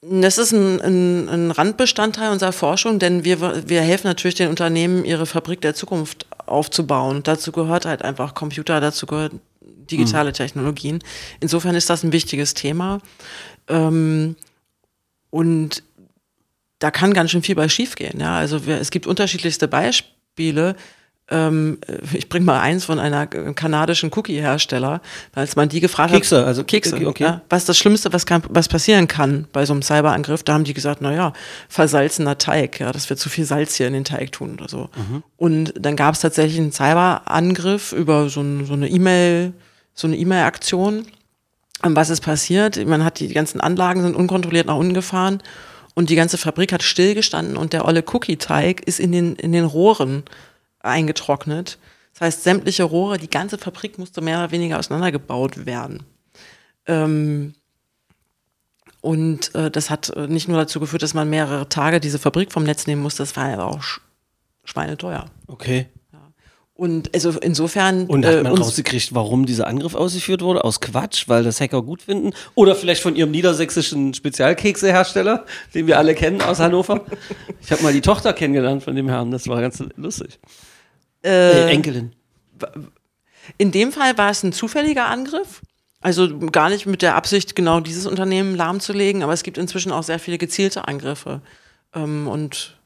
Das 0.00 0.38
ist 0.38 0.52
ein, 0.52 0.80
ein, 0.80 1.28
ein 1.28 1.50
Randbestandteil 1.52 2.32
unserer 2.32 2.52
Forschung, 2.52 2.98
denn 2.98 3.24
wir, 3.24 3.68
wir 3.68 3.82
helfen 3.82 4.08
natürlich 4.08 4.34
den 4.34 4.48
Unternehmen, 4.48 5.04
ihre 5.04 5.26
Fabrik 5.26 5.60
der 5.60 5.74
Zukunft 5.74 6.26
aufzubauen. 6.46 7.22
Dazu 7.22 7.52
gehört 7.52 7.86
halt 7.86 8.02
einfach 8.02 8.34
Computer, 8.34 8.80
dazu 8.80 9.06
gehört 9.06 9.32
digitale 9.60 10.32
Technologien. 10.32 11.00
Insofern 11.40 11.74
ist 11.76 11.88
das 11.88 12.02
ein 12.02 12.12
wichtiges 12.12 12.54
Thema. 12.54 12.98
Ähm, 13.68 14.36
und 15.30 15.82
da 16.82 16.90
kann 16.90 17.14
ganz 17.14 17.30
schön 17.30 17.42
viel 17.42 17.54
bei 17.54 17.68
schiefgehen. 17.68 18.20
Ja? 18.20 18.36
Also 18.36 18.66
wir, 18.66 18.80
es 18.80 18.90
gibt 18.90 19.06
unterschiedlichste 19.06 19.68
Beispiele. 19.68 20.74
Ähm, 21.30 21.78
ich 22.12 22.28
bringe 22.28 22.44
mal 22.44 22.60
eins 22.60 22.84
von 22.84 22.98
einer 22.98 23.28
kanadischen 23.28 24.10
Cookie-Hersteller, 24.12 25.00
als 25.32 25.54
man 25.54 25.68
die 25.68 25.78
gefragt 25.78 26.12
Kekse, 26.12 26.40
hat, 26.40 26.46
also 26.46 26.64
Kekse, 26.64 26.96
okay, 26.96 27.06
okay. 27.06 27.22
Ja, 27.22 27.42
was 27.48 27.64
das 27.64 27.78
Schlimmste, 27.78 28.12
was, 28.12 28.26
kann, 28.26 28.42
was 28.48 28.66
passieren 28.66 29.06
kann 29.06 29.46
bei 29.52 29.64
so 29.64 29.72
einem 29.72 29.82
Cyberangriff? 29.82 30.42
Da 30.42 30.54
haben 30.54 30.64
die 30.64 30.74
gesagt, 30.74 31.00
naja, 31.00 31.32
versalzener 31.68 32.38
Teig, 32.38 32.80
ja, 32.80 32.90
dass 32.90 33.08
wir 33.08 33.16
zu 33.16 33.28
viel 33.28 33.44
Salz 33.44 33.76
hier 33.76 33.86
in 33.86 33.92
den 33.92 34.04
Teig 34.04 34.32
tun 34.32 34.54
oder 34.54 34.68
so. 34.68 34.90
Und 35.36 35.72
dann 35.78 35.94
gab 35.94 36.14
es 36.14 36.20
tatsächlich 36.20 36.58
einen 36.58 36.72
Cyberangriff 36.72 37.92
über 37.92 38.28
so, 38.28 38.40
ein, 38.40 38.66
so 38.66 38.72
eine 38.72 38.88
E-Mail, 38.88 39.52
so 39.94 40.08
eine 40.08 40.16
E-Mail-Aktion. 40.16 41.06
Und 41.84 41.96
was 41.96 42.10
ist 42.10 42.20
passiert? 42.20 42.84
Man 42.84 43.04
hat 43.04 43.20
die 43.20 43.28
ganzen 43.28 43.60
Anlagen 43.60 44.02
sind 44.02 44.16
unkontrolliert 44.16 44.66
nach 44.66 44.76
unten 44.76 44.94
gefahren 44.94 45.40
und 45.94 46.10
die 46.10 46.16
ganze 46.16 46.38
Fabrik 46.38 46.72
hat 46.72 46.82
stillgestanden 46.82 47.56
und 47.56 47.72
der 47.72 47.84
olle 47.84 48.04
Cookie-Teig 48.06 48.82
ist 48.86 49.00
in 49.00 49.12
den, 49.12 49.36
in 49.36 49.52
den 49.52 49.64
Rohren 49.64 50.24
eingetrocknet. 50.80 51.78
Das 52.12 52.20
heißt, 52.20 52.42
sämtliche 52.44 52.84
Rohre, 52.84 53.18
die 53.18 53.30
ganze 53.30 53.58
Fabrik 53.58 53.98
musste 53.98 54.20
mehr 54.20 54.38
oder 54.38 54.50
weniger 54.50 54.78
auseinandergebaut 54.78 55.66
werden. 55.66 56.04
Ähm, 56.86 57.54
und 59.00 59.54
äh, 59.54 59.70
das 59.70 59.90
hat 59.90 60.10
äh, 60.10 60.26
nicht 60.28 60.48
nur 60.48 60.58
dazu 60.58 60.80
geführt, 60.80 61.02
dass 61.02 61.14
man 61.14 61.28
mehrere 61.28 61.68
Tage 61.68 62.00
diese 62.00 62.18
Fabrik 62.18 62.52
vom 62.52 62.64
Netz 62.64 62.86
nehmen 62.86 63.02
musste, 63.02 63.22
das 63.22 63.36
war 63.36 63.52
aber 63.52 63.66
auch 63.66 63.82
sch 63.82 64.00
schweineteuer. 64.64 65.26
Okay. 65.48 65.88
Und 66.82 67.14
also 67.14 67.30
insofern 67.38 68.06
Und 68.06 68.26
hat 68.26 68.34
äh, 68.34 68.42
man 68.42 68.52
uns- 68.54 68.62
rausgekriegt, 68.62 69.14
warum 69.14 69.46
dieser 69.46 69.68
Angriff 69.68 69.94
ausgeführt 69.94 70.42
wurde? 70.42 70.64
Aus 70.64 70.80
Quatsch, 70.80 71.28
weil 71.28 71.44
das 71.44 71.60
Hacker 71.60 71.80
gut 71.80 72.02
finden? 72.02 72.32
Oder 72.56 72.74
vielleicht 72.74 73.00
von 73.02 73.14
ihrem 73.14 73.30
niedersächsischen 73.30 74.14
Spezialkeksehersteller, 74.14 75.46
den 75.74 75.86
wir 75.86 75.96
alle 75.96 76.16
kennen 76.16 76.42
aus 76.42 76.58
Hannover? 76.58 77.04
Ich 77.60 77.70
habe 77.70 77.84
mal 77.84 77.92
die 77.92 78.00
Tochter 78.00 78.32
kennengelernt 78.32 78.82
von 78.82 78.96
dem 78.96 79.08
Herrn, 79.08 79.30
das 79.30 79.46
war 79.46 79.60
ganz 79.60 79.80
lustig. 79.94 80.40
Äh, 81.24 81.70
Enkelin. 81.70 82.10
In 83.58 83.70
dem 83.70 83.92
Fall 83.92 84.18
war 84.18 84.30
es 84.30 84.42
ein 84.42 84.52
zufälliger 84.52 85.06
Angriff. 85.06 85.60
Also 86.00 86.36
gar 86.50 86.68
nicht 86.68 86.86
mit 86.86 87.00
der 87.00 87.14
Absicht, 87.14 87.54
genau 87.54 87.78
dieses 87.78 88.06
Unternehmen 88.06 88.56
lahmzulegen, 88.56 89.22
aber 89.22 89.32
es 89.34 89.44
gibt 89.44 89.56
inzwischen 89.56 89.92
auch 89.92 90.02
sehr 90.02 90.18
viele 90.18 90.36
gezielte 90.36 90.88
Angriffe. 90.88 91.42
Ähm, 91.94 92.26
und 92.26 92.76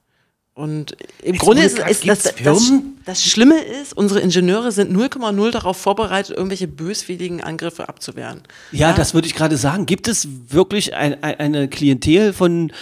Und 0.56 0.96
im 1.22 1.34
Jetzt 1.34 1.42
Grunde 1.42 1.62
ist, 1.64 1.78
ist 1.78 2.08
das, 2.08 2.34
das, 2.42 2.72
das 3.04 3.22
Schlimme 3.22 3.60
ist, 3.60 3.94
unsere 3.94 4.20
Ingenieure 4.20 4.72
sind 4.72 4.90
0,0 4.90 5.50
darauf 5.50 5.76
vorbereitet, 5.76 6.34
irgendwelche 6.34 6.66
böswilligen 6.66 7.42
Angriffe 7.42 7.90
abzuwehren. 7.90 8.40
Ja, 8.72 8.94
das 8.94 9.12
würde 9.12 9.28
ich 9.28 9.34
gerade 9.34 9.58
sagen. 9.58 9.84
Gibt 9.84 10.08
es 10.08 10.26
wirklich 10.48 10.94
ein, 10.94 11.22
ein, 11.22 11.38
eine 11.38 11.68
Klientel 11.68 12.32
von 12.32 12.72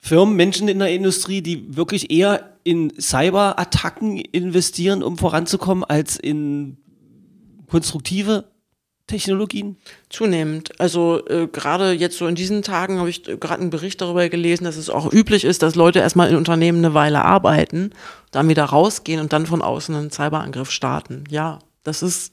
Firmen, 0.00 0.34
Menschen 0.34 0.68
in 0.68 0.78
der 0.78 0.88
Industrie, 0.94 1.42
die 1.42 1.76
wirklich 1.76 2.10
eher 2.10 2.56
in 2.64 2.90
Cyberattacken 2.98 4.16
investieren, 4.16 5.02
um 5.02 5.18
voranzukommen, 5.18 5.84
als 5.84 6.16
in 6.16 6.78
konstruktive 7.66 8.44
Technologien? 9.06 9.76
Zunehmend. 10.08 10.80
Also 10.80 11.24
äh, 11.28 11.46
gerade 11.46 11.92
jetzt 11.92 12.18
so 12.18 12.26
in 12.26 12.34
diesen 12.34 12.62
Tagen 12.62 12.98
habe 12.98 13.08
ich 13.08 13.26
äh, 13.28 13.36
gerade 13.36 13.60
einen 13.60 13.70
Bericht 13.70 14.00
darüber 14.00 14.28
gelesen, 14.28 14.64
dass 14.64 14.76
es 14.76 14.90
auch 14.90 15.12
üblich 15.12 15.44
ist, 15.44 15.62
dass 15.62 15.76
Leute 15.76 16.00
erstmal 16.00 16.28
in 16.28 16.36
Unternehmen 16.36 16.78
eine 16.78 16.94
Weile 16.94 17.24
arbeiten, 17.24 17.90
dann 18.32 18.48
wieder 18.48 18.64
rausgehen 18.64 19.20
und 19.20 19.32
dann 19.32 19.46
von 19.46 19.62
außen 19.62 19.94
einen 19.94 20.10
Cyberangriff 20.10 20.70
starten. 20.70 21.24
Ja, 21.30 21.60
das 21.84 22.02
ist, 22.02 22.32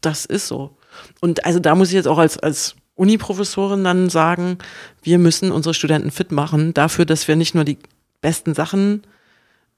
das 0.00 0.24
ist 0.24 0.48
so. 0.48 0.76
Und 1.20 1.44
also 1.44 1.58
da 1.58 1.74
muss 1.74 1.88
ich 1.88 1.94
jetzt 1.94 2.08
auch 2.08 2.18
als, 2.18 2.38
als 2.38 2.76
Uni-Professorin 2.94 3.84
dann 3.84 4.08
sagen, 4.08 4.56
wir 5.02 5.18
müssen 5.18 5.52
unsere 5.52 5.74
Studenten 5.74 6.10
fit 6.10 6.32
machen 6.32 6.72
dafür, 6.72 7.04
dass 7.04 7.28
wir 7.28 7.36
nicht 7.36 7.54
nur 7.54 7.64
die 7.64 7.78
besten 8.22 8.54
Sachen 8.54 9.02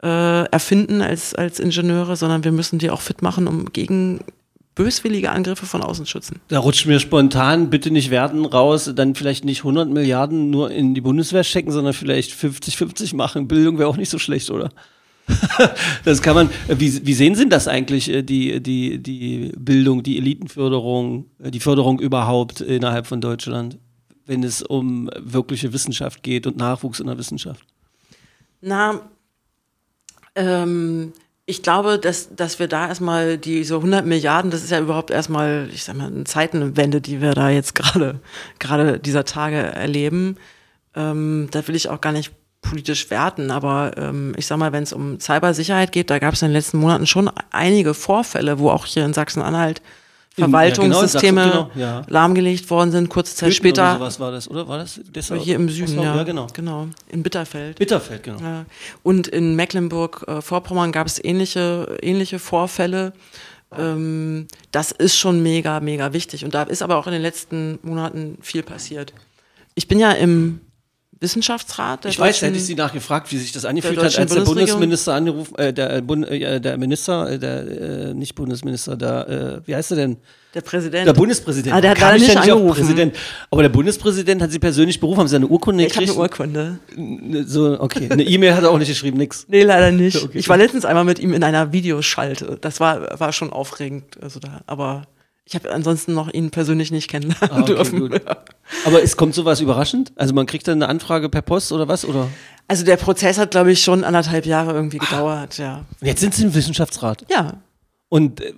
äh, 0.03 0.45
erfinden 0.45 1.03
als, 1.03 1.35
als 1.35 1.59
Ingenieure, 1.59 2.15
sondern 2.15 2.45
wir 2.45 2.53
müssen 2.53 2.79
die 2.79 2.91
auch 2.91 3.01
fit 3.01 3.23
machen, 3.23 3.49
um 3.49 3.73
gegen 3.73 4.21
böswillige 4.79 5.33
Angriffe 5.33 5.67
von 5.67 5.83
außen 5.83 6.07
schützen. 6.07 6.41
Da 6.47 6.61
rutscht 6.61 6.87
mir 6.87 7.01
spontan, 7.01 7.69
bitte 7.69 7.91
nicht 7.91 8.11
werden, 8.11 8.47
raus, 8.47 8.91
dann 8.95 9.17
vielleicht 9.17 9.45
nicht 9.45 9.59
100 9.61 9.91
Milliarden 9.91 10.51
nur 10.51 10.71
in 10.71 10.95
die 10.95 11.01
Bundeswehr 11.01 11.43
stecken, 11.43 11.73
sondern 11.73 11.93
vielleicht 11.93 12.31
50-50 12.31 13.17
machen. 13.17 13.49
Bildung 13.49 13.79
wäre 13.79 13.89
auch 13.89 13.97
nicht 13.97 14.09
so 14.09 14.21
schlecht, 14.21 14.51
oder? 14.51 14.71
das 16.05 16.23
kann 16.23 16.37
man, 16.37 16.51
wie, 16.69 17.05
wie 17.05 17.13
sehen 17.13 17.35
Sie 17.35 17.49
das 17.49 17.67
eigentlich, 17.67 18.09
äh, 18.09 18.23
die, 18.23 18.63
die, 18.63 19.03
die 19.03 19.53
Bildung, 19.59 20.05
die 20.05 20.17
Elitenförderung, 20.17 21.27
äh, 21.43 21.51
die 21.51 21.61
Förderung 21.61 21.99
überhaupt 21.99 22.61
innerhalb 22.61 23.09
von 23.09 23.21
Deutschland, 23.21 23.79
wenn 24.27 24.45
es 24.45 24.63
um 24.63 25.11
wirkliche 25.19 25.73
Wissenschaft 25.73 26.23
geht 26.23 26.47
und 26.47 26.57
Nachwuchs 26.57 27.01
in 27.01 27.09
der 27.09 27.19
Wissenschaft? 27.19 27.67
Na, 28.61 29.01
ähm, 30.37 31.13
ich 31.49 31.63
glaube, 31.63 31.99
dass, 31.99 32.37
dass 32.37 32.59
wir 32.59 32.69
da 32.69 32.89
erstmal 32.89 33.39
diese 33.39 33.77
100 33.77 34.05
Milliarden, 34.05 34.51
das 34.51 34.63
ist 34.63 34.71
ja 34.71 34.81
überhaupt 34.81 35.11
erstmal, 35.11 35.71
ich 35.73 35.83
sag 35.83 35.97
mal, 35.97 36.09
eine 36.09 36.25
Zeitenwende, 36.25 37.01
die 37.01 37.23
wir 37.23 37.33
da 37.33 37.49
jetzt 37.49 37.75
gerade, 37.75 38.21
gerade 38.59 38.99
dieser 38.99 39.25
Tage 39.25 39.57
erleben. 39.57 40.37
Ähm, 40.95 41.49
da 41.51 41.67
will 41.67 41.75
ich 41.75 41.89
auch 41.89 42.03
gar 42.03 42.13
nicht 42.13 42.33
politisch 42.61 43.09
werten, 43.09 43.51
aber 43.51 43.93
ähm, 43.97 44.35
ich 44.37 44.47
sag 44.47 44.59
mal, 44.59 44.73
wenn 44.73 44.83
es 44.83 44.93
um 44.93 45.21
Cybersicherheit 45.21 45.91
geht, 45.91 46.11
da 46.11 46.19
gab 46.19 46.35
es 46.35 46.43
in 46.43 46.49
den 46.49 46.53
letzten 46.53 46.77
Monaten 46.77 47.07
schon 47.07 47.31
einige 47.51 47.95
Vorfälle, 47.95 48.59
wo 48.59 48.69
auch 48.69 48.85
hier 48.85 49.07
in 49.07 49.15
Sachsen-Anhalt 49.15 49.81
In- 50.39 50.43
ja, 50.43 50.47
genau, 50.47 50.59
Verwaltungssysteme 50.59 51.43
genau, 51.43 51.71
ja. 51.75 52.03
lahmwaltggelegt 52.09 52.71
worden 52.71 52.91
sind, 52.91 53.09
kurze 53.09 53.35
Zeit 53.35 53.49
oder 53.49 53.55
später. 53.55 53.95
sowas 53.95 54.21
war 54.21 54.31
das, 54.31 54.49
oder? 54.51 54.69
War 54.69 54.79
das 54.79 55.01
Dessau? 55.05 55.35
Hier 55.37 55.57
im 55.57 55.69
Süden, 55.69 55.97
ja. 55.97 56.17
Ja, 56.17 56.23
genau. 56.23 56.47
genau. 56.53 56.89
In 57.09 57.23
Bitterfeld. 57.23 57.79
Bitterfeld, 57.79 58.23
genau. 58.23 58.65
Und 59.03 59.29
in 59.29 59.57
Mecklenburg-Vorpommern 59.57 60.93
gab 60.93 61.07
es 61.07 61.23
ähnliche, 61.23 61.99
ähnliche 62.03 62.39
Vorfälle. 62.39 63.13
Ähm, 63.77 64.47
das 64.71 64.93
ist 64.93 65.17
schon 65.17 65.43
mega, 65.43 65.81
mega 65.81 66.13
wichtig. 66.13 66.45
Und 66.45 66.55
da 66.55 66.63
ist 66.63 66.83
aber 66.83 66.97
auch 66.97 67.07
in 67.07 67.13
den 67.13 67.23
letzten 67.23 67.79
Monaten 67.83 68.39
viel 68.41 68.63
passiert. 68.63 69.13
Ich 69.75 69.89
bin 69.89 69.99
ja 69.99 70.13
im 70.13 70.61
Wissenschaftsrat. 71.21 72.05
Der 72.05 72.11
Ich 72.11 72.19
weiß, 72.19 72.43
hätte 72.43 72.57
ich 72.57 72.65
Sie 72.65 72.75
nachgefragt, 72.75 73.31
wie 73.33 73.39
sich 73.39 73.53
das 73.53 73.65
angefühlt 73.65 73.99
hat, 73.99 74.19
als 74.19 74.33
der? 74.35 74.41
Bundesminister 74.43 75.15
angerufen, 75.15 75.55
äh, 75.57 75.73
der, 75.73 76.01
Bund, 76.03 76.29
äh, 76.29 76.61
der 76.61 76.77
Minister, 76.79 77.31
äh, 77.31 77.39
der, 77.39 78.11
äh, 78.11 78.15
nicht 78.15 78.35
Bundesminister, 78.35 78.97
der, 78.97 79.29
äh, 79.65 79.67
wie 79.69 79.75
heißt 79.75 79.91
er 79.93 79.97
denn? 79.97 80.17
der 80.55 80.63
Präsident. 80.63 81.07
Der 81.07 81.13
Bundespräsident. 81.13 81.75
Ah, 81.75 81.81
der 81.81 81.91
hat 81.91 81.99
Kam 81.99 82.09
leider 82.13 82.23
ich 82.23 82.29
nicht 82.29 82.37
angerufen. 82.39 82.81
Präsident. 82.81 83.17
Aber 83.51 83.63
der 83.63 83.69
Bundespräsident 83.69 84.41
hat 84.41 84.51
Sie 84.51 84.59
persönlich 84.59 84.99
berufen, 84.99 85.21
haben 85.21 85.29
Sie 85.29 85.37
eine 85.37 85.47
Urkunde 85.47 85.85
ich 85.85 85.91
habe 85.95 86.05
eine 86.05 86.07
gekriegt? 86.13 86.41
Urkunde. 86.41 86.79
Ne, 86.97 87.45
So, 87.47 87.79
okay. 87.79 88.09
Eine 88.11 88.23
E-Mail 88.25 88.55
hat 88.55 88.63
er 88.65 88.71
auch 88.71 88.79
nicht 88.79 88.89
geschrieben, 88.89 89.19
nix. 89.19 89.45
Nee, 89.49 89.63
leider 89.63 89.93
nicht. 89.93 90.23
Okay. 90.25 90.39
Ich 90.39 90.49
war 90.49 90.57
letztens 90.57 90.85
einmal 90.87 91.05
mit 91.05 91.19
ihm 91.19 91.35
in 91.35 91.45
einer 91.45 91.73
Videoschalte. 91.73 92.57
Das 92.61 92.81
war, 92.81 93.21
war 93.21 93.33
schon 93.33 93.53
aufregend. 93.53 94.05
Also 94.23 94.41
da, 94.41 94.63
aber 94.67 95.03
ich 95.49 95.55
habe 95.55 95.71
ansonsten 95.73 96.13
noch 96.13 96.31
ihn 96.31 96.51
persönlich 96.51 96.91
nicht 96.91 97.09
kennenlernen 97.09 97.51
Ah, 97.51 97.61
okay, 97.63 97.75
dürfen. 97.75 98.01
gut. 98.01 98.21
Aber 98.85 99.03
es 99.03 99.17
kommt 99.17 99.35
sowas 99.35 99.61
überraschend? 99.61 100.13
Also 100.17 100.35
man 100.35 100.45
kriegt 100.45 100.69
dann 100.69 100.83
eine 100.83 100.91
Anfrage 100.91 101.31
per 101.31 101.41
Post 101.41 101.73
oder 101.73 101.89
was? 101.89 102.05
Oder? 102.05 102.29
Also 102.69 102.85
der 102.85 102.99
Prozess 102.99 103.39
hat, 103.39 103.53
glaube 103.53 103.73
ich, 103.73 103.83
schon 103.83 104.05
anderthalb 104.05 104.45
Jahre 104.45 104.73
irgendwie 104.75 104.99
gedauert, 104.99 105.57
ja. 105.57 105.87
Und 106.01 106.07
jetzt 106.07 106.21
sind 106.21 106.35
Sie 106.35 106.43
im 106.45 106.55
Wissenschaftsrat. 106.55 107.25
Ja, 107.31 107.63
Und 108.11 108.43
äh, 108.43 108.53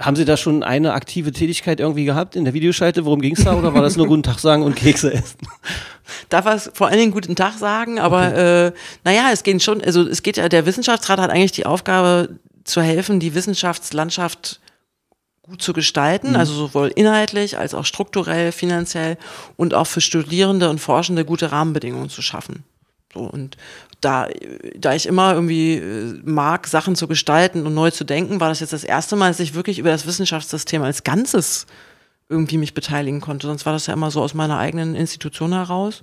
haben 0.00 0.14
Sie 0.14 0.24
da 0.24 0.36
schon 0.36 0.62
eine 0.62 0.92
aktive 0.92 1.32
Tätigkeit 1.32 1.80
irgendwie 1.80 2.04
gehabt 2.04 2.36
in 2.36 2.44
der 2.44 2.54
Videoschalte? 2.54 3.04
Worum 3.04 3.20
ging 3.20 3.34
es 3.34 3.42
da? 3.42 3.54
Oder 3.54 3.74
war 3.74 3.82
das 3.82 3.96
nur 3.96 4.06
Guten 4.06 4.22
Tag 4.22 4.38
sagen 4.38 4.62
und 4.62 4.76
Kekse 4.76 5.12
essen? 5.12 5.38
da 6.28 6.44
war 6.44 6.54
es 6.54 6.70
vor 6.74 6.86
allen 6.86 6.98
Dingen 6.98 7.10
guten 7.12 7.34
Tag 7.34 7.54
sagen, 7.58 7.98
aber 7.98 8.34
äh, 8.36 8.72
naja, 9.04 9.30
es 9.32 9.42
geht 9.42 9.60
schon, 9.64 9.82
also 9.82 10.02
es 10.02 10.22
geht 10.22 10.36
ja, 10.36 10.48
der 10.48 10.64
Wissenschaftsrat 10.64 11.18
hat 11.18 11.30
eigentlich 11.30 11.50
die 11.52 11.66
Aufgabe 11.66 12.38
zu 12.62 12.82
helfen, 12.82 13.18
die 13.18 13.34
Wissenschaftslandschaft 13.34 14.60
gut 15.48 15.62
zu 15.62 15.72
gestalten, 15.72 16.36
also 16.36 16.52
sowohl 16.52 16.88
inhaltlich 16.88 17.58
als 17.58 17.74
auch 17.74 17.84
strukturell, 17.84 18.52
finanziell 18.52 19.16
und 19.56 19.74
auch 19.74 19.86
für 19.86 20.00
Studierende 20.00 20.68
und 20.68 20.80
Forschende 20.80 21.24
gute 21.24 21.52
Rahmenbedingungen 21.52 22.08
zu 22.10 22.22
schaffen. 22.22 22.64
So, 23.14 23.20
und 23.20 23.56
da, 24.00 24.28
da 24.76 24.94
ich 24.94 25.06
immer 25.06 25.32
irgendwie 25.32 25.74
äh, 25.76 26.20
mag, 26.24 26.66
Sachen 26.66 26.96
zu 26.96 27.08
gestalten 27.08 27.66
und 27.66 27.74
neu 27.74 27.90
zu 27.90 28.04
denken, 28.04 28.40
war 28.40 28.48
das 28.48 28.60
jetzt 28.60 28.72
das 28.72 28.84
erste 28.84 29.16
Mal, 29.16 29.28
dass 29.28 29.40
ich 29.40 29.54
wirklich 29.54 29.78
über 29.78 29.90
das 29.90 30.06
Wissenschaftssystem 30.06 30.82
als 30.82 31.02
Ganzes 31.04 31.66
irgendwie 32.28 32.58
mich 32.58 32.74
beteiligen 32.74 33.20
konnte. 33.20 33.46
Sonst 33.46 33.64
war 33.66 33.72
das 33.72 33.86
ja 33.86 33.94
immer 33.94 34.10
so 34.10 34.20
aus 34.20 34.34
meiner 34.34 34.58
eigenen 34.58 34.94
Institution 34.94 35.52
heraus. 35.52 36.00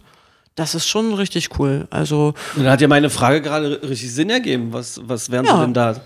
Das 0.56 0.76
ist 0.76 0.88
schon 0.88 1.14
richtig 1.14 1.60
cool. 1.60 1.88
Also 1.90 2.34
Und 2.56 2.64
da 2.64 2.72
hat 2.72 2.82
ja 2.82 2.88
meine 2.88 3.10
Frage 3.10 3.42
gerade 3.42 3.82
richtig 3.84 4.14
Sinn 4.14 4.30
ergeben. 4.30 4.72
Was, 4.72 5.02
was 5.04 5.32
wären 5.32 5.46
Ja. 5.46 5.56
Sie 5.56 5.62
denn 5.62 5.74
da? 5.74 6.02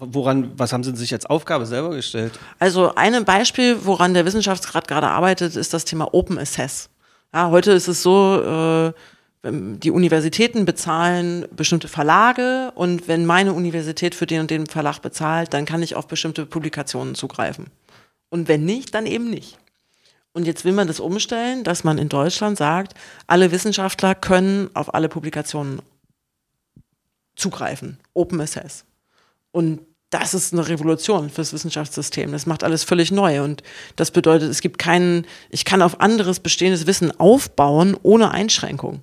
Woran, 0.00 0.52
was 0.56 0.72
haben 0.72 0.84
Sie 0.84 0.94
sich 0.94 1.12
als 1.12 1.26
Aufgabe 1.26 1.66
selber 1.66 1.90
gestellt? 1.90 2.38
Also 2.58 2.94
ein 2.94 3.24
Beispiel, 3.24 3.78
woran 3.84 4.14
der 4.14 4.24
Wissenschaftsrat 4.24 4.86
gerade 4.86 5.08
arbeitet, 5.08 5.56
ist 5.56 5.74
das 5.74 5.84
Thema 5.84 6.14
Open 6.14 6.38
Assess. 6.38 6.88
Ja, 7.34 7.50
heute 7.50 7.72
ist 7.72 7.88
es 7.88 8.02
so, 8.02 8.40
äh, 8.42 8.92
die 9.44 9.90
Universitäten 9.90 10.64
bezahlen 10.64 11.46
bestimmte 11.54 11.88
Verlage 11.88 12.72
und 12.74 13.08
wenn 13.08 13.24
meine 13.24 13.52
Universität 13.52 14.14
für 14.14 14.26
den 14.26 14.42
und 14.42 14.50
den 14.50 14.66
Verlag 14.66 15.00
bezahlt, 15.00 15.54
dann 15.54 15.64
kann 15.64 15.82
ich 15.82 15.94
auf 15.94 16.08
bestimmte 16.08 16.46
Publikationen 16.46 17.14
zugreifen. 17.14 17.66
Und 18.30 18.48
wenn 18.48 18.64
nicht, 18.64 18.94
dann 18.94 19.06
eben 19.06 19.30
nicht. 19.30 19.56
Und 20.32 20.44
jetzt 20.44 20.64
will 20.64 20.72
man 20.72 20.86
das 20.86 21.00
umstellen, 21.00 21.64
dass 21.64 21.84
man 21.84 21.98
in 21.98 22.08
Deutschland 22.08 22.58
sagt, 22.58 22.94
alle 23.26 23.50
Wissenschaftler 23.50 24.14
können 24.14 24.70
auf 24.74 24.92
alle 24.94 25.08
Publikationen 25.08 25.80
zugreifen. 27.36 27.98
Open 28.14 28.40
Access. 28.40 28.84
Und 29.52 29.80
das 30.10 30.32
ist 30.32 30.52
eine 30.52 30.66
Revolution 30.66 31.28
fürs 31.28 31.52
Wissenschaftssystem. 31.52 32.32
Das 32.32 32.46
macht 32.46 32.64
alles 32.64 32.82
völlig 32.84 33.10
neu. 33.10 33.42
Und 33.42 33.62
das 33.96 34.10
bedeutet, 34.10 34.50
es 34.50 34.60
gibt 34.60 34.78
keinen, 34.78 35.26
ich 35.50 35.64
kann 35.64 35.82
auf 35.82 36.00
anderes 36.00 36.40
bestehendes 36.40 36.86
Wissen 36.86 37.18
aufbauen 37.20 37.96
ohne 38.02 38.30
Einschränkung. 38.30 39.00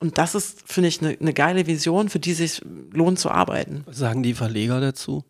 Und 0.00 0.18
das 0.18 0.34
ist, 0.34 0.62
finde 0.66 0.88
ich, 0.88 1.00
eine, 1.00 1.16
eine 1.18 1.32
geile 1.32 1.66
Vision, 1.66 2.08
für 2.08 2.18
die 2.18 2.34
sich 2.34 2.60
lohnt 2.92 3.18
zu 3.18 3.30
arbeiten. 3.30 3.84
Was 3.86 3.98
sagen 3.98 4.22
die 4.22 4.34
Verleger 4.34 4.80
dazu? 4.80 5.24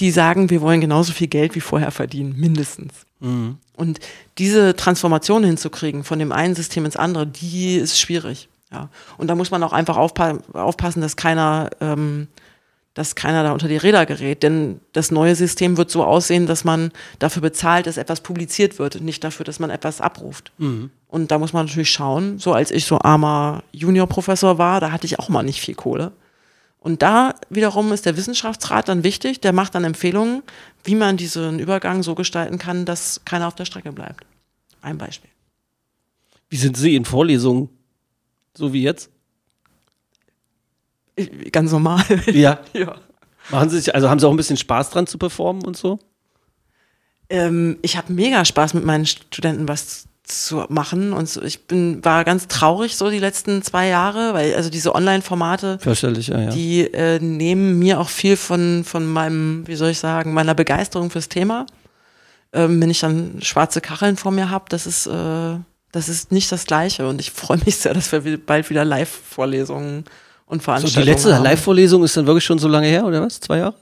Die 0.00 0.10
sagen, 0.10 0.50
wir 0.50 0.60
wollen 0.60 0.80
genauso 0.80 1.12
viel 1.12 1.28
Geld 1.28 1.54
wie 1.54 1.60
vorher 1.60 1.90
verdienen, 1.90 2.34
mindestens. 2.36 2.92
Mhm. 3.20 3.56
Und 3.76 4.00
diese 4.36 4.76
Transformation 4.76 5.44
hinzukriegen 5.44 6.04
von 6.04 6.18
dem 6.18 6.32
einen 6.32 6.54
System 6.54 6.84
ins 6.84 6.96
andere, 6.96 7.26
die 7.26 7.76
ist 7.76 7.98
schwierig. 7.98 8.48
Ja. 8.70 8.90
Und 9.16 9.28
da 9.28 9.34
muss 9.34 9.50
man 9.50 9.62
auch 9.62 9.72
einfach 9.72 9.96
aufpa 9.96 10.38
aufpassen, 10.52 11.00
dass 11.00 11.16
keiner, 11.16 11.70
ähm, 11.80 12.28
dass 12.96 13.14
keiner 13.14 13.42
da 13.42 13.52
unter 13.52 13.68
die 13.68 13.76
Räder 13.76 14.06
gerät. 14.06 14.42
Denn 14.42 14.80
das 14.94 15.10
neue 15.10 15.36
System 15.36 15.76
wird 15.76 15.90
so 15.90 16.02
aussehen, 16.02 16.46
dass 16.46 16.64
man 16.64 16.92
dafür 17.18 17.42
bezahlt, 17.42 17.86
dass 17.86 17.98
etwas 17.98 18.22
publiziert 18.22 18.78
wird, 18.78 19.02
nicht 19.02 19.22
dafür, 19.22 19.44
dass 19.44 19.58
man 19.58 19.68
etwas 19.68 20.00
abruft. 20.00 20.50
Und 21.08 21.30
da 21.30 21.38
muss 21.38 21.52
man 21.52 21.66
natürlich 21.66 21.90
schauen, 21.90 22.38
so 22.38 22.54
als 22.54 22.70
ich 22.70 22.86
so 22.86 22.98
armer 22.98 23.62
Juniorprofessor 23.72 24.56
war, 24.56 24.80
da 24.80 24.92
hatte 24.92 25.04
ich 25.04 25.18
auch 25.18 25.28
mal 25.28 25.42
nicht 25.42 25.60
viel 25.60 25.74
Kohle. 25.74 26.12
Und 26.78 27.02
da 27.02 27.34
wiederum 27.50 27.92
ist 27.92 28.06
der 28.06 28.16
Wissenschaftsrat 28.16 28.88
dann 28.88 29.04
wichtig, 29.04 29.40
der 29.40 29.52
macht 29.52 29.74
dann 29.74 29.84
Empfehlungen, 29.84 30.42
wie 30.82 30.94
man 30.94 31.18
diesen 31.18 31.58
Übergang 31.58 32.02
so 32.02 32.14
gestalten 32.14 32.58
kann, 32.58 32.86
dass 32.86 33.20
keiner 33.26 33.46
auf 33.46 33.54
der 33.54 33.66
Strecke 33.66 33.92
bleibt. 33.92 34.24
Ein 34.80 34.96
Beispiel. 34.96 35.30
Wie 36.48 36.56
sind 36.56 36.78
Sie 36.78 36.96
in 36.96 37.04
Vorlesungen? 37.04 37.68
So 38.56 38.72
wie 38.72 38.82
jetzt? 38.82 39.10
Ich- 41.16 41.50
Ganz 41.52 41.72
normal. 41.72 42.04
Ja. 42.32 42.60
ja. 42.72 42.94
Machen 43.50 43.70
Sie 43.70 43.78
sich, 43.78 43.94
also 43.94 44.08
haben 44.10 44.18
Sie 44.20 44.26
auch 44.26 44.30
ein 44.32 44.36
bisschen 44.36 44.56
Spaß 44.56 44.90
dran 44.90 45.06
zu 45.06 45.18
performen 45.18 45.64
und 45.64 45.76
so? 45.76 45.98
Ähm, 47.28 47.78
ich 47.82 47.96
habe 47.96 48.12
mega 48.12 48.44
Spaß 48.44 48.74
mit 48.74 48.84
meinen 48.84 49.06
Studenten 49.06 49.68
was 49.68 50.06
zu 50.24 50.64
machen. 50.68 51.12
Und 51.12 51.28
so, 51.28 51.42
ich 51.42 51.66
bin, 51.66 52.04
war 52.04 52.24
ganz 52.24 52.48
traurig 52.48 52.96
so 52.96 53.10
die 53.10 53.18
letzten 53.20 53.62
zwei 53.62 53.86
Jahre, 53.88 54.34
weil 54.34 54.54
also 54.54 54.70
diese 54.70 54.94
Online-Formate, 54.94 55.78
ja, 55.84 56.40
ja. 56.40 56.50
die 56.50 56.80
äh, 56.92 57.20
nehmen 57.20 57.78
mir 57.78 58.00
auch 58.00 58.08
viel 58.08 58.36
von, 58.36 58.82
von 58.84 59.06
meinem, 59.06 59.66
wie 59.66 59.76
soll 59.76 59.90
ich 59.90 59.98
sagen, 59.98 60.34
meiner 60.34 60.54
Begeisterung 60.54 61.10
fürs 61.10 61.28
Thema. 61.28 61.66
Ähm, 62.52 62.80
wenn 62.80 62.90
ich 62.90 63.00
dann 63.00 63.38
schwarze 63.42 63.80
Kacheln 63.80 64.16
vor 64.16 64.32
mir 64.32 64.50
habe, 64.50 64.64
das 64.68 64.86
ist, 64.86 65.06
äh, 65.06 65.56
das 65.92 66.08
ist 66.08 66.32
nicht 66.32 66.50
das 66.50 66.66
Gleiche. 66.66 67.06
Und 67.08 67.20
ich 67.20 67.30
freue 67.30 67.58
mich 67.64 67.76
sehr, 67.76 67.94
dass 67.94 68.10
wir 68.12 68.24
wi- 68.24 68.36
bald 68.36 68.70
wieder 68.70 68.84
Live-Vorlesungen 68.84 70.04
und 70.46 70.60
so, 70.60 70.64
Veranstaltungen 70.64 71.04
die 71.04 71.10
letzte. 71.10 71.42
Live-Vorlesung 71.42 72.04
ist 72.04 72.16
dann 72.16 72.26
wirklich 72.26 72.44
schon 72.44 72.58
so 72.58 72.68
lange 72.68 72.86
her, 72.86 73.04
oder 73.04 73.22
was? 73.22 73.40
Zwei 73.40 73.58
Jahre? 73.58 73.74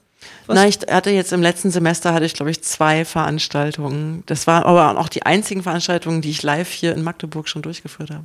Was? 0.46 0.56
Na, 0.56 0.66
ich 0.66 0.78
hatte 0.90 1.10
jetzt 1.10 1.32
im 1.32 1.42
letzten 1.42 1.70
Semester 1.70 2.12
hatte 2.12 2.24
ich, 2.24 2.34
glaube 2.34 2.50
ich, 2.50 2.62
zwei 2.62 3.04
Veranstaltungen. 3.04 4.22
Das 4.26 4.46
waren 4.46 4.64
aber 4.64 4.98
auch 4.98 5.08
die 5.08 5.24
einzigen 5.24 5.62
Veranstaltungen, 5.62 6.22
die 6.22 6.30
ich 6.30 6.42
live 6.42 6.70
hier 6.70 6.94
in 6.94 7.02
Magdeburg 7.02 7.48
schon 7.48 7.62
durchgeführt 7.62 8.10
habe. 8.10 8.24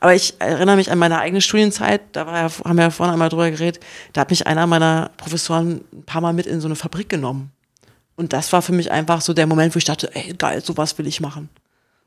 Aber 0.00 0.14
ich 0.14 0.34
erinnere 0.38 0.76
mich 0.76 0.90
an 0.90 0.98
meine 0.98 1.18
eigene 1.18 1.40
Studienzeit, 1.40 2.02
da 2.12 2.26
war 2.26 2.36
ja, 2.36 2.50
haben 2.64 2.76
wir 2.76 2.84
ja 2.84 2.90
vorhin 2.90 3.12
einmal 3.12 3.28
drüber 3.28 3.50
geredet, 3.50 3.82
da 4.12 4.20
hat 4.20 4.30
mich 4.30 4.46
einer 4.46 4.66
meiner 4.66 5.10
Professoren 5.16 5.80
ein 5.92 6.04
paar 6.04 6.20
Mal 6.20 6.32
mit 6.32 6.46
in 6.46 6.60
so 6.60 6.68
eine 6.68 6.76
Fabrik 6.76 7.08
genommen. 7.08 7.50
Und 8.16 8.32
das 8.32 8.52
war 8.52 8.62
für 8.62 8.72
mich 8.72 8.92
einfach 8.92 9.20
so 9.20 9.32
der 9.32 9.46
Moment, 9.46 9.74
wo 9.74 9.78
ich 9.78 9.84
dachte, 9.84 10.14
ey, 10.14 10.34
geil, 10.38 10.62
sowas 10.64 10.96
will 10.98 11.06
ich 11.06 11.20
machen. 11.20 11.48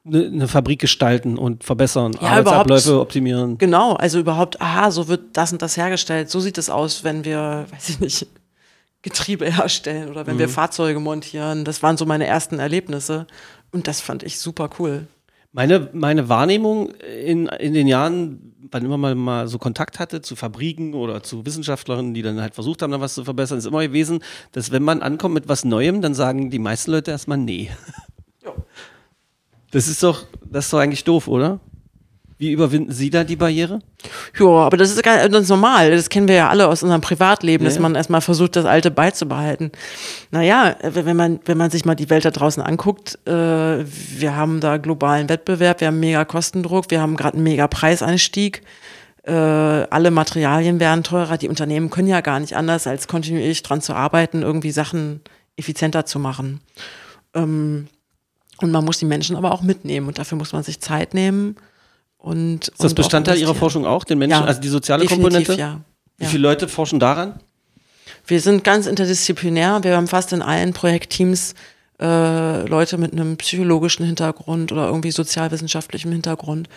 Eine, 0.08 0.48
Fabrik 0.48 0.80
gestalten 0.80 1.38
und 1.38 1.64
verbessern, 1.64 2.14
Ja, 2.22 2.30
Arbeitsabläufe 2.30 3.00
optimieren. 3.00 3.58
Genau, 3.58 3.94
also 3.94 4.20
überhaupt, 4.20 4.62
aha, 4.62 4.90
so 4.92 5.08
wird 5.08 5.22
das 5.34 5.52
und 5.52 5.62
das 5.62 5.76
hergestellt. 5.78 6.30
So 6.30 6.40
sieht 6.40 6.58
es 6.58 6.70
aus, 6.70 7.04
wenn 7.04 7.26
wir, 7.26 7.66
weiß 7.72 7.90
ich 7.90 8.00
nicht, 8.00 8.28
Getriebe 9.02 9.46
herstellen 9.52 10.10
oder 10.10 10.26
wenn 10.28 10.36
Mhm. 10.36 10.40
wir 10.40 10.50
Fahrzeuge 10.50 11.00
montieren. 11.00 11.66
Das 11.66 11.84
waren 11.84 11.98
so 11.98 12.06
meine 12.06 12.26
ersten 12.26 12.60
Erlebnisse. 12.60 13.28
Und 13.72 13.88
das 13.88 14.02
fand 14.02 14.24
ich 14.24 14.40
super 14.40 14.70
cool. 14.80 15.08
Meine, 15.54 15.90
meine 15.94 16.30
Wahrnehmung 16.30 16.92
in, 17.24 17.48
in 17.48 17.74
den 17.74 17.88
Jahren, 17.88 18.54
wann 18.72 18.86
immer 18.86 18.98
man 18.98 19.18
mal 19.18 19.48
so 19.48 19.58
Kontakt 19.58 19.98
hatte 19.98 20.22
zu 20.22 20.36
Fabriken 20.36 20.94
oder 20.94 21.24
zu 21.24 21.46
Wissenschaftlerinnen, 21.46 22.14
die 22.14 22.22
dann 22.22 22.40
halt 22.42 22.54
versucht 22.54 22.82
haben, 22.82 22.92
da 22.92 23.00
was 23.02 23.14
zu 23.14 23.24
verbessern, 23.24 23.58
ist 23.58 23.66
immer 23.66 23.82
gewesen, 23.82 24.20
dass 24.52 24.72
wenn 24.72 24.84
man 24.84 25.02
ankommt 25.02 25.34
mit 25.34 25.48
was 25.48 25.64
Neuem, 25.66 26.02
dann 26.02 26.14
sagen 26.14 26.50
die 26.50 26.60
meisten 26.60 26.92
Leute 26.92 27.12
erstmal 27.12 27.38
nee. 27.38 27.72
Das 29.72 29.88
ist 29.88 30.02
doch, 30.04 30.26
das 30.46 30.66
ist 30.66 30.74
doch 30.74 30.80
eigentlich 30.80 31.04
doof, 31.04 31.28
oder? 31.28 31.60
Wie 32.40 32.52
überwinden 32.52 32.92
Sie 32.92 33.10
da 33.10 33.24
die 33.24 33.36
Barriere? 33.36 33.80
Ja, 34.40 34.46
aber 34.46 34.78
das 34.78 34.92
ist 34.92 35.02
ganz 35.02 35.50
normal. 35.50 35.90
Das 35.90 36.08
kennen 36.10 36.28
wir 36.28 36.36
ja 36.36 36.50
alle 36.50 36.68
aus 36.68 36.84
unserem 36.84 37.02
Privatleben, 37.02 37.64
Ja, 37.64 37.70
dass 37.70 37.80
man 37.80 37.96
erstmal 37.96 38.22
versucht, 38.22 38.56
das 38.56 38.66
Alte 38.66 38.92
beizubehalten. 38.92 39.72
Naja, 40.30 40.76
wenn 40.84 41.18
man, 41.18 41.40
wenn 41.46 41.58
man 41.58 41.72
sich 41.72 41.84
mal 41.84 41.96
die 41.96 42.12
Welt 42.12 42.26
da 42.26 42.32
draußen 42.32 42.62
anguckt, 42.62 43.18
äh, 43.26 43.32
wir 43.32 44.36
haben 44.36 44.60
da 44.60 44.78
globalen 44.78 45.30
Wettbewerb, 45.30 45.82
wir 45.82 45.88
haben 45.88 46.00
mega 46.00 46.26
Kostendruck, 46.26 46.92
wir 46.92 47.02
haben 47.02 47.18
gerade 47.18 47.36
einen 47.36 47.44
mega 47.44 47.68
Preisanstieg. 47.68 48.62
Äh, 49.24 49.32
alle 49.32 50.12
Materialien 50.12 50.80
werden 50.80 51.04
teurer. 51.04 51.38
Die 51.38 51.50
Unternehmen 51.50 51.90
können 51.90 52.08
ja 52.08 52.22
gar 52.22 52.40
nicht 52.40 52.56
anders, 52.56 52.86
als 52.86 53.08
kontinuierlich 53.08 53.64
dran 53.64 53.82
zu 53.82 53.96
arbeiten, 53.96 54.44
irgendwie 54.44 54.72
Sachen 54.72 55.22
effizienter 55.56 56.06
zu 56.06 56.20
machen. 56.20 56.62
Ähm, 57.34 57.88
und 58.62 58.72
man 58.72 58.84
muss 58.84 59.00
die 59.00 59.06
Menschen 59.06 59.36
aber 59.36 59.52
auch 59.52 59.62
mitnehmen 59.62 60.08
und 60.08 60.18
dafür 60.18 60.38
muss 60.38 60.54
man 60.54 60.64
sich 60.64 60.80
Zeit 60.80 61.14
nehmen. 61.14 61.56
Und, 62.18 62.70
Ist 62.70 62.84
das 62.84 62.94
Bestandteil 62.94 63.38
Ihrer 63.38 63.56
Forschung 63.56 63.86
auch, 63.86 64.04
den 64.04 64.18
Menschen, 64.18 64.44
also 64.44 64.60
die 64.60 64.68
soziale 64.68 65.06
Komponente? 65.06 65.54
Ja. 65.54 65.82
Wie 66.18 66.24
ja. 66.24 66.30
viele 66.30 66.44
Leute 66.44 66.68
forschen 66.68 67.00
daran? 67.00 67.40
Wir 68.26 68.42
sind 68.42 68.64
ganz 68.64 68.88
interdisziplinär. 68.88 69.84
Wir 69.84 69.96
haben 69.96 70.08
fast 70.08 70.34
in 70.34 70.42
allen 70.42 70.74
Projektteams 70.74 71.54
äh, 72.00 72.68
Leute 72.68 72.98
mit 72.98 73.14
einem 73.14 73.38
psychologischen 73.38 74.06
Hintergrund 74.06 74.72
oder 74.72 74.88
irgendwie 74.88 75.12
sozialwissenschaftlichem 75.12 76.12
Hintergrund. 76.12 76.68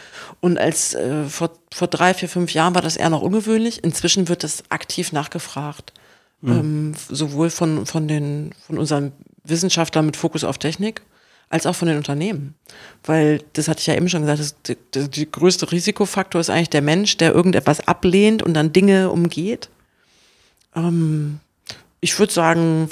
Und 0.41 0.59
als 0.59 0.95
äh, 0.95 1.25
vor, 1.25 1.51
vor 1.73 1.89
drei, 1.89 2.15
vier, 2.15 2.29
fünf 2.29 2.53
Jahren 2.53 2.75
war 2.75 2.83
das 2.83 2.97
eher 2.97 3.11
noch 3.11 3.23
ungewöhnlich. 3.23 3.83
Inzwischen 3.83 4.29
wird 4.29 4.45
das 4.45 4.63
aktiv 4.69 5.13
nachgefragt. 5.13 5.93
Ähm, 6.43 6.95
sowohl 7.11 7.51
von, 7.51 7.85
von, 7.85 8.09
den, 8.09 8.53
von 8.67 8.79
unseren 8.79 9.13
Wissenschaftlern 9.45 10.07
mit 10.07 10.17
Fokus 10.17 10.43
auf 10.43 10.57
Technik 10.57 11.03
als 11.51 11.67
auch 11.67 11.75
von 11.75 11.89
den 11.89 11.99
Unternehmen. 11.99 12.55
Weil, 13.05 13.43
das 13.53 13.69
hatte 13.69 13.81
ich 13.81 13.87
ja 13.87 13.95
eben 13.95 14.09
schon 14.09 14.23
gesagt, 14.23 14.41
das, 14.41 14.55
der, 14.95 15.09
der, 15.09 15.27
größte 15.27 15.71
Risikofaktor 15.71 16.41
ist 16.41 16.49
eigentlich 16.49 16.71
der 16.71 16.81
Mensch, 16.81 17.19
der 17.19 17.35
irgendetwas 17.35 17.87
ablehnt 17.87 18.43
und 18.43 18.55
dann 18.55 18.73
Dinge 18.73 19.11
umgeht. 19.11 19.69
Ähm, 20.75 21.41
ich 22.01 22.19
würde 22.19 22.33
sagen, 22.33 22.89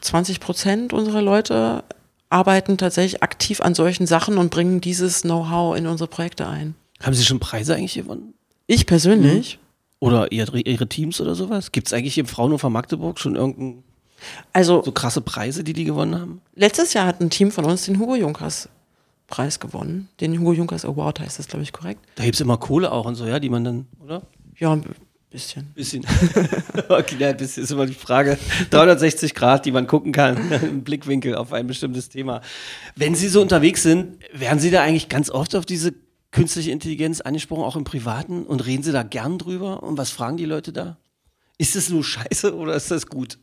20 0.00 0.40
Prozent 0.40 0.92
unserer 0.92 1.22
Leute 1.22 1.84
arbeiten 2.28 2.76
tatsächlich 2.78 3.22
aktiv 3.22 3.60
an 3.60 3.74
solchen 3.74 4.06
Sachen 4.06 4.38
und 4.38 4.50
bringen 4.50 4.80
dieses 4.80 5.22
Know-how 5.22 5.76
in 5.76 5.86
unsere 5.86 6.08
Projekte 6.08 6.46
ein. 6.46 6.74
Haben 7.00 7.14
Sie 7.14 7.24
schon 7.24 7.40
Preise 7.40 7.74
eigentlich 7.74 7.94
gewonnen? 7.94 8.34
Ich 8.66 8.86
persönlich, 8.86 9.58
Oder 10.00 10.32
ihre, 10.32 10.88
Teams 10.88 11.20
oder 11.20 11.34
sowas? 11.34 11.72
Gibt 11.72 11.86
es 11.86 11.92
eigentlich 11.92 12.18
im 12.18 12.26
Fraunhofer 12.26 12.70
Magdeburg 12.70 13.18
schon 13.18 13.36
irgendein 13.36 13.82
also 14.52 14.82
so 14.84 14.92
krasse 14.92 15.20
Preise, 15.20 15.64
die 15.64 15.72
die 15.72 15.84
gewonnen 15.84 16.14
haben? 16.14 16.40
letztes 16.54 16.92
Jahr 16.92 17.06
hat 17.06 17.20
ein 17.20 17.30
Team 17.30 17.50
von 17.50 17.64
uns 17.64 17.86
den 17.86 17.98
Hugo 17.98 18.14
Junkers 18.14 18.68
Preis 19.26 19.60
gewonnen. 19.60 20.08
Den 20.20 20.38
Hugo 20.38 20.52
Junkers 20.52 20.84
Award 20.84 21.20
heißt 21.20 21.38
das, 21.38 21.46
glaube 21.48 21.62
ich, 21.62 21.72
korrekt. 21.72 22.04
Da 22.16 22.24
gibt 22.24 22.34
es 22.34 22.40
immer 22.40 22.58
Kohle 22.58 22.92
auch 22.92 23.06
und 23.06 23.14
so, 23.14 23.26
ja, 23.26 23.38
die 23.38 23.48
man 23.48 23.64
dann, 23.64 23.86
oder? 24.02 24.22
Ja, 24.58 24.72
ein 24.72 24.84
bisschen. 25.30 25.72
Bisschen. 25.74 26.04
okay, 26.88 27.16
ja, 27.18 27.32
das 27.32 27.56
ist 27.56 27.70
immer 27.70 27.86
die 27.86 27.94
Frage. 27.94 28.36
360 28.70 29.34
Grad, 29.34 29.64
die 29.64 29.72
man 29.72 29.86
gucken 29.86 30.12
kann, 30.12 30.50
im 30.62 30.82
Blickwinkel 30.82 31.36
auf 31.36 31.52
ein 31.52 31.66
bestimmtes 31.66 32.08
Thema. 32.08 32.42
Wenn 32.96 33.14
Sie 33.14 33.28
so 33.28 33.40
unterwegs 33.40 33.82
sind, 33.82 34.18
werden 34.34 34.58
Sie 34.58 34.70
da 34.70 34.82
eigentlich 34.82 35.08
ganz 35.08 35.30
oft 35.30 35.54
auf 35.54 35.64
diese 35.64 35.94
künstliche 36.32 36.72
Intelligenz 36.72 37.20
angesprochen, 37.20 37.62
auch 37.62 37.76
im 37.76 37.84
Privaten? 37.84 38.44
Und 38.44 38.66
reden 38.66 38.82
Sie 38.82 38.92
da 38.92 39.04
gern 39.04 39.38
drüber? 39.38 39.82
Und 39.82 39.96
was 39.96 40.10
fragen 40.10 40.36
die 40.36 40.44
Leute 40.44 40.72
da? 40.72 40.98
Ist 41.56 41.76
es 41.76 41.88
nur 41.88 42.02
scheiße 42.02 42.54
oder 42.56 42.74
ist 42.74 42.90
das 42.90 43.06
gut? 43.06 43.38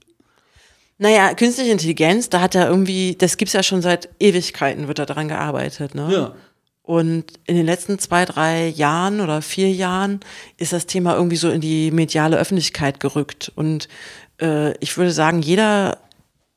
Naja, 0.99 1.33
künstliche 1.35 1.71
Intelligenz, 1.71 2.29
da 2.29 2.41
hat 2.41 2.55
er 2.55 2.67
irgendwie, 2.67 3.15
das 3.15 3.37
gibt's 3.37 3.53
ja 3.53 3.61
schon 3.61 3.81
seit 3.81 4.09
Ewigkeiten, 4.19 4.87
wird 4.87 4.99
da 4.99 5.05
dran 5.05 5.27
gearbeitet. 5.27 5.93
Ne? 5.93 6.09
Und 6.81 7.25
in 7.45 7.57
den 7.57 7.65
letzten 7.65 7.99
zwei, 7.99 8.23
drei 8.23 8.69
Jahren 8.69 9.19
oder 9.19 9.41
vier 9.41 9.69
Jahren 9.69 10.21
ist 10.55 10.71
das 10.71 10.85
Thema 10.85 11.15
irgendwie 11.15 11.35
so 11.35 11.49
in 11.49 11.59
die 11.59 11.91
mediale 11.91 12.37
Öffentlichkeit 12.37 12.99
gerückt. 12.99 13.51
Und 13.55 13.89
äh, 14.41 14.75
ich 14.77 14.97
würde 14.97 15.11
sagen, 15.11 15.41
jeder, 15.41 15.97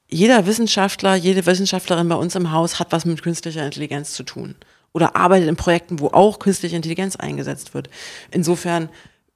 jeder 0.08 0.46
Wissenschaftler, 0.46 1.16
jede 1.16 1.44
Wissenschaftlerin 1.46 2.08
bei 2.08 2.14
uns 2.14 2.36
im 2.36 2.52
Haus 2.52 2.78
hat 2.78 2.92
was 2.92 3.04
mit 3.04 3.22
künstlicher 3.22 3.64
Intelligenz 3.64 4.12
zu 4.12 4.22
tun. 4.22 4.54
Oder 4.92 5.16
arbeitet 5.16 5.48
in 5.48 5.56
Projekten, 5.56 5.98
wo 5.98 6.08
auch 6.08 6.38
künstliche 6.38 6.76
Intelligenz 6.76 7.16
eingesetzt 7.16 7.74
wird. 7.74 7.90
Insofern, 8.30 8.88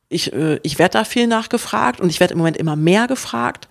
ich, 0.09 0.33
äh, 0.33 0.61
ich 0.63 0.79
werde 0.79 0.99
da 0.99 1.05
viel 1.05 1.27
nachgefragt 1.27 2.01
und 2.01 2.09
ich 2.09 2.21
werde 2.21 2.35
im 2.35 2.39
Moment 2.39 2.57
immer 2.57 2.77
mehr 2.77 3.09
gefragt. 3.09 3.69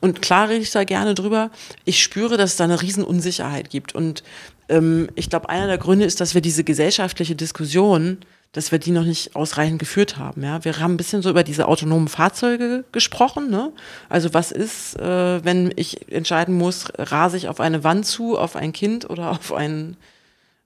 Und 0.00 0.22
klar 0.22 0.48
rede 0.48 0.62
ich 0.62 0.70
da 0.70 0.84
gerne 0.84 1.14
drüber. 1.14 1.50
Ich 1.84 2.02
spüre, 2.02 2.36
dass 2.36 2.50
es 2.50 2.56
da 2.56 2.64
eine 2.64 2.80
Riesenunsicherheit 2.80 3.70
gibt. 3.70 3.94
Und 3.94 4.22
ähm, 4.68 5.08
ich 5.14 5.28
glaube, 5.28 5.48
einer 5.48 5.66
der 5.66 5.78
Gründe 5.78 6.06
ist, 6.06 6.20
dass 6.20 6.34
wir 6.34 6.40
diese 6.40 6.64
gesellschaftliche 6.64 7.34
Diskussion, 7.36 8.18
dass 8.52 8.72
wir 8.72 8.78
die 8.78 8.90
noch 8.90 9.04
nicht 9.04 9.36
ausreichend 9.36 9.78
geführt 9.78 10.16
haben. 10.16 10.42
Ja? 10.42 10.64
Wir 10.64 10.78
haben 10.78 10.94
ein 10.94 10.96
bisschen 10.96 11.22
so 11.22 11.30
über 11.30 11.44
diese 11.44 11.68
autonomen 11.68 12.08
Fahrzeuge 12.08 12.84
gesprochen. 12.92 13.50
Ne? 13.50 13.72
Also 14.08 14.34
was 14.34 14.52
ist, 14.52 14.98
äh, 14.98 15.44
wenn 15.44 15.72
ich 15.76 16.10
entscheiden 16.10 16.56
muss, 16.56 16.86
rase 16.98 17.36
ich 17.36 17.48
auf 17.48 17.60
eine 17.60 17.84
Wand 17.84 18.06
zu, 18.06 18.38
auf 18.38 18.56
ein 18.56 18.72
Kind 18.72 19.08
oder 19.08 19.30
auf 19.32 19.52
einen, 19.52 19.96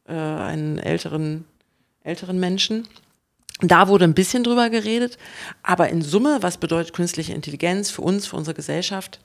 äh, 0.07 0.13
einen 0.13 0.79
älteren, 0.79 1.45
älteren 2.05 2.39
Menschen? 2.39 2.87
Da 3.69 3.89
wurde 3.89 4.05
ein 4.05 4.15
bisschen 4.15 4.45
drüber 4.45 4.71
geredet, 4.71 5.19
aber 5.63 5.89
in 5.89 6.03
Summe, 6.03 6.39
was 6.41 6.59
bedeutet 6.59 6.93
künstliche 6.93 7.33
Intelligenz 7.33 7.91
für 7.91 8.03
uns, 8.03 8.27
für 8.27 8.37
unsere 8.37 8.55
Gesellschaft, 8.55 9.21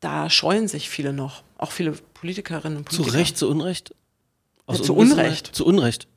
da 0.00 0.28
scheuen 0.30 0.68
sich 0.68 0.88
viele 0.88 1.12
noch, 1.12 1.42
auch 1.56 1.72
viele 1.72 1.92
Politikerinnen 1.92 2.78
und 2.78 2.90
Zu 2.90 3.02
Politiker. 3.02 3.18
Recht, 3.18 3.38
zu 3.38 3.48
Unrecht? 3.48 3.94
Ja, 4.68 4.74
zu? 4.74 4.94
Unrecht. 4.94 5.46
Zu 5.54 5.64
Unrecht. 5.66 6.08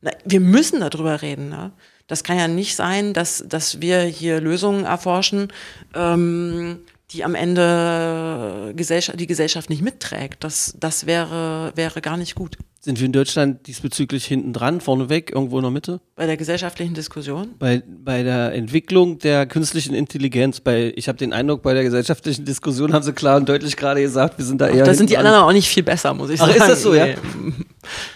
Na, 0.00 0.12
wir 0.24 0.40
müssen 0.40 0.80
darüber 0.80 1.20
reden. 1.22 1.48
Ne? 1.48 1.72
Das 2.06 2.24
kann 2.24 2.38
ja 2.38 2.48
nicht 2.48 2.74
sein, 2.76 3.12
dass, 3.12 3.44
dass 3.46 3.80
wir 3.80 4.00
hier 4.02 4.40
Lösungen 4.40 4.84
erforschen, 4.84 5.52
ähm, 5.94 6.80
die 7.12 7.24
am 7.24 7.34
Ende 7.34 8.72
Gesellschaft, 8.76 9.18
die 9.18 9.26
Gesellschaft 9.26 9.68
nicht 9.70 9.82
mitträgt. 9.82 10.44
Das, 10.44 10.74
das 10.78 11.06
wäre, 11.06 11.72
wäre 11.74 12.00
gar 12.00 12.16
nicht 12.16 12.34
gut. 12.34 12.56
Sind 12.82 12.98
wir 12.98 13.04
in 13.04 13.12
Deutschland 13.12 13.66
diesbezüglich 13.66 14.24
hinten 14.24 14.54
dran, 14.54 14.80
vorneweg, 14.80 15.32
irgendwo 15.34 15.58
in 15.58 15.64
der 15.64 15.70
Mitte? 15.70 16.00
Bei 16.16 16.24
der 16.24 16.38
gesellschaftlichen 16.38 16.94
Diskussion. 16.94 17.50
Bei, 17.58 17.82
bei 17.86 18.22
der 18.22 18.54
Entwicklung 18.54 19.18
der 19.18 19.44
künstlichen 19.44 19.94
Intelligenz, 19.94 20.60
bei, 20.60 20.94
ich 20.96 21.06
habe 21.06 21.18
den 21.18 21.34
Eindruck, 21.34 21.62
bei 21.62 21.74
der 21.74 21.82
gesellschaftlichen 21.82 22.46
Diskussion 22.46 22.94
haben 22.94 23.02
sie 23.02 23.12
klar 23.12 23.36
und 23.36 23.46
deutlich 23.46 23.76
gerade 23.76 24.00
gesagt, 24.00 24.38
wir 24.38 24.46
sind 24.46 24.62
da 24.62 24.68
eher. 24.68 24.84
Da 24.84 24.94
sind 24.94 25.10
die 25.10 25.18
anderen 25.18 25.42
auch 25.42 25.52
nicht 25.52 25.68
viel 25.68 25.82
besser, 25.82 26.14
muss 26.14 26.30
ich 26.30 26.40
Ach, 26.40 26.46
sagen. 26.46 26.58
ist 26.58 26.68
das 26.68 26.82
so, 26.82 26.94
ja? 26.94 27.06
Nee, 27.06 27.16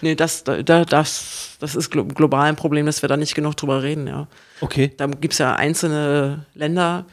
nee 0.01 0.15
das, 0.15 0.43
da, 0.43 0.63
das, 0.63 1.57
das 1.59 1.75
ist 1.75 1.91
glo 1.91 2.05
global 2.05 2.47
ein 2.47 2.55
Problem, 2.55 2.87
dass 2.87 3.03
wir 3.03 3.09
da 3.09 3.17
nicht 3.17 3.35
genug 3.35 3.57
drüber 3.57 3.83
reden, 3.83 4.07
ja. 4.07 4.27
Okay. 4.61 4.93
Da 4.97 5.05
gibt 5.05 5.33
es 5.33 5.37
ja 5.37 5.53
einzelne 5.53 6.47
Länder 6.55 7.05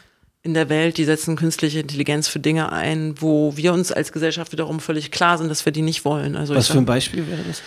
in 0.42 0.54
der 0.54 0.68
Welt, 0.68 0.98
die 0.98 1.04
setzen 1.04 1.36
künstliche 1.36 1.80
Intelligenz 1.80 2.26
für 2.26 2.40
Dinge 2.40 2.72
ein, 2.72 3.14
wo 3.20 3.56
wir 3.56 3.72
uns 3.72 3.92
als 3.92 4.12
Gesellschaft 4.12 4.50
wiederum 4.52 4.80
völlig 4.80 5.12
klar 5.12 5.38
sind, 5.38 5.48
dass 5.48 5.64
wir 5.64 5.72
die 5.72 5.82
nicht 5.82 6.04
wollen. 6.04 6.36
Also 6.36 6.54
Was 6.54 6.68
für 6.68 6.78
ein 6.78 6.84
Beispiel 6.84 7.28
wäre 7.28 7.42
das? 7.46 7.62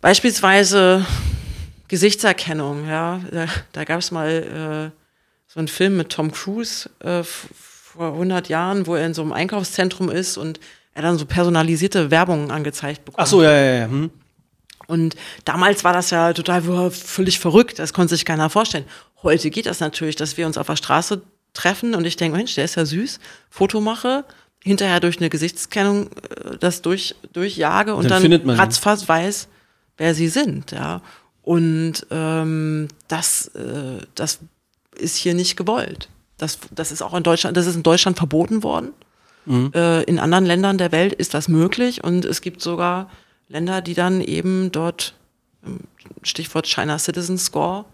Beispielsweise 0.00 1.06
Gesichtserkennung, 1.86 2.88
ja. 2.88 3.20
Da, 3.30 3.46
da 3.72 3.84
gab 3.84 4.00
es 4.00 4.10
mal 4.10 4.28
äh, 4.28 4.98
so 5.46 5.60
einen 5.60 5.68
Film 5.68 5.96
mit 5.96 6.10
Tom 6.10 6.32
Cruise 6.32 6.90
äh, 7.00 7.22
vor 7.22 8.12
100 8.12 8.48
Jahren, 8.48 8.86
wo 8.86 8.96
er 8.96 9.06
in 9.06 9.14
so 9.14 9.22
einem 9.22 9.32
Einkaufszentrum 9.32 10.10
ist 10.10 10.36
und 10.36 10.58
er 10.94 11.02
dann 11.02 11.18
so 11.18 11.24
personalisierte 11.24 12.10
Werbung 12.10 12.50
angezeigt 12.50 13.04
bekommt. 13.04 13.22
Ach 13.22 13.28
so, 13.28 13.44
ja, 13.44 13.52
ja, 13.52 13.74
ja. 13.74 13.84
Hm. 13.84 14.10
Und 14.88 15.16
damals 15.44 15.84
war 15.84 15.92
das 15.92 16.10
ja 16.10 16.32
total 16.32 16.90
völlig 16.90 17.38
verrückt, 17.38 17.78
das 17.78 17.92
konnte 17.92 18.14
sich 18.14 18.24
keiner 18.24 18.50
vorstellen. 18.50 18.86
Heute 19.22 19.50
geht 19.50 19.66
das 19.66 19.80
natürlich, 19.80 20.16
dass 20.16 20.36
wir 20.36 20.46
uns 20.46 20.58
auf 20.58 20.66
der 20.66 20.76
Straße 20.76 21.22
treffen 21.54 21.94
und 21.94 22.04
ich 22.04 22.16
denke, 22.16 22.36
Mensch, 22.36 22.54
der 22.54 22.64
ist 22.64 22.76
ja 22.76 22.84
süß, 22.84 23.20
Foto 23.50 23.80
mache, 23.80 24.24
hinterher 24.62 25.00
durch 25.00 25.18
eine 25.18 25.30
Gesichtskennung 25.30 26.06
äh, 26.06 26.58
das 26.58 26.82
durch, 26.82 27.14
durchjage 27.32 27.94
und 27.94 28.10
Dann 28.10 28.30
dann, 28.30 28.50
ratzfatz 28.50 29.08
weiß, 29.08 29.48
wer 29.96 30.14
sie 30.14 30.28
sind, 30.28 30.72
ja. 30.72 31.02
Und 31.42 32.06
ähm, 32.10 32.88
das, 33.08 33.48
äh, 33.54 34.04
das 34.14 34.40
ist 34.96 35.16
hier 35.16 35.34
nicht 35.34 35.56
gewollt. 35.56 36.08
Das, 36.36 36.58
das 36.70 36.92
ist 36.92 37.02
auch 37.02 37.14
in 37.14 37.22
Deutschland, 37.22 37.56
das 37.56 37.66
ist 37.66 37.74
in 37.74 37.82
Deutschland 37.82 38.18
verboten 38.18 38.62
worden. 38.62 38.92
Äh, 39.48 40.04
in 40.04 40.18
anderen 40.18 40.44
Ländern 40.44 40.76
der 40.76 40.92
Welt 40.92 41.14
ist 41.14 41.32
das 41.32 41.48
möglich 41.48 42.04
und 42.04 42.26
es 42.26 42.42
gibt 42.42 42.60
sogar 42.60 43.08
Länder, 43.48 43.80
die 43.80 43.94
dann 43.94 44.20
eben 44.20 44.70
dort, 44.72 45.14
ähm, 45.66 45.80
Stichwort 46.22 46.66
China 46.66 46.98
Citizen 46.98 47.38
Score, 47.38 47.86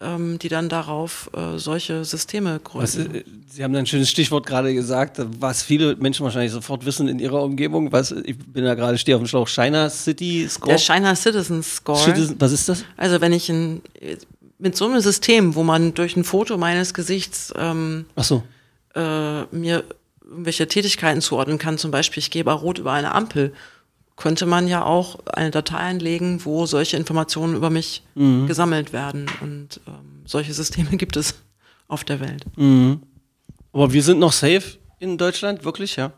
die 0.00 0.48
dann 0.48 0.68
darauf 0.68 1.30
äh, 1.34 1.56
solche 1.56 2.04
Systeme 2.04 2.60
Was, 2.74 2.94
gründen. 2.96 3.14
äh, 3.14 3.24
Sie 3.48 3.64
haben 3.64 3.74
ein 3.74 3.86
schönes 3.86 4.10
Stichwort 4.10 4.44
gerade 4.44 4.74
gesagt, 4.74 5.18
was 5.40 5.62
viele 5.62 5.96
Menschen 5.96 6.24
wahrscheinlich 6.24 6.52
sofort 6.52 6.84
wissen 6.84 7.08
in 7.08 7.18
ihrer 7.18 7.42
Umgebung. 7.42 7.90
Was, 7.92 8.10
ich 8.10 8.36
bin 8.36 8.64
da 8.64 8.74
gerade, 8.74 8.98
stehe 8.98 9.16
auf 9.16 9.22
dem 9.22 9.28
Schlauch, 9.28 9.48
China 9.48 9.88
City 9.88 10.46
Score. 10.50 10.72
Der 10.72 10.78
China 10.78 11.14
Citizen 11.14 11.62
Score. 11.62 11.98
Citizen- 11.98 12.36
was 12.38 12.52
ist 12.52 12.68
das? 12.68 12.84
Also 12.98 13.20
wenn 13.22 13.32
ich 13.32 13.48
in, 13.48 13.80
mit 14.58 14.76
so 14.76 14.86
einem 14.86 15.00
System, 15.00 15.54
wo 15.54 15.62
man 15.62 15.94
durch 15.94 16.16
ein 16.16 16.24
Foto 16.24 16.58
meines 16.58 16.92
Gesichts 16.92 17.54
ähm, 17.56 18.04
so. 18.16 18.42
äh, 18.94 19.42
mir 19.54 19.84
irgendwelche 20.22 20.66
Tätigkeiten 20.66 21.20
zuordnen 21.20 21.58
kann, 21.58 21.78
zum 21.78 21.90
Beispiel 21.92 22.20
ich 22.20 22.30
gehe 22.30 22.44
bei 22.44 22.52
Rot 22.52 22.78
über 22.78 22.92
eine 22.92 23.14
Ampel, 23.14 23.52
könnte 24.16 24.46
man 24.46 24.68
ja 24.68 24.84
auch 24.84 25.18
eine 25.26 25.50
Datei 25.50 25.76
einlegen, 25.78 26.44
wo 26.44 26.66
solche 26.66 26.96
Informationen 26.96 27.56
über 27.56 27.70
mich 27.70 28.02
gesammelt 28.46 28.92
werden. 28.92 29.26
Und 29.40 29.80
ähm, 29.86 30.22
solche 30.24 30.54
Systeme 30.54 30.90
gibt 30.96 31.16
es 31.16 31.34
auf 31.88 32.04
der 32.04 32.20
Welt. 32.20 32.44
Aber 33.72 33.92
wir 33.92 34.02
sind 34.02 34.20
noch 34.20 34.32
safe 34.32 34.78
in 35.00 35.18
Deutschland, 35.18 35.64
wirklich, 35.64 35.96
ja? 35.96 36.12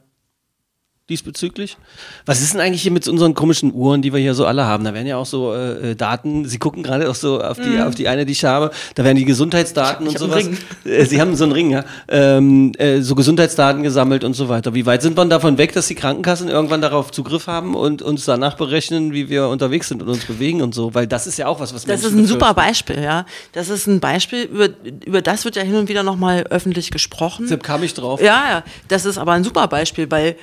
Diesbezüglich. 1.08 1.76
Was 2.24 2.40
ist 2.40 2.54
denn 2.54 2.60
eigentlich 2.60 2.82
hier 2.82 2.90
mit 2.90 3.06
unseren 3.06 3.32
komischen 3.34 3.72
Uhren, 3.72 4.02
die 4.02 4.12
wir 4.12 4.18
hier 4.18 4.34
so 4.34 4.44
alle 4.44 4.66
haben? 4.66 4.82
Da 4.82 4.92
werden 4.92 5.06
ja 5.06 5.16
auch 5.16 5.24
so 5.26 5.54
äh, 5.54 5.92
äh, 5.92 5.94
Daten, 5.94 6.46
Sie 6.48 6.58
gucken 6.58 6.82
gerade 6.82 7.08
auch 7.08 7.14
so 7.14 7.40
auf 7.40 7.58
die, 7.60 7.80
auf 7.80 7.94
die 7.94 8.08
eine, 8.08 8.26
die 8.26 8.32
ich 8.32 8.44
habe, 8.44 8.72
da 8.96 9.04
werden 9.04 9.16
die 9.16 9.24
Gesundheitsdaten 9.24 10.04
Ich- 10.08 10.16
ich 10.16 10.20
und 10.20 10.30
sowas. 10.32 10.48
Äh, 10.84 11.04
Sie 11.04 11.20
haben 11.20 11.36
so 11.36 11.44
einen 11.44 11.52
Ring, 11.52 11.70
ja. 11.70 11.84
Ähm, 12.08 12.72
äh, 12.78 13.02
so 13.02 13.14
Gesundheitsdaten 13.14 13.84
gesammelt 13.84 14.24
und 14.24 14.34
so 14.34 14.48
weiter. 14.48 14.74
Wie 14.74 14.84
weit 14.84 15.00
sind 15.00 15.16
wir 15.16 15.24
davon 15.26 15.58
weg, 15.58 15.72
dass 15.74 15.86
die 15.86 15.94
Krankenkassen 15.94 16.48
irgendwann 16.48 16.80
darauf 16.80 17.12
Zugriff 17.12 17.46
haben 17.46 17.76
und 17.76 18.02
uns 18.02 18.24
danach 18.24 18.56
berechnen, 18.56 19.12
wie 19.12 19.28
wir 19.28 19.46
unterwegs 19.46 19.86
sind 19.86 20.02
und 20.02 20.08
uns 20.08 20.24
bewegen 20.24 20.60
und 20.60 20.74
so? 20.74 20.92
Weil 20.92 21.06
das 21.06 21.28
ist 21.28 21.38
ja 21.38 21.46
auch 21.46 21.60
was, 21.60 21.72
was 21.72 21.84
Das 21.84 22.02
Menschen 22.02 22.18
ist 22.18 22.24
ein 22.24 22.26
super. 22.26 22.52
Beispiel, 22.52 23.00
ja. 23.00 23.26
Das 23.52 23.68
ist 23.68 23.86
ein 23.86 24.00
Beispiel, 24.00 24.42
über, 24.42 24.70
über 25.04 25.22
das 25.22 25.44
wird 25.44 25.54
ja 25.54 25.62
hin 25.62 25.76
und 25.76 25.88
wieder 25.88 26.02
nochmal 26.02 26.42
öffentlich 26.50 26.90
gesprochen. 26.90 27.42
Deshalb 27.44 27.62
kam 27.62 27.84
ich 27.84 27.94
drauf. 27.94 28.20
Ja, 28.20 28.42
ja, 28.50 28.64
das 28.88 29.04
ist 29.04 29.18
aber 29.18 29.30
ein 29.34 29.44
super 29.44 29.68
Beispiel, 29.68 30.10
weil 30.10 30.34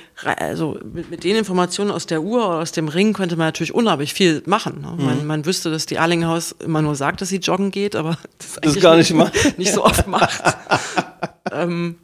also 0.54 0.78
mit, 0.92 1.10
mit 1.10 1.24
den 1.24 1.36
Informationen 1.36 1.90
aus 1.90 2.06
der 2.06 2.22
Uhr 2.22 2.46
oder 2.46 2.60
aus 2.60 2.70
dem 2.70 2.86
Ring 2.86 3.12
könnte 3.12 3.36
man 3.36 3.48
natürlich 3.48 3.74
unheimlich 3.74 4.14
viel 4.14 4.42
machen. 4.46 4.82
Ne? 4.82 4.94
Mhm. 4.96 5.04
Man, 5.04 5.26
man 5.26 5.46
wüsste, 5.46 5.70
dass 5.70 5.86
die 5.86 5.98
Arlinghaus 5.98 6.52
immer 6.52 6.80
nur 6.80 6.94
sagt, 6.94 7.20
dass 7.20 7.28
sie 7.28 7.38
joggen 7.38 7.70
geht, 7.70 7.96
aber 7.96 8.16
das, 8.38 8.58
eigentlich 8.58 8.82
gar 8.82 8.96
nicht 8.96 9.12
macht. 9.12 9.34
nicht 9.58 9.72
so 9.72 9.84
oft 9.84 10.06
macht. 10.06 10.42
ähm, 11.52 11.96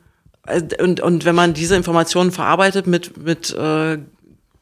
also, 0.43 0.67
und, 0.83 1.01
und 1.01 1.25
wenn 1.25 1.35
man 1.35 1.55
diese 1.55 1.77
Informationen 1.77 2.33
verarbeitet 2.33 2.87
mit, 2.87 3.17
mit 3.25 3.55
äh, 3.55 3.99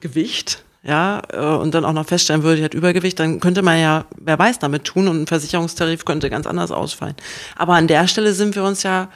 Gewicht, 0.01 0.63
ja, 0.83 1.23
äh, 1.33 1.39
und 1.39 1.75
dann 1.75 1.85
auch 1.85 1.93
noch 1.93 2.07
feststellen 2.07 2.43
würde, 2.43 2.59
die 2.59 2.65
hat 2.65 2.75
Übergewicht, 2.75 3.19
dann 3.19 3.41
könnte 3.41 3.63
man 3.63 3.81
ja, 3.81 4.05
wer 4.17 4.39
weiß, 4.39 4.59
damit 4.59 4.85
tun 4.85 5.09
und 5.09 5.23
ein 5.23 5.27
Versicherungstarif 5.27 6.05
könnte 6.05 6.31
ganz 6.31 6.47
anders 6.47 6.71
ausfallen. 6.71 7.17
Aber 7.57 7.75
an 7.75 7.89
der 7.89 8.07
Stelle 8.07 8.33
sind 8.35 8.55
wir 8.55 8.65
uns 8.65 8.83
ja 8.83 9.09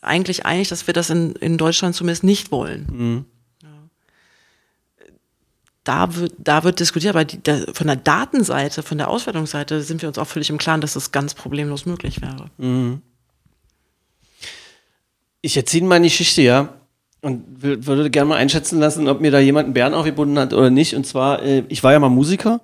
eigentlich 0.00 0.46
einig, 0.46 0.68
dass 0.68 0.86
wir 0.86 0.94
das 0.94 1.10
in, 1.10 1.32
in 1.36 1.58
Deutschland 1.58 1.94
zumindest 1.94 2.24
nicht 2.24 2.50
wollen. 2.50 3.24
Ja. 3.26 3.33
Da 5.84 6.16
wird, 6.16 6.32
da 6.38 6.64
wird 6.64 6.80
diskutiert, 6.80 7.14
aber 7.14 7.26
die, 7.26 7.38
der, 7.38 7.66
von 7.74 7.86
der 7.86 7.96
Datenseite, 7.96 8.82
von 8.82 8.96
der 8.96 9.08
Auswertungsseite 9.08 9.82
sind 9.82 10.00
wir 10.00 10.08
uns 10.08 10.18
auch 10.18 10.26
völlig 10.26 10.48
im 10.48 10.56
Klaren, 10.56 10.80
dass 10.80 10.94
das 10.94 11.12
ganz 11.12 11.34
problemlos 11.34 11.84
möglich 11.84 12.22
wäre. 12.22 12.46
Ich 15.42 15.56
erzähle 15.58 15.84
meine 15.84 16.06
Geschichte, 16.06 16.40
ja. 16.40 16.74
Und 17.20 17.62
würde 17.62 18.10
gerne 18.10 18.28
mal 18.30 18.36
einschätzen 18.36 18.78
lassen, 18.80 19.08
ob 19.08 19.20
mir 19.20 19.30
da 19.30 19.38
jemand 19.38 19.66
einen 19.66 19.74
Bären 19.74 19.94
aufgebunden 19.94 20.38
hat 20.38 20.52
oder 20.52 20.68
nicht. 20.70 20.94
Und 20.94 21.06
zwar, 21.06 21.42
äh, 21.42 21.64
ich 21.68 21.82
war 21.82 21.92
ja 21.92 21.98
mal 21.98 22.10
Musiker. 22.10 22.60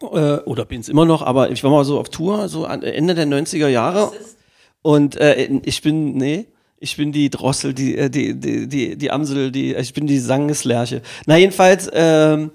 Äh, 0.00 0.38
oder 0.44 0.64
bin 0.64 0.80
es 0.80 0.88
immer 0.88 1.04
noch, 1.04 1.22
aber 1.22 1.50
ich 1.50 1.62
war 1.62 1.70
mal 1.70 1.84
so 1.84 1.98
auf 2.00 2.08
Tour, 2.08 2.48
so 2.48 2.66
an, 2.66 2.82
Ende 2.82 3.14
der 3.14 3.26
90er 3.26 3.68
Jahre. 3.68 4.12
Und 4.82 5.16
äh, 5.16 5.44
ich 5.64 5.82
bin, 5.82 6.16
nee, 6.16 6.46
ich 6.82 6.96
bin 6.96 7.12
die 7.12 7.30
Drossel, 7.30 7.72
die, 7.72 7.96
äh, 7.96 8.10
die, 8.10 8.34
die, 8.34 8.66
die, 8.66 8.96
die 8.98 9.10
Amsel, 9.10 9.52
die, 9.52 9.74
ich 9.74 9.94
bin 9.94 10.06
die 10.06 10.18
Sangeslerche. 10.18 11.00
Na, 11.26 11.36
jedenfalls, 11.36 11.88
ähm, 11.92 12.50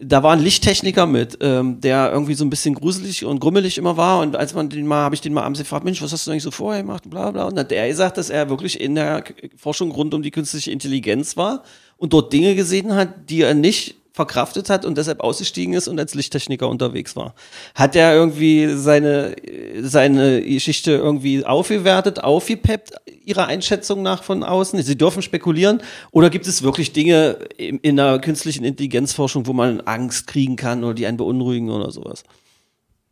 da 0.00 0.22
war 0.22 0.32
ein 0.32 0.40
Lichttechniker 0.40 1.06
mit, 1.06 1.38
ähm, 1.40 1.80
der 1.80 2.10
irgendwie 2.12 2.34
so 2.34 2.44
ein 2.44 2.50
bisschen 2.50 2.74
gruselig 2.74 3.24
und 3.24 3.40
grummelig 3.40 3.78
immer 3.78 3.96
war. 3.96 4.20
Und 4.20 4.36
als 4.36 4.54
man 4.54 4.68
den 4.68 4.86
mal, 4.86 5.02
habe 5.02 5.16
ich 5.16 5.20
den 5.20 5.32
mal 5.32 5.42
abends 5.42 5.58
gefragt, 5.58 5.84
Mensch, 5.84 6.00
was 6.00 6.12
hast 6.12 6.26
du 6.26 6.30
eigentlich 6.30 6.44
so 6.44 6.52
vorher 6.52 6.82
gemacht? 6.82 7.10
Bla 7.10 7.32
bla. 7.32 7.44
Und 7.44 7.56
dann 7.56 7.64
hat 7.64 7.72
er 7.72 7.88
gesagt, 7.88 8.18
dass 8.18 8.30
er 8.30 8.48
wirklich 8.48 8.80
in 8.80 8.94
der 8.94 9.24
Forschung 9.56 9.90
rund 9.90 10.14
um 10.14 10.22
die 10.22 10.30
künstliche 10.30 10.70
Intelligenz 10.70 11.36
war 11.36 11.64
und 11.96 12.12
dort 12.12 12.32
Dinge 12.32 12.54
gesehen 12.54 12.94
hat, 12.94 13.30
die 13.30 13.42
er 13.42 13.54
nicht 13.54 13.96
verkraftet 14.12 14.68
hat 14.68 14.84
und 14.84 14.98
deshalb 14.98 15.20
ausgestiegen 15.20 15.74
ist 15.74 15.88
und 15.88 15.98
als 15.98 16.14
Lichttechniker 16.14 16.68
unterwegs 16.68 17.16
war. 17.16 17.34
Hat 17.74 17.96
er 17.96 18.14
irgendwie 18.14 18.68
seine, 18.74 19.34
seine 19.80 20.42
Geschichte 20.42 20.92
irgendwie 20.92 21.44
aufgewertet, 21.44 22.22
aufgepeppt, 22.22 22.92
Ihrer 23.24 23.46
Einschätzung 23.46 24.02
nach 24.02 24.22
von 24.22 24.44
außen? 24.44 24.82
Sie 24.82 24.98
dürfen 24.98 25.22
spekulieren. 25.22 25.80
Oder 26.10 26.28
gibt 26.28 26.46
es 26.46 26.62
wirklich 26.62 26.92
Dinge 26.92 27.38
in, 27.56 27.78
in 27.78 27.96
der 27.96 28.18
künstlichen 28.18 28.64
Intelligenzforschung, 28.64 29.46
wo 29.46 29.52
man 29.52 29.80
Angst 29.82 30.26
kriegen 30.26 30.56
kann 30.56 30.84
oder 30.84 30.94
die 30.94 31.06
einen 31.06 31.16
beunruhigen 31.16 31.70
oder 31.70 31.90
sowas? 31.90 32.24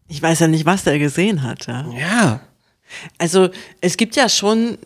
Ich 0.08 0.20
weiß 0.20 0.40
ja 0.40 0.48
nicht, 0.48 0.66
was 0.66 0.84
der 0.84 0.98
gesehen 0.98 1.42
hat. 1.42 1.66
Ja. 1.66 1.86
Ja. 1.92 2.40
Also 3.18 3.48
es 3.80 3.96
gibt 3.96 4.16
ja 4.16 4.28
schon, 4.28 4.76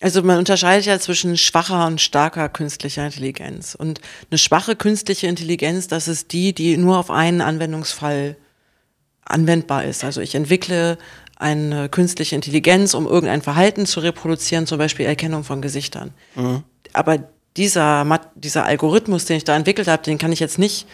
also 0.00 0.22
man 0.22 0.38
unterscheidet 0.38 0.86
ja 0.86 0.98
zwischen 0.98 1.36
schwacher 1.36 1.86
und 1.86 2.00
starker 2.00 2.48
künstlicher 2.48 3.04
Intelligenz. 3.04 3.74
Und 3.74 4.00
eine 4.30 4.38
schwache 4.38 4.74
künstliche 4.74 5.26
Intelligenz, 5.26 5.88
das 5.88 6.08
ist 6.08 6.32
die, 6.32 6.54
die 6.54 6.76
nur 6.78 6.98
auf 6.98 7.10
einen 7.10 7.42
Anwendungsfall 7.42 8.36
anwendbar 9.24 9.84
ist. 9.84 10.02
Also 10.02 10.20
ich 10.20 10.34
entwickle 10.34 10.96
eine 11.36 11.88
künstliche 11.88 12.34
Intelligenz, 12.34 12.94
um 12.94 13.06
irgendein 13.06 13.42
Verhalten 13.42 13.86
zu 13.86 14.00
reproduzieren, 14.00 14.66
zum 14.66 14.78
Beispiel 14.78 15.06
Erkennung 15.06 15.44
von 15.44 15.62
Gesichtern. 15.62 16.12
Aber 16.92 17.18
dieser, 17.56 18.20
dieser 18.34 18.64
Algorithmus, 18.64 19.26
den 19.26 19.36
ich 19.36 19.44
da 19.44 19.56
entwickelt 19.56 19.88
habe, 19.88 20.02
den 20.02 20.18
kann 20.18 20.32
ich 20.32 20.40
jetzt 20.40 20.58
nicht 20.58 20.86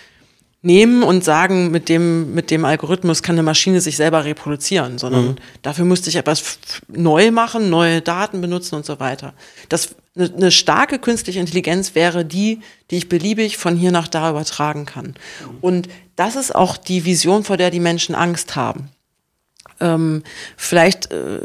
nehmen 0.67 1.05
und 1.05 1.23
sagen, 1.23 1.71
mit 1.71 1.89
dem, 1.89 2.35
mit 2.35 2.51
dem 2.51 2.65
Algorithmus 2.65 3.23
kann 3.23 3.37
eine 3.37 3.45
Maschine 3.45 3.81
sich 3.81 3.97
selber 3.97 4.25
reproduzieren, 4.25 4.99
sondern 4.99 5.37
dafür 5.63 5.85
müsste 5.85 6.11
ich 6.11 6.17
etwas 6.17 6.59
neu 6.89 7.31
machen, 7.31 7.71
neue 7.71 8.03
Daten 8.03 8.41
benutzen 8.41 8.75
und 8.75 8.85
so 8.85 8.99
weiter. 8.99 9.33
Das, 9.69 9.95
eine, 10.17 10.33
eine 10.35 10.51
starke 10.51 10.99
künstliche 10.99 11.39
Intelligenz 11.39 11.95
wäre 11.95 12.25
die, 12.25 12.61
die 12.91 12.97
ich 12.97 13.09
beliebig 13.09 13.59
von 13.59 13.77
hier 13.77 13.93
nach 13.93 14.09
da 14.09 14.29
übertragen 14.29 14.87
kann. 14.87 15.15
Und 15.61 15.89
das 16.17 16.35
ist 16.35 16.53
auch 16.53 16.77
die 16.77 17.05
Vision, 17.05 17.45
vor 17.45 17.57
der 17.57 17.71
die 17.71 17.81
Menschen 17.81 18.17
Angst 18.17 18.57
haben. 18.57 18.91
Ähm, 19.79 20.25
vielleicht, 20.57 21.13
äh, 21.13 21.43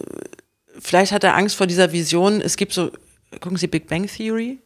vielleicht 0.79 1.11
hat 1.11 1.23
er 1.23 1.35
Angst 1.35 1.55
vor 1.55 1.67
dieser 1.67 1.91
Vision. 1.91 2.41
Es 2.41 2.57
gibt 2.57 2.73
so, 2.73 2.89
gucken 3.39 3.57
Sie 3.57 3.67
Big 3.67 3.87
Bang 3.87 4.07
Theory? 4.07 4.57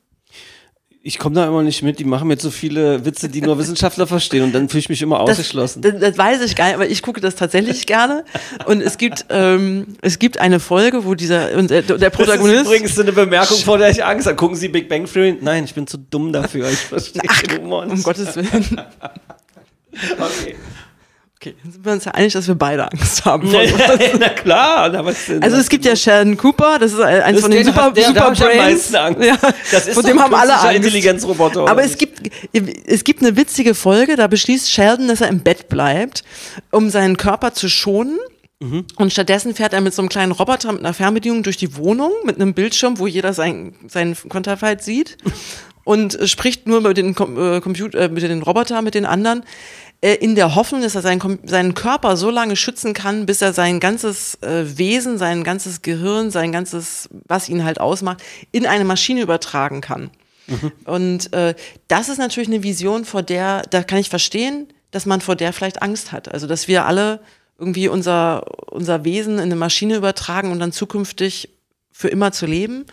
Ich 1.07 1.19
komme 1.19 1.35
da 1.35 1.45
immer 1.45 1.61
nicht 1.61 1.83
mit. 1.83 1.99
Die 1.99 2.03
machen 2.03 2.27
mir 2.27 2.35
so 2.39 2.49
viele 2.49 3.05
Witze, 3.05 3.29
die 3.29 3.39
nur 3.39 3.59
Wissenschaftler 3.59 4.07
verstehen 4.07 4.41
und 4.41 4.55
dann 4.55 4.69
fühle 4.69 4.79
ich 4.79 4.89
mich 4.89 5.03
immer 5.03 5.19
ausgeschlossen. 5.19 5.83
Das, 5.83 5.99
das 5.99 6.17
weiß 6.17 6.41
ich 6.41 6.55
gar 6.55 6.65
nicht, 6.65 6.73
aber 6.73 6.87
ich 6.87 7.03
gucke 7.03 7.21
das 7.21 7.35
tatsächlich 7.35 7.85
gerne. 7.85 8.25
Und 8.65 8.81
es 8.81 8.97
gibt, 8.97 9.27
ähm, 9.29 9.97
es 10.01 10.17
gibt 10.17 10.39
eine 10.39 10.59
Folge, 10.59 11.05
wo 11.05 11.13
dieser 11.13 11.55
und 11.57 11.69
der, 11.69 11.83
der 11.83 11.97
Das 11.97 12.07
ist 12.11 12.17
Protagonist. 12.17 12.65
übrigens 12.65 12.95
so 12.95 13.03
eine 13.03 13.11
Bemerkung, 13.11 13.57
vor 13.57 13.77
der 13.77 13.91
ich 13.91 14.03
Angst 14.03 14.25
habe. 14.25 14.35
Gucken 14.35 14.57
Sie 14.57 14.67
Big 14.67 14.89
Bang 14.89 15.05
Theory? 15.05 15.37
Nein, 15.39 15.65
ich 15.65 15.75
bin 15.75 15.85
zu 15.85 15.99
dumm 15.99 16.33
dafür. 16.33 16.71
Ich 16.71 16.79
verstehe 16.79 17.21
den 17.51 17.61
Humor 17.65 17.83
um 17.83 17.89
nicht. 17.89 18.03
Gottes 18.03 18.35
Willen. 18.35 18.81
Okay. 20.19 20.55
Okay, 21.45 21.55
dann 21.61 21.71
sind 21.71 21.85
wir 21.85 21.91
uns 21.91 22.05
ja 22.05 22.11
einig, 22.13 22.33
dass 22.33 22.47
wir 22.47 22.55
beide 22.55 22.91
Angst 22.91 23.23
haben. 23.23 23.47
Vor 23.51 23.67
sowas. 23.67 23.99
na 24.19 24.29
klar, 24.29 24.89
na, 24.89 25.05
was 25.05 25.27
denn? 25.27 25.43
Also 25.43 25.57
es 25.57 25.69
gibt 25.69 25.85
ja 25.85 25.95
Sheldon 25.95 26.37
Cooper, 26.37 26.79
das 26.79 26.93
ist 26.93 26.99
eins 26.99 27.35
Das 27.35 27.41
von 27.41 27.51
den 27.51 27.63
der, 27.63 27.73
super, 27.73 27.91
der, 27.91 27.93
der 27.93 28.05
super 28.07 28.27
am 28.27 28.33
Brains. 28.33 28.57
meisten 28.57 28.95
Angst. 28.95 29.23
Ja, 29.23 29.37
Das 29.71 29.87
ist 29.87 29.93
von 29.93 30.03
dem 30.03 30.17
ein 30.17 30.23
haben 30.23 30.33
alle 30.33 30.57
Angst. 30.57 30.75
Intelligenzroboter, 30.75 31.67
Aber 31.67 31.83
es 31.83 31.97
gibt, 31.97 32.31
es 32.87 33.03
gibt 33.03 33.21
eine 33.21 33.37
witzige 33.37 33.75
Folge, 33.75 34.15
da 34.15 34.25
beschließt 34.25 34.71
Sheldon, 34.71 35.07
dass 35.07 35.21
er 35.21 35.27
im 35.27 35.41
Bett 35.41 35.69
bleibt, 35.69 36.23
um 36.71 36.89
seinen 36.89 37.17
Körper 37.17 37.53
zu 37.53 37.69
schonen. 37.69 38.17
Mhm. 38.59 38.85
Und 38.95 39.11
stattdessen 39.13 39.53
fährt 39.53 39.73
er 39.73 39.81
mit 39.81 39.93
so 39.93 40.01
einem 40.01 40.09
kleinen 40.09 40.31
Roboter 40.31 40.71
mit 40.71 40.79
einer 40.81 40.93
Fernbedienung 40.93 41.43
durch 41.43 41.57
die 41.57 41.75
Wohnung 41.75 42.11
mit 42.23 42.37
einem 42.37 42.55
Bildschirm, 42.55 42.97
wo 42.97 43.05
jeder 43.05 43.33
sein, 43.33 43.75
seinen 43.87 44.15
Konterfeit 44.29 44.83
sieht 44.83 45.17
und 45.85 46.17
spricht 46.25 46.67
nur 46.67 46.81
mit 46.81 46.97
den, 46.97 47.15
Com 47.15 47.37
äh, 47.37 47.61
Computer, 47.61 47.99
äh, 47.99 48.09
mit 48.09 48.23
den 48.23 48.41
Roboter, 48.41 48.81
mit 48.81 48.95
den 48.95 49.05
anderen, 49.05 49.43
in 50.13 50.35
der 50.35 50.55
Hoffnung, 50.55 50.81
dass 50.81 50.95
er 50.95 51.01
seinen, 51.01 51.39
seinen 51.43 51.73
Körper 51.73 52.15
so 52.15 52.29
lange 52.29 52.55
schützen 52.55 52.93
kann, 52.93 53.25
bis 53.25 53.41
er 53.41 53.53
sein 53.53 53.79
ganzes 53.79 54.35
äh, 54.41 54.77
Wesen, 54.77 55.17
sein 55.17 55.43
ganzes 55.43 55.81
Gehirn, 55.81 56.31
sein 56.31 56.51
ganzes, 56.51 57.09
was 57.27 57.49
ihn 57.49 57.63
halt 57.63 57.79
ausmacht, 57.79 58.21
in 58.51 58.67
eine 58.67 58.85
Maschine 58.85 59.21
übertragen 59.21 59.81
kann. 59.81 60.11
Und 60.85 61.33
äh, 61.33 61.55
das 61.87 62.09
ist 62.09 62.19
natürlich 62.19 62.49
eine 62.49 62.63
Vision, 62.63 63.05
vor 63.05 63.23
der, 63.23 63.63
da 63.63 63.83
kann 63.83 63.99
ich 63.99 64.09
verstehen, 64.09 64.67
dass 64.91 65.05
man 65.05 65.21
vor 65.21 65.35
der 65.35 65.53
vielleicht 65.53 65.81
Angst 65.81 66.11
hat. 66.11 66.31
Also, 66.31 66.47
dass 66.47 66.67
wir 66.67 66.85
alle 66.85 67.19
irgendwie 67.57 67.87
unser, 67.87 68.43
unser 68.71 69.05
Wesen 69.05 69.35
in 69.35 69.45
eine 69.45 69.55
Maschine 69.55 69.95
übertragen 69.95 70.51
und 70.51 70.59
dann 70.59 70.71
zukünftig 70.71 71.49
für 71.91 72.09
immer 72.09 72.31
zu 72.31 72.45
leben, 72.45 72.85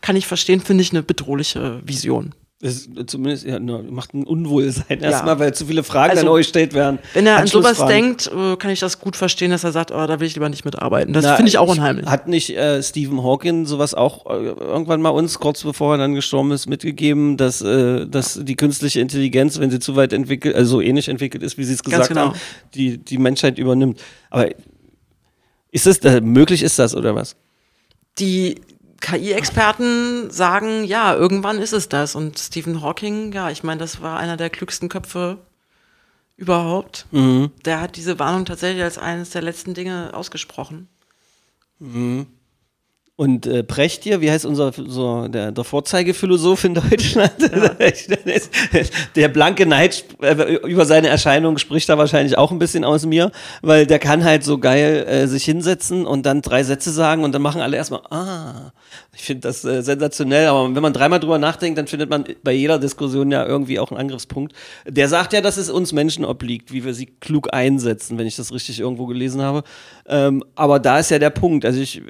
kann 0.00 0.16
ich 0.16 0.26
verstehen, 0.26 0.60
finde 0.60 0.82
ich 0.82 0.92
eine 0.92 1.02
bedrohliche 1.02 1.80
Vision. 1.84 2.34
Das 2.58 2.72
ist 2.72 3.10
zumindest 3.10 3.44
ja, 3.44 3.60
macht 3.60 4.14
ein 4.14 4.24
Unwohlsein 4.24 5.00
erstmal, 5.00 5.38
weil 5.38 5.52
zu 5.52 5.66
viele 5.66 5.82
Fragen 5.82 6.12
Also, 6.12 6.22
dann 6.22 6.32
euch 6.32 6.46
gestellt 6.46 6.72
werden. 6.72 6.98
Wenn 7.12 7.26
er 7.26 7.36
an 7.36 7.46
sowas 7.46 7.84
denkt, 7.84 8.30
äh, 8.34 8.56
kann 8.56 8.70
ich 8.70 8.80
das 8.80 8.98
gut 8.98 9.14
verstehen, 9.14 9.50
dass 9.50 9.62
er 9.62 9.72
sagt, 9.72 9.90
oh, 9.90 10.06
da 10.06 10.20
will 10.20 10.26
ich 10.26 10.34
lieber 10.34 10.48
nicht 10.48 10.64
mitarbeiten. 10.64 11.12
Das 11.12 11.26
finde 11.36 11.50
ich 11.50 11.58
auch 11.58 11.68
unheimlich. 11.68 12.06
Hat 12.06 12.28
nicht 12.28 12.56
äh, 12.56 12.82
Stephen 12.82 13.22
Hawking 13.22 13.66
sowas 13.66 13.92
auch 13.92 14.24
äh, 14.24 14.46
irgendwann 14.48 15.02
mal 15.02 15.10
uns, 15.10 15.38
kurz 15.38 15.64
bevor 15.64 15.94
er 15.94 15.98
dann 15.98 16.14
gestorben 16.14 16.50
ist, 16.52 16.66
mitgegeben, 16.66 17.36
dass, 17.36 17.60
äh, 17.60 18.06
dass 18.06 18.40
die 18.42 18.56
künstliche 18.56 19.00
Intelligenz, 19.00 19.60
wenn 19.60 19.70
sie 19.70 19.78
zu 19.78 19.94
weit 19.94 20.14
entwickelt, 20.14 20.54
also 20.56 20.76
so 20.76 20.80
ähnlich 20.80 21.08
entwickelt 21.08 21.42
ist, 21.42 21.58
wie 21.58 21.64
sie 21.64 21.74
es 21.74 21.84
gesagt 21.84 22.08
genau. 22.08 22.28
haben, 22.28 22.40
die, 22.72 22.96
die 22.96 23.18
Menschheit 23.18 23.58
übernimmt. 23.58 24.00
Aber 24.30 24.48
ist 25.72 25.86
es, 25.86 25.98
äh, 25.98 26.22
möglich 26.22 26.62
ist 26.62 26.78
das 26.78 26.94
oder 26.94 27.14
was? 27.14 27.36
Die 28.18 28.54
KI-Experten 29.00 30.30
sagen, 30.30 30.84
ja, 30.84 31.14
irgendwann 31.14 31.58
ist 31.58 31.72
es 31.72 31.88
das. 31.88 32.14
Und 32.14 32.38
Stephen 32.38 32.82
Hawking, 32.82 33.32
ja, 33.32 33.50
ich 33.50 33.62
meine, 33.62 33.78
das 33.78 34.00
war 34.00 34.18
einer 34.18 34.36
der 34.36 34.50
klügsten 34.50 34.88
Köpfe 34.88 35.38
überhaupt. 36.36 37.06
Mhm. 37.10 37.50
Der 37.64 37.80
hat 37.80 37.96
diese 37.96 38.18
Warnung 38.18 38.44
tatsächlich 38.44 38.82
als 38.82 38.98
eines 38.98 39.30
der 39.30 39.42
letzten 39.42 39.74
Dinge 39.74 40.10
ausgesprochen. 40.12 40.88
Und 43.16 43.46
äh, 43.46 43.64
Precht 43.64 44.04
hier, 44.04 44.20
wie 44.20 44.30
heißt 44.30 44.44
unser 44.44 44.72
so, 44.74 45.26
der, 45.28 45.50
der 45.50 45.64
Vorzeigephilosoph 45.64 46.64
in 46.64 46.74
Deutschland? 46.74 47.32
der 49.16 49.28
blanke 49.28 49.64
Neid 49.64 50.04
äh, 50.20 50.56
über 50.66 50.84
seine 50.84 51.08
Erscheinung 51.08 51.56
spricht 51.56 51.88
da 51.88 51.96
wahrscheinlich 51.96 52.36
auch 52.36 52.52
ein 52.52 52.58
bisschen 52.58 52.84
aus 52.84 53.06
mir, 53.06 53.32
weil 53.62 53.86
der 53.86 53.98
kann 53.98 54.22
halt 54.22 54.44
so 54.44 54.58
geil 54.58 55.06
äh, 55.08 55.26
sich 55.28 55.46
hinsetzen 55.46 56.06
und 56.06 56.26
dann 56.26 56.42
drei 56.42 56.62
Sätze 56.62 56.92
sagen 56.92 57.24
und 57.24 57.32
dann 57.32 57.40
machen 57.40 57.62
alle 57.62 57.78
erstmal, 57.78 58.02
ah, 58.10 58.72
ich 59.16 59.22
finde 59.22 59.48
das 59.48 59.64
äh, 59.64 59.82
sensationell, 59.82 60.48
aber 60.48 60.74
wenn 60.74 60.82
man 60.82 60.92
dreimal 60.92 61.18
drüber 61.18 61.38
nachdenkt, 61.38 61.78
dann 61.78 61.86
findet 61.86 62.10
man 62.10 62.24
bei 62.44 62.52
jeder 62.52 62.78
Diskussion 62.78 63.32
ja 63.32 63.46
irgendwie 63.46 63.78
auch 63.78 63.90
einen 63.90 63.98
Angriffspunkt. 63.98 64.52
Der 64.86 65.08
sagt 65.08 65.32
ja, 65.32 65.40
dass 65.40 65.56
es 65.56 65.70
uns 65.70 65.94
Menschen 65.94 66.24
obliegt, 66.24 66.70
wie 66.70 66.84
wir 66.84 66.92
sie 66.92 67.06
klug 67.06 67.48
einsetzen, 67.54 68.18
wenn 68.18 68.26
ich 68.26 68.36
das 68.36 68.52
richtig 68.52 68.78
irgendwo 68.78 69.06
gelesen 69.06 69.40
habe. 69.40 69.62
Ähm, 70.06 70.44
aber 70.54 70.78
da 70.80 70.98
ist 70.98 71.10
ja 71.10 71.18
der 71.18 71.30
Punkt, 71.30 71.64
also 71.64 71.80
ich 71.80 72.02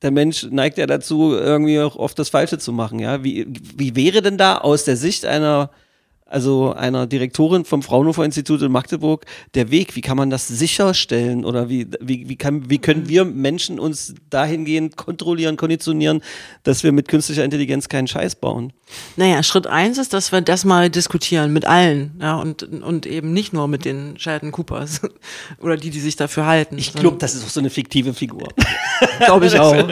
der 0.00 0.10
Mensch 0.10 0.46
neigt 0.50 0.78
ja 0.78 0.86
dazu, 0.86 1.32
irgendwie 1.32 1.80
auch 1.80 1.96
oft 1.96 2.18
das 2.18 2.30
Falsche 2.30 2.58
zu 2.58 2.72
machen, 2.72 2.98
ja. 2.98 3.24
Wie, 3.24 3.46
wie 3.76 3.96
wäre 3.96 4.22
denn 4.22 4.38
da 4.38 4.56
aus 4.58 4.84
der 4.84 4.96
Sicht 4.96 5.26
einer, 5.26 5.70
also 6.28 6.72
einer 6.74 7.06
Direktorin 7.06 7.64
vom 7.64 7.82
Fraunhofer 7.82 8.24
Institut 8.24 8.62
in 8.62 8.70
Magdeburg 8.70 9.24
der 9.54 9.70
Weg? 9.70 9.96
Wie 9.96 10.00
kann 10.00 10.16
man 10.16 10.30
das 10.30 10.46
sicherstellen? 10.46 11.44
Oder 11.44 11.68
wie, 11.68 11.88
wie, 12.00 12.28
wie, 12.28 12.36
kann, 12.36 12.68
wie 12.68 12.78
können 12.78 13.08
wir 13.08 13.24
Menschen 13.24 13.80
uns 13.80 14.14
dahingehend 14.30 14.96
kontrollieren, 14.96 15.56
konditionieren, 15.56 16.22
dass 16.62 16.84
wir 16.84 16.92
mit 16.92 17.08
künstlicher 17.08 17.44
Intelligenz 17.44 17.88
keinen 17.88 18.06
Scheiß 18.06 18.36
bauen? 18.36 18.72
Naja, 19.16 19.42
Schritt 19.42 19.66
eins 19.66 19.98
ist, 19.98 20.12
dass 20.12 20.32
wir 20.32 20.40
das 20.40 20.64
mal 20.64 20.90
diskutieren 20.90 21.52
mit 21.52 21.64
allen, 21.64 22.18
ja, 22.20 22.36
und, 22.36 22.62
und 22.62 23.06
eben 23.06 23.32
nicht 23.32 23.52
nur 23.52 23.68
mit 23.68 23.84
den 23.84 24.18
Sheldon 24.18 24.52
Coopers 24.52 25.00
oder 25.60 25.76
die, 25.76 25.90
die 25.90 26.00
sich 26.00 26.16
dafür 26.16 26.46
halten. 26.46 26.78
Ich 26.78 26.92
glaube, 26.92 27.18
das 27.18 27.34
ist 27.34 27.44
auch 27.44 27.50
so 27.50 27.60
eine 27.60 27.70
fiktive 27.70 28.14
Figur. 28.14 28.48
glaube 29.18 29.46
ich 29.46 29.58
auch. 29.58 29.76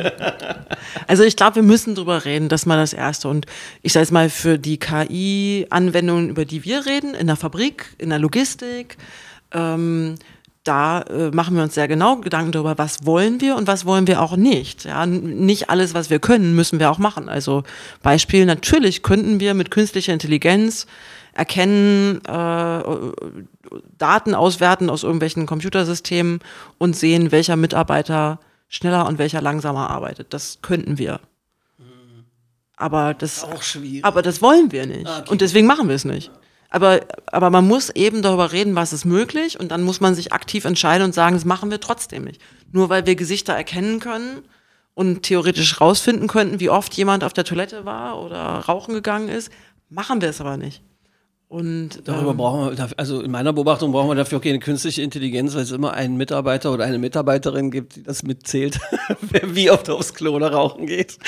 Also 1.09 1.23
ich 1.23 1.37
glaube, 1.37 1.57
wir 1.57 1.63
müssen 1.63 1.95
drüber 1.95 2.25
reden, 2.25 2.49
das 2.49 2.63
ist 2.63 2.67
mal 2.67 2.79
das 2.79 2.93
Erste. 2.93 3.29
Und 3.29 3.47
ich 3.83 3.93
sage 3.93 4.03
jetzt 4.03 4.13
mal, 4.13 4.29
für 4.29 4.59
die 4.59 4.79
KI-Anwendungen, 4.79 6.26
über 6.29 6.45
die 6.45 6.65
wir 6.65 6.87
reden, 6.87 7.15
in 7.15 7.27
der 7.27 7.37
Fabrik, 7.37 7.95
in 7.99 8.11
der 8.11 8.19
Logistik, 8.19 8.97
ähm, 9.53 10.17
da 10.65 11.03
äh, 11.03 11.31
machen 11.31 11.55
wir 11.57 11.63
uns 11.63 11.75
sehr 11.75 11.89
genau 11.89 12.17
Gedanken 12.17 12.53
darüber, 12.53 12.77
was 12.79 13.07
wollen 13.07 13.41
wir 13.41 13.57
und 13.57 13.69
was 13.69 13.87
wollen 13.87 14.07
wir 14.07 14.21
auch 14.21 14.37
nicht. 14.37 14.85
Ja, 14.85 15.07
nicht 15.07 15.71
alles, 15.71 15.95
was 15.95 16.11
wir 16.11 16.19
können, 16.19 16.55
müssen 16.55 16.81
wir 16.81 16.91
auch 16.91 16.99
machen. 16.99 17.29
Also 17.29 17.63
Beispiel, 18.03 18.47
natürlich 18.47 19.03
könnten 19.03 19.39
wir 19.41 19.55
mit 19.55 19.71
künstlicher 19.71 20.13
Intelligenz 20.13 20.87
erkennen, 21.33 22.25
äh, 22.25 22.83
Daten 23.99 24.35
auswerten 24.35 24.91
aus 24.91 25.03
irgendwelchen 25.03 25.47
Computersystemen 25.47 26.41
und 26.79 26.97
sehen, 26.97 27.31
welcher 27.31 27.57
Mitarbeiter 27.57 28.41
schneller 28.69 29.07
und 29.07 29.19
welcher 29.19 29.41
langsamer 29.41 29.91
arbeitet. 29.91 30.33
Das 30.33 30.59
könnten 30.63 30.99
wir. 30.99 31.21
Aber 32.77 33.15
das, 33.15 33.43
Auch 33.43 33.63
schwierig. 33.63 34.05
aber 34.05 34.23
das 34.23 34.43
wollen 34.43 34.71
wir 34.71 34.87
nicht. 34.87 35.07
Ah, 35.07 35.21
okay. 35.21 35.31
Und 35.31 35.41
deswegen 35.41 35.67
machen 35.67 35.89
wir 35.89 35.95
es 35.95 36.05
nicht. 36.05 36.31
Aber, 36.69 37.01
aber 37.27 37.49
man 37.51 37.67
muss 37.67 37.91
eben 37.91 38.23
darüber 38.23 38.53
reden, 38.53 38.75
was 38.75 38.93
ist 38.93 39.05
möglich 39.05 39.59
und 39.59 39.71
dann 39.71 39.83
muss 39.83 40.01
man 40.01 40.15
sich 40.15 40.33
aktiv 40.33 40.65
entscheiden 40.65 41.05
und 41.07 41.15
sagen, 41.15 41.37
das 41.37 41.45
machen 41.45 41.71
wir 41.71 41.81
trotzdem 41.81 42.25
nicht. 42.25 42.41
Nur 42.73 42.89
weil 42.89 43.07
wir 43.07 43.15
Gesichter 43.17 43.55
erkennen 43.55 44.01
können 44.01 44.43
und 44.95 45.23
theoretisch 45.23 45.81
rausfinden 45.81 46.29
könnten, 46.29 46.61
wie 46.61 46.69
oft 46.71 46.93
jemand 46.95 47.25
auf 47.25 47.33
der 47.33 47.45
Toilette 47.45 47.85
war 47.85 48.21
oder 48.23 48.39
rauchen 48.39 48.95
gegangen 48.95 49.29
ist, 49.29 49.51
machen 49.89 50.21
wir 50.21 50.29
es 50.29 50.41
aber 50.41 50.57
nicht. 50.57 50.83
Und 51.49 52.09
Darüber 52.09 52.33
ähm, 52.33 52.37
brauchen 52.39 52.77
wir, 52.77 52.89
also 52.97 53.21
in 53.21 53.31
meiner 53.31 53.53
Beobachtung 53.53 53.93
brauchen 53.93 54.09
wir 54.09 54.17
dafür 54.17 54.39
auch 54.39 54.43
keine 54.43 54.59
künstliche 54.59 55.03
Intelligenz, 55.03 55.55
weil 55.55 55.63
es 55.63 55.71
immer 55.71 55.93
einen 55.93 56.17
Mitarbeiter 56.17 56.73
oder 56.73 56.85
eine 56.85 56.99
Mitarbeiterin 56.99 57.71
gibt, 57.71 57.95
die 57.95 58.03
das 58.03 58.25
mitzählt, 58.25 58.81
wie 59.45 59.71
oft 59.71 59.89
aufs 59.89 60.13
Klo 60.13 60.33
oder 60.33 60.53
rauchen 60.53 60.87
geht. 60.87 61.19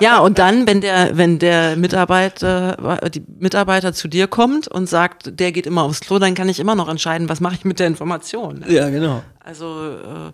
Ja, 0.00 0.18
und 0.18 0.40
dann, 0.40 0.66
wenn 0.66 0.80
der, 0.80 1.16
wenn 1.16 1.38
der 1.38 1.76
Mitarbeiter, 1.76 3.00
die 3.14 3.22
Mitarbeiter 3.38 3.92
zu 3.92 4.08
dir 4.08 4.26
kommt 4.26 4.66
und 4.66 4.88
sagt, 4.88 5.38
der 5.38 5.52
geht 5.52 5.66
immer 5.66 5.84
aufs 5.84 6.00
Klo, 6.00 6.18
dann 6.18 6.34
kann 6.34 6.48
ich 6.48 6.58
immer 6.58 6.74
noch 6.74 6.88
entscheiden, 6.88 7.28
was 7.28 7.40
mache 7.40 7.54
ich 7.54 7.64
mit 7.64 7.78
der 7.78 7.86
Information. 7.86 8.64
Ja, 8.68 8.90
genau. 8.90 9.22
Also 9.38 9.90
äh, 9.90 10.32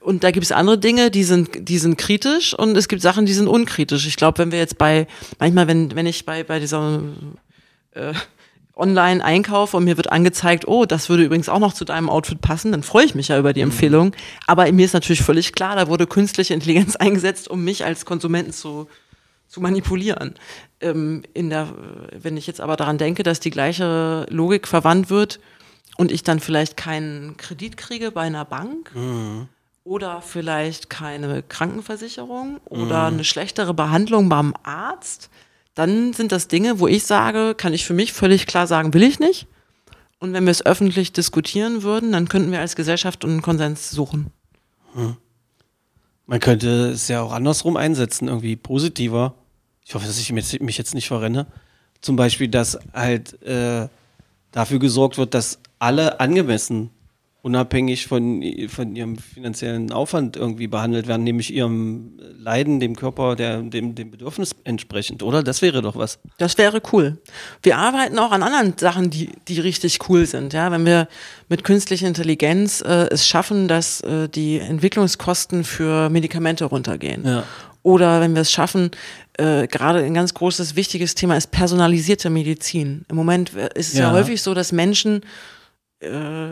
und 0.00 0.22
da 0.22 0.32
gibt 0.32 0.44
es 0.44 0.52
andere 0.52 0.78
Dinge, 0.78 1.10
die 1.10 1.24
sind, 1.24 1.68
die 1.68 1.78
sind 1.78 1.96
kritisch 1.96 2.52
und 2.52 2.76
es 2.76 2.88
gibt 2.88 3.00
Sachen, 3.00 3.24
die 3.24 3.32
sind 3.32 3.48
unkritisch. 3.48 4.06
Ich 4.06 4.16
glaube, 4.16 4.38
wenn 4.38 4.52
wir 4.52 4.58
jetzt 4.58 4.76
bei, 4.76 5.06
manchmal, 5.38 5.66
wenn, 5.66 5.94
wenn 5.94 6.06
ich 6.06 6.26
bei, 6.26 6.44
bei 6.44 6.58
dieser 6.58 7.00
äh, 7.94 8.14
online 8.76 9.24
einkaufe 9.24 9.76
und 9.76 9.84
mir 9.84 9.96
wird 9.96 10.10
angezeigt, 10.10 10.66
oh, 10.66 10.84
das 10.84 11.08
würde 11.08 11.24
übrigens 11.24 11.48
auch 11.48 11.58
noch 11.58 11.72
zu 11.72 11.84
deinem 11.84 12.10
Outfit 12.10 12.40
passen, 12.40 12.72
dann 12.72 12.82
freue 12.82 13.04
ich 13.04 13.14
mich 13.14 13.28
ja 13.28 13.38
über 13.38 13.52
die 13.52 13.60
Empfehlung. 13.60 14.14
Aber 14.46 14.70
mir 14.72 14.84
ist 14.84 14.94
natürlich 14.94 15.22
völlig 15.22 15.52
klar, 15.52 15.76
da 15.76 15.88
wurde 15.88 16.06
künstliche 16.06 16.54
Intelligenz 16.54 16.96
eingesetzt, 16.96 17.48
um 17.48 17.62
mich 17.62 17.84
als 17.84 18.04
Konsumenten 18.04 18.52
zu, 18.52 18.88
zu 19.48 19.60
manipulieren. 19.60 20.34
Ähm, 20.80 21.22
in 21.34 21.50
der, 21.50 21.68
wenn 22.12 22.36
ich 22.36 22.46
jetzt 22.46 22.60
aber 22.60 22.76
daran 22.76 22.98
denke, 22.98 23.22
dass 23.22 23.40
die 23.40 23.50
gleiche 23.50 24.26
Logik 24.28 24.66
verwandt 24.66 25.08
wird 25.08 25.38
und 25.96 26.10
ich 26.10 26.24
dann 26.24 26.40
vielleicht 26.40 26.76
keinen 26.76 27.36
Kredit 27.36 27.76
kriege 27.76 28.10
bei 28.10 28.22
einer 28.22 28.44
Bank 28.44 28.90
oder 29.84 30.22
vielleicht 30.22 30.90
keine 30.90 31.42
Krankenversicherung 31.42 32.58
oder 32.64 33.04
eine 33.06 33.22
schlechtere 33.22 33.74
Behandlung 33.74 34.28
beim 34.28 34.54
Arzt, 34.64 35.30
dann 35.74 36.12
sind 36.12 36.32
das 36.32 36.48
Dinge, 36.48 36.78
wo 36.78 36.86
ich 36.86 37.04
sage, 37.04 37.54
kann 37.54 37.74
ich 37.74 37.84
für 37.84 37.94
mich 37.94 38.12
völlig 38.12 38.46
klar 38.46 38.66
sagen, 38.66 38.94
will 38.94 39.02
ich 39.02 39.18
nicht. 39.18 39.46
Und 40.18 40.32
wenn 40.32 40.44
wir 40.44 40.52
es 40.52 40.64
öffentlich 40.64 41.12
diskutieren 41.12 41.82
würden, 41.82 42.12
dann 42.12 42.28
könnten 42.28 42.52
wir 42.52 42.60
als 42.60 42.76
Gesellschaft 42.76 43.24
einen 43.24 43.42
Konsens 43.42 43.90
suchen. 43.90 44.30
Man 46.26 46.40
könnte 46.40 46.90
es 46.90 47.08
ja 47.08 47.20
auch 47.20 47.32
andersrum 47.32 47.76
einsetzen, 47.76 48.28
irgendwie 48.28 48.56
positiver. 48.56 49.34
Ich 49.84 49.94
hoffe, 49.94 50.06
dass 50.06 50.18
ich 50.18 50.32
mich 50.32 50.60
mich 50.60 50.78
jetzt 50.78 50.94
nicht 50.94 51.08
verrenne. 51.08 51.46
Zum 52.00 52.16
Beispiel, 52.16 52.48
dass 52.48 52.78
halt 52.92 53.42
äh, 53.42 53.88
dafür 54.52 54.78
gesorgt 54.78 55.18
wird, 55.18 55.34
dass 55.34 55.58
alle 55.78 56.20
angemessen 56.20 56.90
unabhängig 57.44 58.06
von, 58.06 58.42
von 58.68 58.96
ihrem 58.96 59.18
finanziellen 59.18 59.92
Aufwand 59.92 60.34
irgendwie 60.34 60.66
behandelt 60.66 61.06
werden, 61.06 61.24
nämlich 61.24 61.52
ihrem 61.52 62.18
Leiden, 62.38 62.80
dem 62.80 62.96
Körper, 62.96 63.36
der, 63.36 63.60
dem, 63.60 63.94
dem 63.94 64.10
Bedürfnis 64.10 64.56
entsprechend, 64.64 65.22
oder? 65.22 65.42
Das 65.42 65.60
wäre 65.60 65.82
doch 65.82 65.94
was. 65.94 66.18
Das 66.38 66.56
wäre 66.56 66.80
cool. 66.92 67.18
Wir 67.62 67.76
arbeiten 67.76 68.18
auch 68.18 68.32
an 68.32 68.42
anderen 68.42 68.72
Sachen, 68.78 69.10
die, 69.10 69.28
die 69.46 69.60
richtig 69.60 69.98
cool 70.08 70.24
sind. 70.24 70.54
Ja, 70.54 70.72
wenn 70.72 70.86
wir 70.86 71.06
mit 71.50 71.64
künstlicher 71.64 72.08
Intelligenz 72.08 72.80
äh, 72.80 73.08
es 73.10 73.28
schaffen, 73.28 73.68
dass 73.68 74.00
äh, 74.00 74.26
die 74.30 74.58
Entwicklungskosten 74.58 75.64
für 75.64 76.08
Medikamente 76.08 76.64
runtergehen. 76.64 77.26
Ja. 77.26 77.44
Oder 77.82 78.22
wenn 78.22 78.34
wir 78.34 78.40
es 78.40 78.50
schaffen, 78.50 78.90
äh, 79.36 79.66
gerade 79.66 79.98
ein 80.02 80.14
ganz 80.14 80.32
großes, 80.32 80.76
wichtiges 80.76 81.14
Thema 81.14 81.36
ist 81.36 81.50
personalisierte 81.50 82.30
Medizin. 82.30 83.04
Im 83.10 83.16
Moment 83.16 83.54
äh, 83.54 83.68
ist 83.74 83.88
es 83.88 83.98
ja, 83.98 84.04
Ja. 84.04 84.12
häufig 84.12 84.40
so, 84.40 84.54
dass 84.54 84.72
Menschen 84.72 85.20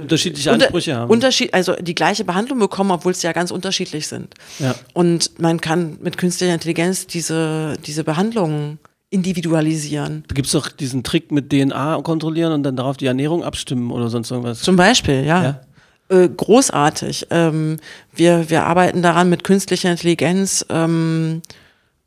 Unterschiedliche 0.03 0.53
unter- 0.53 0.67
Ansprüche 0.67 0.97
haben. 0.97 1.11
Unterschied, 1.11 1.53
also 1.55 1.75
die 1.75 1.95
gleiche 1.95 2.25
Behandlung 2.25 2.59
bekommen, 2.59 2.91
obwohl 2.91 3.15
sie 3.15 3.27
ja 3.27 3.33
ganz 3.33 3.51
unterschiedlich 3.51 4.07
sind. 4.07 4.35
ja. 4.59 4.75
Und 4.95 5.39
man 5.41 5.61
kann 5.61 5.99
mit 6.01 6.19
künstlicher 6.19 6.55
Intelligenz 6.55 7.07
diese, 7.07 7.77
diese 7.85 8.05
Behandlungen 8.05 8.79
individualisieren. 9.11 10.25
Da 10.29 10.35
gibt 10.35 10.47
es 10.47 10.53
doch 10.53 10.69
diesen 10.69 11.03
Trick 11.03 11.31
mit 11.33 11.51
DNA 11.51 12.01
kontrollieren 12.03 12.53
und 12.53 12.63
dann 12.63 12.77
darauf 12.77 12.97
die 12.97 13.07
Ernährung 13.07 13.45
abstimmen 13.45 13.91
oder 13.91 14.09
sonst 14.09 14.31
irgendwas. 14.31 14.61
Zum 14.61 14.77
Beispiel, 14.77 15.25
ja. 15.25 15.61
Äh, 16.09 16.29
großartig. 16.29 17.27
Ähm, 17.31 17.79
wir, 18.15 18.51
wir 18.51 18.65
arbeiten 18.65 19.03
daran, 19.03 19.29
mit 19.31 19.45
künstlicher 19.45 19.91
Intelligenz 19.91 20.65
ähm, 20.69 21.43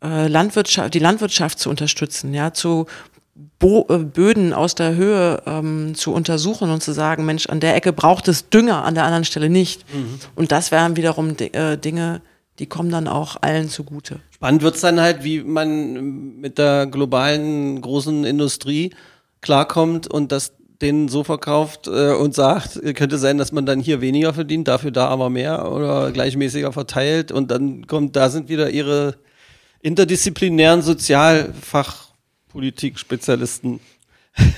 äh, 0.04 0.28
Landwirtschaft, 0.28 0.94
die 0.94 1.00
Landwirtschaft 1.00 1.60
zu 1.60 1.70
unterstützen, 1.70 2.34
ja, 2.34 2.54
zu 2.54 2.86
Bo 3.60 3.86
äh, 3.90 3.98
Böden 3.98 4.54
aus 4.54 4.76
der 4.76 4.96
Höhe 4.96 5.42
ähm, 5.46 5.94
zu 5.96 6.14
untersuchen 6.14 6.72
und 6.72 6.82
zu 6.82 6.94
sagen, 6.94 7.26
Mensch, 7.26 7.48
an 7.48 7.60
der 7.60 7.76
Ecke 7.76 7.92
braucht 7.92 8.28
es 8.28 8.50
Dünger, 8.50 8.86
an 8.86 8.96
der 8.96 9.04
anderen 9.04 9.26
Stelle 9.26 9.50
nicht. 9.50 9.86
Und 10.36 10.52
das 10.52 10.72
wären 10.72 10.96
wiederum 10.96 11.36
äh, 11.38 11.78
Dinge, 11.78 12.22
die 12.60 12.68
kommen 12.68 12.90
dann 12.90 13.08
auch 13.10 13.38
allen 13.42 13.70
zugute. 13.70 14.20
Spannend 14.32 14.62
wird 14.62 14.76
es 14.76 14.82
dann 14.82 15.02
halt, 15.02 15.24
wie 15.26 15.42
man 15.42 16.40
mit 16.40 16.58
der 16.58 16.88
globalen 16.88 17.82
großen 17.82 18.24
Industrie 18.24 18.96
klarkommt 19.42 20.08
und 20.08 20.32
das 20.32 20.54
denen 20.82 21.08
so 21.08 21.24
verkauft 21.24 21.88
äh, 21.88 22.14
und 22.14 22.36
sagt, 22.36 22.78
äh, 22.78 22.94
könnte 22.94 23.18
sein, 23.18 23.38
dass 23.38 23.52
man 23.52 23.66
dann 23.66 23.80
hier 23.80 24.02
weniger 24.02 24.34
verdient, 24.34 24.68
dafür 24.68 24.92
da 24.92 25.08
aber 25.08 25.30
mehr 25.30 25.72
oder 25.72 26.12
gleichmäßiger 26.12 26.72
verteilt 26.74 27.32
und 27.32 27.52
dann 27.52 27.88
kommt, 27.88 28.16
da 28.16 28.30
sind 28.30 28.50
wieder 28.50 28.70
ihre 28.70 29.16
interdisziplinären 29.82 30.82
Sozialfachpolitik-Spezialisten. 32.56 33.80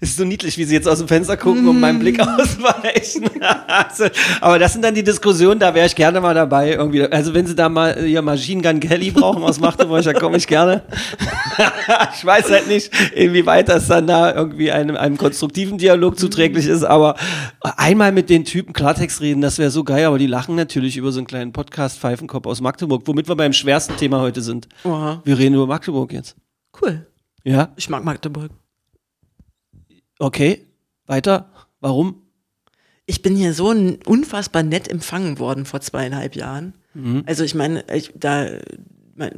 Ist 0.00 0.16
so 0.16 0.24
niedlich, 0.24 0.56
wie 0.58 0.64
sie 0.64 0.74
jetzt 0.74 0.86
aus 0.86 0.98
dem 0.98 1.08
Fenster 1.08 1.36
gucken 1.36 1.66
und 1.66 1.80
meinem 1.80 1.98
Blick 1.98 2.20
ausweichen. 2.20 3.28
Also, 3.66 4.04
aber 4.40 4.58
das 4.58 4.74
sind 4.74 4.82
dann 4.84 4.94
die 4.94 5.02
Diskussionen, 5.02 5.58
da 5.58 5.74
wäre 5.74 5.86
ich 5.86 5.96
gerne 5.96 6.20
mal 6.20 6.34
dabei. 6.34 6.72
Irgendwie. 6.72 7.02
Also 7.04 7.34
wenn 7.34 7.46
sie 7.46 7.54
da 7.54 7.68
mal 7.68 7.98
hier 7.98 8.22
Machine 8.22 8.62
Gun 8.62 8.80
Kelly 8.80 9.10
brauchen 9.10 9.42
aus 9.42 9.58
Magdeburg, 9.58 10.04
da 10.04 10.12
komme 10.12 10.36
ich 10.36 10.46
gerne. 10.46 10.82
ich 12.14 12.24
weiß 12.24 12.50
halt 12.50 12.68
nicht, 12.68 12.92
inwieweit 13.14 13.68
das 13.68 13.88
dann 13.88 14.06
da 14.06 14.32
irgendwie 14.32 14.70
einem, 14.70 14.96
einem 14.96 15.16
konstruktiven 15.16 15.78
Dialog 15.78 16.18
zuträglich 16.18 16.66
ist, 16.66 16.84
aber 16.84 17.16
einmal 17.60 18.12
mit 18.12 18.30
den 18.30 18.44
Typen 18.44 18.72
Klartext 18.72 19.20
reden, 19.20 19.40
das 19.40 19.58
wäre 19.58 19.70
so 19.70 19.84
geil, 19.84 20.04
aber 20.04 20.18
die 20.18 20.26
lachen 20.28 20.54
natürlich 20.54 20.96
über 20.96 21.10
so 21.10 21.18
einen 21.18 21.26
kleinen 21.26 21.52
Podcast 21.52 21.98
Pfeifenkopf 21.98 22.46
aus 22.46 22.60
Magdeburg, 22.60 23.02
womit 23.06 23.28
wir 23.28 23.36
beim 23.36 23.52
schwersten 23.52 23.96
Thema 23.96 24.20
heute 24.20 24.42
sind. 24.42 24.68
Oha. 24.84 25.22
Wir 25.24 25.38
reden 25.38 25.54
über 25.54 25.66
Magdeburg 25.66 26.12
jetzt. 26.12 26.36
Cool. 26.80 27.06
Ja, 27.44 27.72
Ich 27.76 27.88
mag 27.88 28.04
Magdeburg. 28.04 28.50
okay. 30.18 30.66
Weiter. 31.06 31.50
Warum? 31.80 32.22
Ich 33.06 33.22
bin 33.22 33.34
hier 33.36 33.52
so 33.54 33.68
unfassbar 34.06 34.62
nett 34.62 34.88
empfangen 34.88 35.38
worden 35.38 35.64
vor 35.66 35.80
zweieinhalb 35.80 36.36
Jahren. 36.36 36.74
Mhm. 36.94 37.24
Also 37.26 37.42
ich 37.42 37.54
meine, 37.54 37.84
ich, 37.92 38.12
da, 38.14 38.46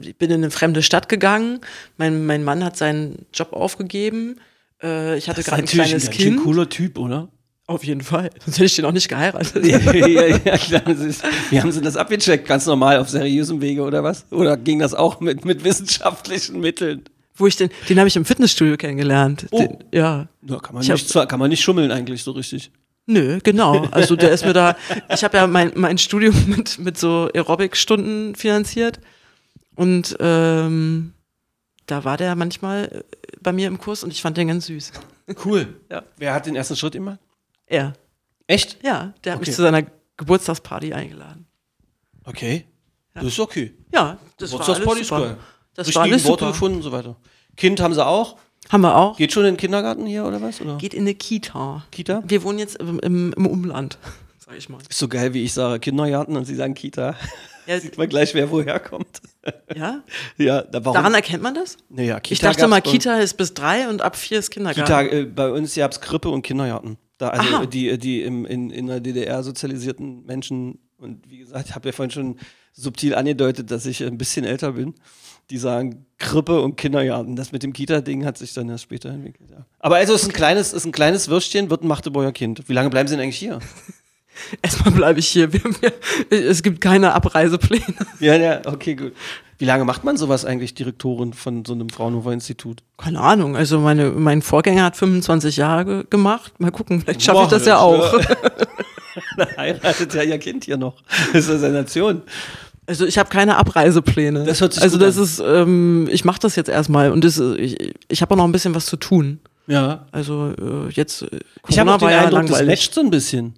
ich 0.00 0.16
bin 0.18 0.30
in 0.30 0.34
eine 0.44 0.50
fremde 0.50 0.82
Stadt 0.82 1.08
gegangen. 1.08 1.60
Mein, 1.96 2.26
mein 2.26 2.44
Mann 2.44 2.62
hat 2.62 2.76
seinen 2.76 3.24
Job 3.32 3.52
aufgegeben. 3.54 4.36
Äh, 4.82 5.16
ich 5.16 5.28
hatte 5.28 5.42
gerade 5.42 5.62
ein 5.62 5.66
kleines 5.68 6.04
schön 6.04 6.12
Kind. 6.34 6.42
cooler 6.42 6.68
Typ, 6.68 6.98
oder? 6.98 7.28
Auf 7.66 7.82
jeden 7.82 8.02
Fall. 8.02 8.28
Sonst 8.44 8.56
hätte 8.58 8.66
ich 8.66 8.76
den 8.76 8.84
auch 8.84 8.92
nicht 8.92 9.08
geheiratet. 9.08 9.64
ja, 9.64 9.78
ja, 9.78 10.26
ja, 10.36 10.58
klar. 10.58 10.86
ist- 10.86 11.24
Wie 11.50 11.58
haben 11.60 11.72
Sie 11.72 11.80
das 11.80 11.96
abgecheckt? 11.96 12.46
Ganz 12.46 12.66
normal 12.66 12.98
auf 12.98 13.08
seriösem 13.08 13.62
Wege 13.62 13.82
oder 13.82 14.04
was? 14.04 14.26
Oder 14.30 14.58
ging 14.58 14.78
das 14.80 14.92
auch 14.92 15.20
mit, 15.20 15.46
mit 15.46 15.64
wissenschaftlichen 15.64 16.60
Mitteln? 16.60 17.04
Wo 17.36 17.46
ich 17.46 17.56
den, 17.56 17.68
den 17.88 17.98
habe 17.98 18.06
ich 18.08 18.16
im 18.16 18.24
Fitnessstudio 18.24 18.76
kennengelernt. 18.76 19.46
Oh. 19.50 19.58
Den, 19.58 19.78
ja. 19.92 20.28
Ja, 20.42 20.58
kann, 20.60 20.74
man 20.74 20.82
Ich 20.82 20.90
hab- 20.90 20.96
nicht, 20.96 21.08
zwar- 21.08 21.26
kann 21.26 21.40
man 21.40 21.50
nicht 21.50 21.62
schummeln 21.62 21.90
eigentlich 21.90 22.22
so 22.22 22.30
richtig. 22.32 22.70
Nö, 23.06 23.38
genau. 23.42 23.84
Also 23.90 24.16
der 24.16 24.30
ist 24.30 24.44
mir 24.46 24.52
da, 24.54 24.76
ich 25.12 25.24
habe 25.24 25.36
ja 25.36 25.46
mein, 25.46 25.72
mein 25.74 25.98
Studium 25.98 26.34
mit, 26.48 26.78
mit 26.78 26.96
so 26.96 27.28
Aerobic-Stunden 27.34 28.34
finanziert 28.34 29.00
und 29.74 30.16
ähm, 30.20 31.12
da 31.86 32.04
war 32.04 32.16
der 32.16 32.34
manchmal 32.36 32.84
äh, 32.86 33.02
bei 33.42 33.52
mir 33.52 33.66
im 33.68 33.78
Kurs 33.78 34.04
und 34.04 34.10
ich 34.10 34.22
fand 34.22 34.36
den 34.38 34.48
ganz 34.48 34.66
süß. 34.66 34.92
Cool. 35.44 35.74
Ja. 35.90 36.02
Wer 36.16 36.32
hat 36.34 36.46
den 36.46 36.54
ersten 36.56 36.76
Schritt 36.76 36.94
immer? 36.94 37.18
Er, 37.66 37.92
Echt? 38.46 38.78
ja, 38.84 39.12
der 39.24 39.32
hat 39.32 39.40
Okay. 39.40 39.48
mich 39.48 39.56
zu 39.56 39.62
seiner 39.62 39.82
Geburtstagsparty 40.16 40.92
eingeladen. 40.94 41.46
Okay. 42.24 42.64
Das 43.12 43.24
ist 43.24 43.38
okay. 43.40 43.74
Ja, 43.92 44.18
das 44.38 44.52
war 44.52 44.60
alles 44.60 44.78
Geburtstagsparty 44.78 45.00
ist 45.02 45.08
super. 45.08 45.20
geil. 45.20 45.36
Das 45.74 45.94
war 45.94 46.02
alles 46.02 46.24
Worte 46.24 46.44
super. 46.44 46.52
gefunden 46.52 46.76
und 46.78 46.82
so 46.82 46.92
weiter. 46.92 47.16
Kind 47.56 47.80
haben 47.80 47.94
sie 47.94 48.04
auch. 48.04 48.36
Haben 48.70 48.82
wir 48.82 48.96
auch. 48.96 49.16
Geht 49.16 49.32
schon 49.32 49.44
in 49.44 49.52
den 49.52 49.56
Kindergarten 49.56 50.06
hier 50.06 50.24
oder 50.24 50.40
was? 50.40 50.60
Oder? 50.60 50.76
Geht 50.78 50.94
in 50.94 51.02
eine 51.02 51.14
Kita. 51.14 51.84
Kita? 51.90 52.22
Wir 52.26 52.42
wohnen 52.42 52.58
jetzt 52.58 52.76
im, 52.76 52.98
im, 53.00 53.32
im 53.36 53.46
Umland, 53.46 53.98
sag 54.38 54.56
ich 54.56 54.68
mal. 54.68 54.78
Ist 54.88 54.98
so 54.98 55.08
geil, 55.08 55.34
wie 55.34 55.42
ich 55.44 55.52
sage 55.52 55.80
Kindergarten 55.80 56.36
und 56.36 56.44
sie 56.46 56.54
sagen 56.54 56.74
Kita. 56.74 57.14
Ja, 57.66 57.78
Sieht 57.80 57.98
man 57.98 58.08
gleich, 58.08 58.34
wer 58.34 58.50
woher 58.50 58.80
kommt. 58.80 59.20
ja? 59.74 60.02
Ja, 60.38 60.62
da, 60.62 60.84
warum? 60.84 60.94
Daran 60.94 61.14
erkennt 61.14 61.42
man 61.42 61.54
das? 61.54 61.76
naja, 61.90 62.20
Kita 62.20 62.32
Ich 62.32 62.40
dachte 62.40 62.68
mal, 62.68 62.80
Kita 62.80 63.18
ist 63.18 63.34
bis 63.34 63.52
drei 63.52 63.88
und 63.88 64.00
ab 64.00 64.16
vier 64.16 64.38
ist 64.38 64.50
Kindergarten. 64.50 65.08
Kita, 65.08 65.16
äh, 65.16 65.24
bei 65.24 65.50
uns 65.50 65.74
gab 65.74 65.92
es 65.92 66.00
Krippe 66.00 66.30
und 66.30 66.42
Kindergarten. 66.42 66.96
Da, 67.18 67.28
also 67.28 67.56
Aha. 67.56 67.66
die, 67.66 67.96
die 67.98 68.22
im, 68.22 68.44
in, 68.44 68.70
in 68.70 68.86
der 68.86 69.00
DDR 69.00 69.42
sozialisierten 69.42 70.24
Menschen, 70.24 70.78
und 70.96 71.30
wie 71.30 71.38
gesagt, 71.38 71.68
ich 71.68 71.74
habe 71.74 71.88
ja 71.88 71.92
vorhin 71.92 72.10
schon 72.10 72.38
subtil 72.72 73.14
angedeutet, 73.14 73.70
dass 73.70 73.86
ich 73.86 74.02
ein 74.02 74.18
bisschen 74.18 74.44
älter 74.44 74.72
bin, 74.72 74.94
die 75.50 75.58
sagen 75.58 76.06
Krippe 76.18 76.60
und 76.60 76.76
Kindergarten. 76.76 77.36
Das 77.36 77.52
mit 77.52 77.62
dem 77.62 77.72
Kita-Ding 77.72 78.24
hat 78.24 78.38
sich 78.38 78.54
dann 78.54 78.68
erst 78.68 78.84
später 78.84 79.10
entwickelt. 79.10 79.50
Ja. 79.50 79.66
Aber 79.78 79.96
also 79.96 80.14
es 80.14 80.22
ist 80.22 80.28
ein 80.28 80.32
kleines, 80.32 80.72
ist 80.72 80.84
ein 80.86 80.92
kleines 80.92 81.28
Würstchen, 81.28 81.70
wird 81.70 81.82
ein 81.84 81.88
Magdeburger 81.88 82.32
Kind. 82.32 82.62
Wie 82.68 82.72
lange 82.72 82.90
bleiben 82.90 83.08
sie 83.08 83.14
denn 83.16 83.22
eigentlich 83.24 83.38
hier? 83.38 83.58
Erstmal 84.62 84.92
bleibe 84.92 85.20
ich 85.20 85.28
hier. 85.28 85.52
Wir, 85.52 85.60
wir, 85.62 85.92
es 86.30 86.62
gibt 86.62 86.80
keine 86.80 87.12
Abreisepläne. 87.12 87.84
ja, 88.20 88.34
ja, 88.36 88.62
okay, 88.66 88.94
gut. 88.96 89.12
Wie 89.58 89.64
lange 89.66 89.84
macht 89.84 90.02
man 90.02 90.16
sowas 90.16 90.44
eigentlich, 90.44 90.74
Direktorin 90.74 91.32
von 91.32 91.64
so 91.64 91.74
einem 91.74 91.88
Fraunhofer-Institut? 91.88 92.82
Keine 92.98 93.20
Ahnung. 93.20 93.54
Also 93.56 93.78
meine, 93.78 94.10
mein 94.10 94.42
Vorgänger 94.42 94.82
hat 94.84 94.96
25 94.96 95.56
Jahre 95.58 95.84
ge- 95.84 96.04
gemacht. 96.10 96.52
Mal 96.58 96.72
gucken, 96.72 97.00
vielleicht 97.00 97.22
schaffe 97.22 97.42
ich 97.44 97.48
das 97.48 97.66
ja 97.66 97.78
auch. 97.78 98.18
Da 99.36 99.46
heiratet 99.56 100.12
ja 100.14 100.22
ihr 100.24 100.38
Kind 100.38 100.64
hier 100.64 100.76
noch. 100.76 101.02
Das 101.32 101.44
ist 101.44 101.50
eine 101.50 101.58
Sensation. 101.60 102.22
Also 102.86 103.06
ich 103.06 103.18
habe 103.18 103.30
keine 103.30 103.56
Abreisepläne. 103.56 104.44
Das 104.44 104.60
hört 104.60 104.74
sich 104.74 104.82
also 104.82 104.98
das 104.98 105.16
an. 105.16 105.24
ist, 105.24 105.42
ähm, 105.44 106.08
ich 106.10 106.24
mache 106.24 106.40
das 106.40 106.56
jetzt 106.56 106.68
erstmal 106.68 107.12
und 107.12 107.24
das, 107.24 107.38
ich, 107.38 107.94
ich 108.08 108.22
habe 108.22 108.34
auch 108.34 108.38
noch 108.38 108.44
ein 108.44 108.52
bisschen 108.52 108.74
was 108.74 108.86
zu 108.86 108.96
tun. 108.96 109.40
Ja. 109.66 110.06
Also 110.12 110.52
äh, 110.58 110.90
jetzt 110.90 111.22
äh, 111.22 111.40
Ich 111.68 111.78
habe 111.78 111.90
Corona 111.90 111.94
auch 111.94 111.98
den 111.98 112.02
war 112.02 112.12
ja 112.12 112.24
Eindruck, 112.24 112.46
das 112.46 112.66
matcht 112.66 112.94
so 112.94 113.00
ein 113.00 113.10
bisschen. 113.10 113.54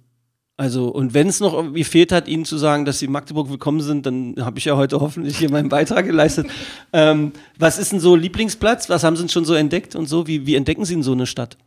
Also, 0.59 0.87
und 0.87 1.13
wenn 1.13 1.27
es 1.27 1.39
noch 1.39 1.53
irgendwie 1.53 1.83
fehlt 1.83 2.11
hat, 2.11 2.27
Ihnen 2.27 2.43
zu 2.43 2.57
sagen, 2.57 2.83
dass 2.83 2.97
Sie 2.97 3.05
in 3.05 3.11
Magdeburg 3.11 3.47
willkommen 3.51 3.79
sind, 3.79 4.07
dann 4.07 4.33
habe 4.39 4.57
ich 4.57 4.65
ja 4.65 4.75
heute 4.75 4.99
hoffentlich 4.99 5.37
hier 5.37 5.51
meinen 5.51 5.69
Beitrag 5.69 6.07
geleistet. 6.07 6.47
ähm, 6.93 7.31
was 7.59 7.77
ist 7.77 7.91
denn 7.91 7.99
so 7.99 8.15
Lieblingsplatz? 8.15 8.89
Was 8.89 9.03
haben 9.03 9.15
Sie 9.15 9.21
denn 9.21 9.29
schon 9.29 9.45
so 9.45 9.53
entdeckt 9.53 9.95
und 9.95 10.07
so? 10.07 10.25
Wie, 10.25 10.47
wie 10.47 10.55
entdecken 10.55 10.83
Sie 10.83 10.95
in 10.95 11.03
so 11.03 11.11
eine 11.11 11.27
Stadt? 11.27 11.57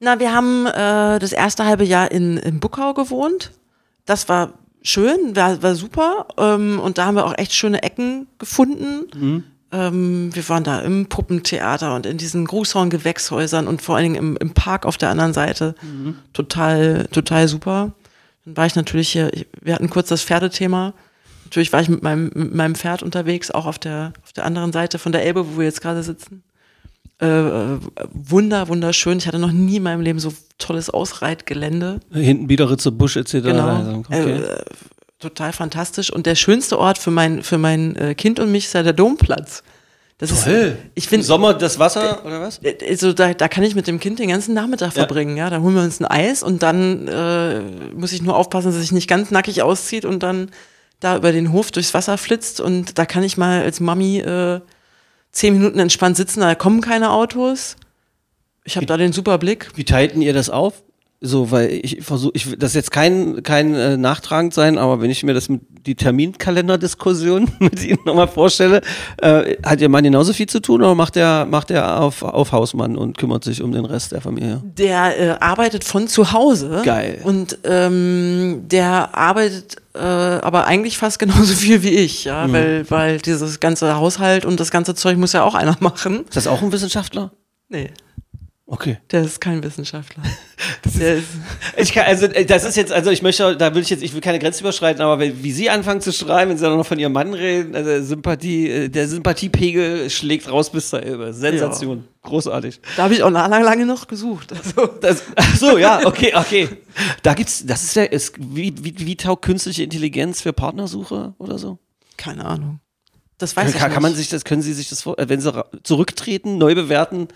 Na, 0.00 0.18
wir 0.18 0.34
haben 0.34 0.66
äh, 0.66 1.20
das 1.20 1.32
erste 1.32 1.64
halbe 1.64 1.84
Jahr 1.84 2.10
in, 2.10 2.38
in 2.38 2.58
Buckau 2.58 2.92
gewohnt. 2.92 3.52
Das 4.04 4.28
war 4.28 4.54
schön, 4.82 5.36
war, 5.36 5.62
war 5.62 5.74
super. 5.74 6.26
Ähm, 6.36 6.80
und 6.80 6.98
da 6.98 7.06
haben 7.06 7.16
wir 7.16 7.26
auch 7.26 7.36
echt 7.36 7.54
schöne 7.54 7.82
Ecken 7.82 8.26
gefunden. 8.38 9.06
Ähm, 9.70 10.34
wir 10.34 10.48
waren 10.48 10.64
da 10.64 10.80
im 10.80 11.06
Puppentheater 11.06 11.94
und 11.94 12.06
in 12.06 12.16
diesen 12.16 12.46
Grußhorn-Gewächshäusern 12.46 13.66
und 13.66 13.82
vor 13.82 13.96
allen 13.96 14.04
Dingen 14.04 14.16
im, 14.16 14.36
im 14.36 14.54
Park 14.54 14.86
auf 14.86 14.96
der 14.96 15.10
anderen 15.10 15.34
Seite. 15.34 15.74
Total, 16.32 17.06
total 17.12 17.48
super. 17.48 17.92
Dann 18.44 18.56
war 18.56 18.66
ich 18.66 18.74
natürlich 18.74 19.10
hier, 19.10 19.30
wir 19.60 19.74
hatten 19.74 19.90
kurz 19.90 20.08
das 20.08 20.22
Pferdethema. 20.22 20.94
Natürlich 21.44 21.72
war 21.72 21.80
ich 21.80 21.88
mit 21.88 22.02
meinem, 22.02 22.30
mit 22.34 22.54
meinem 22.54 22.74
Pferd 22.74 23.02
unterwegs, 23.02 23.50
auch 23.50 23.66
auf 23.66 23.78
der, 23.78 24.12
auf 24.24 24.32
der 24.32 24.44
anderen 24.44 24.72
Seite 24.72 24.98
von 24.98 25.12
der 25.12 25.24
Elbe, 25.24 25.46
wo 25.46 25.58
wir 25.58 25.64
jetzt 25.64 25.80
gerade 25.80 26.02
sitzen 26.02 26.42
äh, 27.20 27.78
wunder, 28.12 28.68
wunderschön. 28.68 29.18
Ich 29.18 29.26
hatte 29.26 29.38
noch 29.38 29.52
nie 29.52 29.76
in 29.76 29.82
meinem 29.82 30.00
Leben 30.00 30.20
so 30.20 30.32
tolles 30.58 30.90
Ausreitgelände. 30.90 32.00
Hinten 32.12 32.46
Biederitzer 32.46 32.90
Busch 32.90 33.16
etc. 33.16 33.32
Genau. 33.32 33.68
Also, 33.68 34.04
okay. 34.08 34.36
Äh, 34.36 34.62
total 35.18 35.52
fantastisch. 35.52 36.12
Und 36.12 36.26
der 36.26 36.36
schönste 36.36 36.78
Ort 36.78 36.98
für 36.98 37.10
mein, 37.10 37.42
für 37.42 37.58
mein 37.58 37.96
äh, 37.96 38.14
Kind 38.14 38.38
und 38.38 38.52
mich 38.52 38.66
ist 38.66 38.74
ja 38.74 38.82
der 38.82 38.92
Domplatz. 38.92 39.62
Das 40.18 40.32
ist, 40.32 40.44
Toll. 40.44 40.76
ich 40.96 41.04
Im 41.04 41.10
finde, 41.10 41.26
Sommer 41.26 41.54
das 41.54 41.78
Wasser 41.78 42.24
oder 42.24 42.40
was? 42.40 42.60
also 42.88 43.12
da, 43.12 43.34
da 43.34 43.46
kann 43.46 43.62
ich 43.62 43.76
mit 43.76 43.86
dem 43.86 44.00
Kind 44.00 44.18
den 44.18 44.28
ganzen 44.28 44.52
Nachmittag 44.52 44.92
verbringen. 44.92 45.36
Ja, 45.36 45.48
da 45.48 45.60
holen 45.60 45.76
wir 45.76 45.82
uns 45.82 46.00
ein 46.00 46.06
Eis 46.06 46.42
und 46.42 46.64
dann 46.64 47.06
äh, 47.06 47.60
muss 47.94 48.12
ich 48.12 48.20
nur 48.22 48.36
aufpassen, 48.36 48.66
dass 48.72 48.80
sich 48.80 48.90
nicht 48.90 49.08
ganz 49.08 49.30
nackig 49.30 49.62
auszieht 49.62 50.04
und 50.04 50.24
dann 50.24 50.50
da 50.98 51.16
über 51.16 51.30
den 51.30 51.52
Hof 51.52 51.70
durchs 51.70 51.94
Wasser 51.94 52.18
flitzt 52.18 52.60
und 52.60 52.98
da 52.98 53.06
kann 53.06 53.22
ich 53.22 53.36
mal 53.36 53.62
als 53.62 53.78
Mami 53.78 54.18
äh, 54.18 54.60
zehn 55.32 55.54
Minuten 55.54 55.78
entspannt 55.78 56.16
sitzen, 56.16 56.40
da 56.40 56.54
kommen 56.54 56.80
keine 56.80 57.10
Autos. 57.10 57.76
Ich 58.64 58.76
habe 58.76 58.86
da 58.86 58.96
den 58.96 59.12
super 59.12 59.38
Blick. 59.38 59.70
Wie 59.76 59.84
teilten 59.84 60.20
ihr 60.22 60.32
das 60.32 60.50
auf? 60.50 60.82
So, 61.20 61.50
weil 61.50 61.70
ich 61.82 61.98
versuche, 62.02 62.30
ich, 62.34 62.56
das 62.58 62.70
ist 62.70 62.74
jetzt 62.76 62.90
kein, 62.92 63.42
kein 63.42 63.74
äh, 63.74 63.96
nachtragend 63.96 64.54
sein, 64.54 64.78
aber 64.78 65.00
wenn 65.00 65.10
ich 65.10 65.24
mir 65.24 65.34
das 65.34 65.48
mit 65.48 65.62
die 65.84 65.96
Terminkalenderdiskussion 65.96 67.50
mit 67.58 67.84
Ihnen 67.84 67.98
nochmal 68.04 68.28
vorstelle, 68.28 68.82
äh, 69.20 69.56
hat 69.64 69.80
Ihr 69.80 69.88
Mann 69.88 70.04
genauso 70.04 70.32
viel 70.32 70.46
zu 70.48 70.60
tun 70.60 70.80
oder 70.80 70.94
macht 70.94 71.16
er 71.16 71.44
macht 71.46 71.70
er 71.70 72.00
auf, 72.00 72.22
auf 72.22 72.52
Hausmann 72.52 72.96
und 72.96 73.18
kümmert 73.18 73.42
sich 73.44 73.62
um 73.62 73.72
den 73.72 73.84
Rest 73.84 74.12
der 74.12 74.20
Familie? 74.20 74.62
Der 74.76 75.18
äh, 75.20 75.30
arbeitet 75.40 75.84
von 75.84 76.06
zu 76.08 76.32
Hause. 76.32 76.82
Geil. 76.84 77.20
Und 77.24 77.58
ähm, 77.64 78.62
der 78.68 79.16
arbeitet 79.16 79.76
äh, 79.94 79.98
aber 79.98 80.66
eigentlich 80.66 80.98
fast 80.98 81.18
genauso 81.18 81.54
viel 81.54 81.82
wie 81.82 81.90
ich, 81.90 82.24
ja, 82.24 82.46
Mhm. 82.46 82.52
weil, 82.52 82.90
weil 82.90 83.18
dieses 83.18 83.58
ganze 83.58 83.96
Haushalt 83.96 84.44
und 84.44 84.60
das 84.60 84.70
ganze 84.70 84.94
Zeug 84.94 85.16
muss 85.18 85.32
ja 85.32 85.42
auch 85.42 85.54
einer 85.56 85.76
machen. 85.80 86.20
Ist 86.28 86.36
das 86.36 86.46
auch 86.46 86.62
ein 86.62 86.70
Wissenschaftler? 86.70 87.32
Nee, 87.68 87.90
Okay. 88.70 88.98
der 89.10 89.22
ist 89.22 89.40
kein 89.40 89.62
Wissenschaftler. 89.62 90.22
der 90.98 91.16
ist, 91.16 91.28
Ich 91.78 91.94
kann, 91.94 92.04
also 92.04 92.26
äh, 92.26 92.44
das 92.44 92.64
ist 92.64 92.76
jetzt, 92.76 92.92
also 92.92 93.10
ich 93.10 93.22
möchte, 93.22 93.56
da 93.56 93.74
will 93.74 93.80
ich 93.80 93.88
jetzt, 93.88 94.02
ich 94.02 94.12
will 94.12 94.20
keine 94.20 94.38
Grenze 94.38 94.60
überschreiten, 94.60 95.00
aber 95.02 95.18
wenn, 95.18 95.42
wie 95.42 95.52
Sie 95.52 95.70
anfangen 95.70 96.02
zu 96.02 96.12
schreiben, 96.12 96.50
wenn 96.50 96.58
Sie 96.58 96.64
dann 96.64 96.76
noch 96.76 96.86
von 96.86 96.98
Ihrem 96.98 97.12
Mann 97.12 97.32
reden, 97.32 97.74
also 97.74 98.02
Sympathie, 98.02 98.68
äh, 98.68 98.88
der 98.90 99.08
Sympathiepegel 99.08 100.10
schlägt 100.10 100.50
raus 100.50 100.70
bis 100.70 100.90
zur 100.90 101.02
Elbe. 101.02 101.32
Sensation. 101.32 102.04
Großartig. 102.22 102.80
da 102.98 103.04
habe 103.04 103.14
ich 103.14 103.22
auch 103.22 103.30
lange, 103.30 103.64
lange 103.64 103.86
noch 103.86 104.06
gesucht. 104.06 104.52
Also, 104.52 104.86
Das, 105.00 105.22
ach 105.36 105.56
so, 105.56 105.78
ja, 105.78 106.06
okay, 106.06 106.34
okay. 106.34 106.68
Da 107.22 107.32
gibt's, 107.32 107.64
das 107.64 107.84
ist 107.84 107.96
ja, 107.96 108.02
ist, 108.04 108.34
wie, 108.38 108.74
wie, 108.82 108.94
wie 108.98 109.16
taugt 109.16 109.46
künstliche 109.46 109.82
Intelligenz 109.82 110.42
für 110.42 110.52
Partnersuche 110.52 111.34
oder 111.38 111.58
so? 111.58 111.78
keine 112.18 112.44
Ahnung. 112.44 112.80
Das 113.38 113.56
weiß 113.56 113.70
ich 113.70 113.76
Kann, 113.76 113.88
nicht. 113.88 113.94
kann 113.94 114.02
man 114.02 114.14
sich 114.14 114.28
das, 114.28 114.44
können 114.44 114.60
Sie 114.60 114.74
sich 114.74 114.88
das 114.88 115.06
äh, 115.06 115.28
wenn 115.28 115.40
Sie 115.40 115.52
zurücktreten, 115.84 116.58
neu 116.58 116.74
bewerten? 116.74 117.28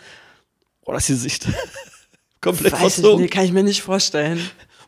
Oder 0.85 0.99
ist 0.99 1.09
die 1.09 1.14
Sicht 1.14 1.47
komplett 2.41 2.72
weiß 2.72 2.80
ich, 2.80 2.95
verzogen? 2.95 3.22
nee, 3.22 3.28
kann 3.28 3.45
ich 3.45 3.53
mir 3.53 3.62
nicht 3.62 3.83
vorstellen. 3.83 4.41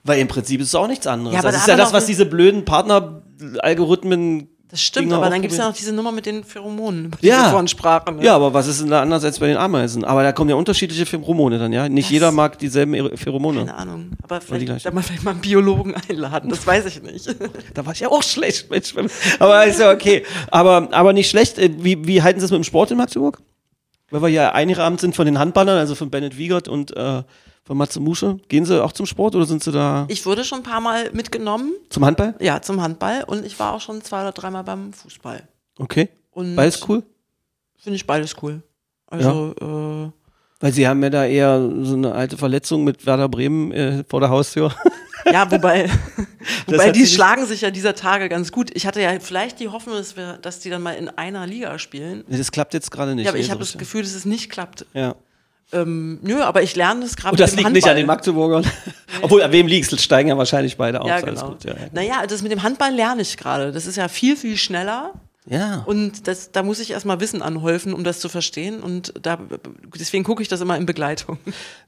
Weil 0.03 0.19
im 0.21 0.29
Prinzip 0.29 0.61
ist 0.61 0.69
es 0.69 0.75
auch 0.75 0.87
nichts 0.89 1.07
anderes. 1.07 1.33
Ja, 1.35 1.41
aber 1.41 1.49
das 1.53 1.59
da 1.59 1.63
ist 1.63 1.69
ja 1.69 1.77
das, 1.77 1.93
was 1.93 2.07
diese 2.07 2.27
blöden 2.27 2.65
Partneralgorithmen. 2.65 4.49
Das 4.71 4.83
stimmt, 4.83 5.07
Dinger 5.07 5.19
aber 5.19 5.31
dann 5.31 5.41
gibt 5.41 5.53
es 5.53 5.59
ja 5.59 5.69
noch 5.69 5.75
diese 5.77 5.93
Nummer 5.93 6.11
mit 6.11 6.27
den 6.27 6.43
Pheromonen, 6.43 7.05
über 7.07 7.17
die 7.19 7.29
Ja. 7.29 7.45
wir 7.45 7.51
vorhin 7.51 7.69
sprachen. 7.69 8.17
Ne? 8.17 8.25
Ja, 8.25 8.35
aber 8.35 8.53
was 8.55 8.67
ist 8.67 8.81
denn 8.81 8.91
da 8.91 9.03
anders 9.03 9.23
als 9.23 9.39
bei 9.39 9.47
den 9.47 9.57
Ameisen? 9.57 10.05
Aber 10.05 10.25
da 10.25 10.33
kommen 10.33 10.51
ja 10.51 10.57
unterschiedliche 10.57 11.07
Pheromone 11.07 11.59
dann, 11.61 11.73
ja? 11.73 11.89
Nicht 11.89 12.07
Das- 12.07 12.11
jeder 12.13 12.33
mag 12.33 12.59
dieselben 12.59 13.17
Pheromone. 13.17 13.61
Keine 13.61 13.75
Ahnung. 13.77 14.11
Aber 14.23 14.41
vielleicht, 14.41 14.85
da 14.85 14.91
mal 14.91 15.03
vielleicht 15.03 15.23
mal 15.23 15.31
einen 15.31 15.41
Biologen 15.41 15.95
einladen, 16.09 16.51
das 16.51 16.67
weiß 16.67 16.87
ich 16.87 17.03
nicht. 17.03 17.33
Da 17.75 17.87
war 17.87 17.93
ich 17.93 18.01
ja 18.01 18.09
auch 18.09 18.23
schlecht 18.25 18.69
mit 18.71 18.85
Schwimmen. 18.89 19.11
Aber 19.39 19.65
ist 19.65 19.79
ja 19.79 19.93
okay. 19.93 20.25
Aber, 20.51 20.89
aber 20.91 21.13
nicht 21.13 21.31
schlecht. 21.31 21.57
Äh, 21.59 21.71
Wie, 21.79 22.05
wie 22.09 22.23
halten 22.23 22.41
Sie 22.41 22.47
es 22.47 22.51
mit 22.51 22.59
dem 22.59 22.65
Sport 22.65 22.91
in 22.91 22.97
Magdeburg? 22.97 23.41
Weil 24.11 24.23
wir 24.23 24.29
ja 24.29 24.53
eingerahmt 24.53 25.01
sind 25.01 25.17
von 25.17 25.27
den 25.27 25.39
Handballern, 25.39 25.79
also 25.79 25.95
von 25.95 26.11
Bennett 26.11 26.37
Wiegert 26.37 26.69
und 26.69 26.97
äh, 26.97 27.23
von 27.65 27.77
Matze 27.79 27.99
Musche. 28.01 28.37
Gehen 28.49 28.65
Sie 28.67 28.83
auch 28.83 28.93
zum 28.93 29.07
Sport 29.07 29.35
oder 29.35 29.47
sind 29.47 29.65
Sie 29.65 29.73
da 29.73 30.05
Ich 30.09 30.27
wurde 30.27 30.45
schon 30.45 30.61
ein 30.61 30.65
paar 30.65 30.81
Mal 30.81 31.11
mitgenommen, 31.13 31.73
zum 31.89 32.05
Handball? 32.05 32.35
ja, 32.41 32.61
zum 32.61 32.83
Handball 32.83 33.25
und 33.27 33.45
ich 33.47 33.59
war 33.59 33.73
auch 33.75 33.81
schon 33.81 34.03
zwei 34.03 34.21
oder 34.21 34.33
dreimal 34.33 34.65
beim 34.65 34.93
Fußball. 34.93 35.49
Okay. 35.79 36.09
Und 36.31 36.55
Beides 36.57 36.87
cool? 36.89 37.03
Finde 37.79 37.97
ich 37.97 38.07
beides 38.07 38.37
cool. 38.43 38.63
Also, 39.07 39.55
äh, 39.61 40.24
Weil 40.65 40.73
Sie 40.73 40.89
haben 40.89 41.03
ja 41.03 41.11
da 41.11 41.27
eher 41.27 41.61
so 41.83 41.93
eine 41.93 42.13
alte 42.13 42.39
Verletzung 42.39 42.85
mit 42.85 43.05
Werder 43.05 43.29
Bremen 43.29 43.71
äh, 43.71 44.03
vor 44.09 44.21
der 44.21 44.31
Haustür. 44.31 44.75
ja, 45.31 45.51
wobei, 45.51 45.91
wobei 46.67 46.91
die 46.91 47.07
schlagen 47.07 47.45
sich 47.45 47.61
ja 47.61 47.71
dieser 47.71 47.95
Tage 47.95 48.31
ganz 48.31 48.51
gut. 48.51 48.71
Ich 48.73 48.87
hatte 48.87 49.03
ja 49.03 49.21
vielleicht 49.21 49.61
die 49.61 49.69
Hoffnung, 49.69 49.97
dass, 49.97 50.17
wir, 50.17 50.39
dass 50.41 50.61
die 50.61 50.71
dann 50.71 50.81
mal 50.81 50.93
in 50.93 51.11
einer 51.11 51.47
Liga 51.47 51.79
spielen. 51.79 52.25
Nee, 52.29 52.39
das 52.39 52.51
klappt 52.51 52.73
jetzt 52.73 52.91
gerade 52.91 53.15
nicht. 53.15 53.27
Ja, 53.27 53.33
aber 53.33 53.37
Nee, 53.37 53.45
ich 53.45 53.51
habe 53.51 53.61
das. 53.61 53.77
Gefühl, 53.77 54.05
dass 54.05 54.15
es 54.15 54.25
nicht 54.25 54.49
klappt. 54.49 54.87
Ja. 54.95 55.17
Ähm, 55.71 56.21
nö, 56.23 56.41
aber 56.41 56.63
ich 56.63 56.75
lerne 56.75 57.03
das 57.03 57.15
gerade 57.17 57.33
Und 57.33 57.41
das 57.41 57.55
liegt 57.57 57.71
nicht 57.71 57.85
an 57.85 57.91
Handball. 57.91 57.95
den 57.97 58.07
Magdeburgern. 58.07 58.67
Obwohl, 59.21 59.43
an 59.43 59.53
wem 59.53 59.67
liegt 59.67 59.93
es? 59.93 60.03
Steigen 60.03 60.31
ja 60.31 60.39
wahrscheinlich 60.39 60.79
beide 60.79 61.03
auf. 61.03 61.07
Ja, 61.07 61.17
alles 61.17 61.41
genau. 61.41 61.49
gut. 61.53 61.65
Ja, 61.65 61.73
ja. 61.73 61.89
Naja, 61.93 62.27
das 62.27 62.41
mit 62.41 62.53
dem 62.53 62.63
Handball 62.63 62.95
lerne 62.95 63.21
ich 63.21 63.37
gerade. 63.37 63.71
Das 63.71 63.87
ist 63.87 63.97
ja 63.97 64.09
viel, 64.09 64.35
viel 64.35 64.57
schneller. 64.57 65.13
Ja. 65.47 65.83
Und 65.87 66.27
das, 66.27 66.53
da 66.53 66.63
muss 66.63 66.81
ich 66.81 66.93
erstmal 66.93 67.21
Wissen 67.21 67.43
anhäufen, 67.43 67.93
um 67.93 68.03
das 68.03 68.19
zu 68.21 68.29
verstehen. 68.29 68.81
Und 68.83 69.13
da, 69.21 69.39
deswegen 69.95 70.25
gucke 70.25 70.43
ich 70.43 70.49
das 70.49 70.61
immer 70.61 70.77
in 70.77 70.87
Begleitung. 70.87 71.39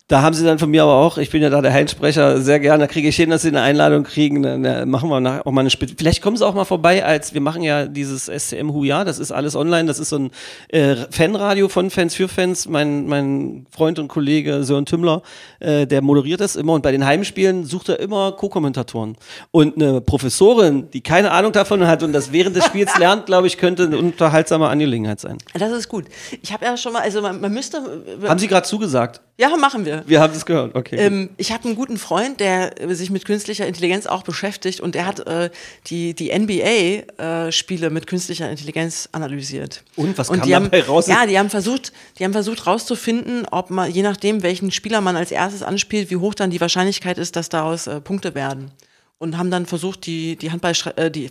Da 0.09 0.23
haben 0.23 0.35
sie 0.35 0.45
dann 0.45 0.61
von 0.61 0.71
mir 0.71 0.85
aber 0.85 0.95
auch, 0.95 1.19
ich 1.19 1.31
bin 1.31 1.43
ja 1.43 1.51
da 1.51 1.61
der 1.61 1.73
Heinsprecher, 1.73 2.41
sehr 2.41 2.61
gerne, 2.61 2.79
da 2.79 2.87
kriege 2.87 3.09
ich 3.09 3.17
hin, 3.17 3.29
dass 3.29 3.43
sie 3.43 3.49
eine 3.49 3.63
Einladung 3.63 4.05
kriegen, 4.05 4.41
dann 4.45 4.65
äh, 4.65 4.87
machen 4.87 5.11
wir 5.11 5.45
auch 5.45 5.51
mal 5.51 5.63
eine 5.63 5.71
Spitze. 5.71 5.97
Vielleicht 5.99 6.23
kommen 6.23 6.37
sie 6.37 6.47
auch 6.47 6.55
mal 6.55 6.65
vorbei, 6.65 7.05
als 7.05 7.35
wir 7.35 7.41
machen 7.41 7.63
ja 7.63 7.87
dieses 7.87 8.27
SCM 8.27 8.73
Huja, 8.73 9.03
das 9.03 9.19
ist 9.19 9.33
alles 9.33 9.57
online, 9.57 9.87
das 9.87 9.99
ist 9.99 10.11
so 10.11 10.19
ein 10.19 10.31
äh, 10.69 10.95
Fanradio 11.11 11.69
von 11.69 11.91
Fans 11.91 12.15
für 12.15 12.29
Fans. 12.29 12.69
Mein, 12.69 13.09
mein 13.09 13.67
Freund 13.73 13.99
und 13.99 14.07
Kollege 14.07 14.63
Sören 14.63 14.87
Tümmler, 14.87 15.23
äh, 15.59 15.89
der 15.89 16.03
moderiert 16.03 16.41
das 16.41 16.55
immer 16.55 16.75
und 16.75 16.83
bei 16.83 16.93
den 16.93 17.05
Heimspielen 17.05 17.65
sucht 17.65 17.89
er 17.89 17.99
immer 17.99 18.31
Co-Kommentatoren. 18.31 19.17
Und 19.51 19.75
eine 19.75 20.01
Professorin, 20.01 20.89
die 20.93 21.01
keine 21.01 21.33
Ahnung 21.33 21.51
davon 21.51 21.85
hat 21.85 22.05
und 22.05 22.13
das 22.13 22.31
während 22.31 22.55
des 22.55 22.65
Spiels 22.65 22.97
lernt, 23.01 23.27
glaube 23.27 23.49
ich, 23.49 23.59
könnte 23.59 23.83
eine 23.83 23.99
unterhaltsame 23.99 24.69
Angelegenheit 24.69 25.19
sein. 25.19 25.39
Das 25.55 25.73
ist 25.73 25.89
gut. 25.89 26.05
Ich 26.43 26.53
habe 26.53 26.65
ja 26.65 26.77
schon 26.77 26.93
mal, 26.93 27.03
also 27.03 27.21
man, 27.21 27.41
man 27.41 27.53
müsste. 27.53 27.83
Haben 28.25 28.39
Sie 28.39 28.47
gerade 28.47 28.69
zugesagt? 28.69 29.21
Ja, 29.39 29.55
machen 29.57 29.85
wir. 29.85 30.03
Wir 30.07 30.21
haben 30.21 30.35
es 30.35 30.47
gehört, 30.47 30.75
okay. 30.75 30.97
Ähm, 30.97 31.31
ich 31.37 31.53
habe 31.53 31.65
einen 31.65 31.77
guten 31.77 31.99
Freund, 31.99 32.41
der 32.41 32.81
äh, 32.81 32.95
sich 32.95 33.11
mit 33.11 33.27
künstlicher 33.27 33.67
Intelligenz 33.67 34.07
auch 34.07 34.23
beschäftigt 34.23 34.81
und 34.81 34.95
der 34.95 35.05
hat 35.05 35.27
äh, 35.27 35.51
die, 35.89 36.15
die 36.15 36.33
NBA-Spiele 36.37 37.91
mit 37.91 38.07
künstlicher 38.07 38.51
Intelligenz 38.51 39.11
analysiert. 39.13 39.85
Und 39.95 40.17
was 40.17 40.31
und 40.31 40.39
kam 40.39 40.47
die 40.47 40.55
haben, 40.55 40.65
dabei 40.65 40.83
raus? 40.85 41.07
Ja, 41.07 41.27
die 41.27 41.39
haben 41.39 41.51
versucht, 41.51 41.93
die 42.19 42.25
haben 42.25 42.33
versucht 42.33 42.67
rauszufinden, 42.67 43.47
ob 43.51 43.69
man, 43.69 43.91
je 43.91 44.03
nachdem, 44.03 44.43
welchen 44.43 44.71
Spieler 44.71 45.03
man 45.03 45.17
als 45.17 45.31
erstes 45.31 45.63
anspielt, 45.63 46.11
wie 46.11 46.17
hoch 46.17 46.35
dann 46.35 46.51
die 46.51 46.61
Wahrscheinlichkeit 46.61 47.19
ist, 47.19 47.37
dass 47.37 47.51
daraus 47.51 47.87
äh, 47.87 48.01
Punkte 48.01 48.35
werden. 48.35 48.71
Und 49.19 49.39
haben 49.39 49.51
dann 49.51 49.65
versucht, 49.65 50.05
die, 50.07 50.37
die 50.37 50.51
Handball, 50.51 50.75
äh, 50.97 51.11
die 51.11 51.31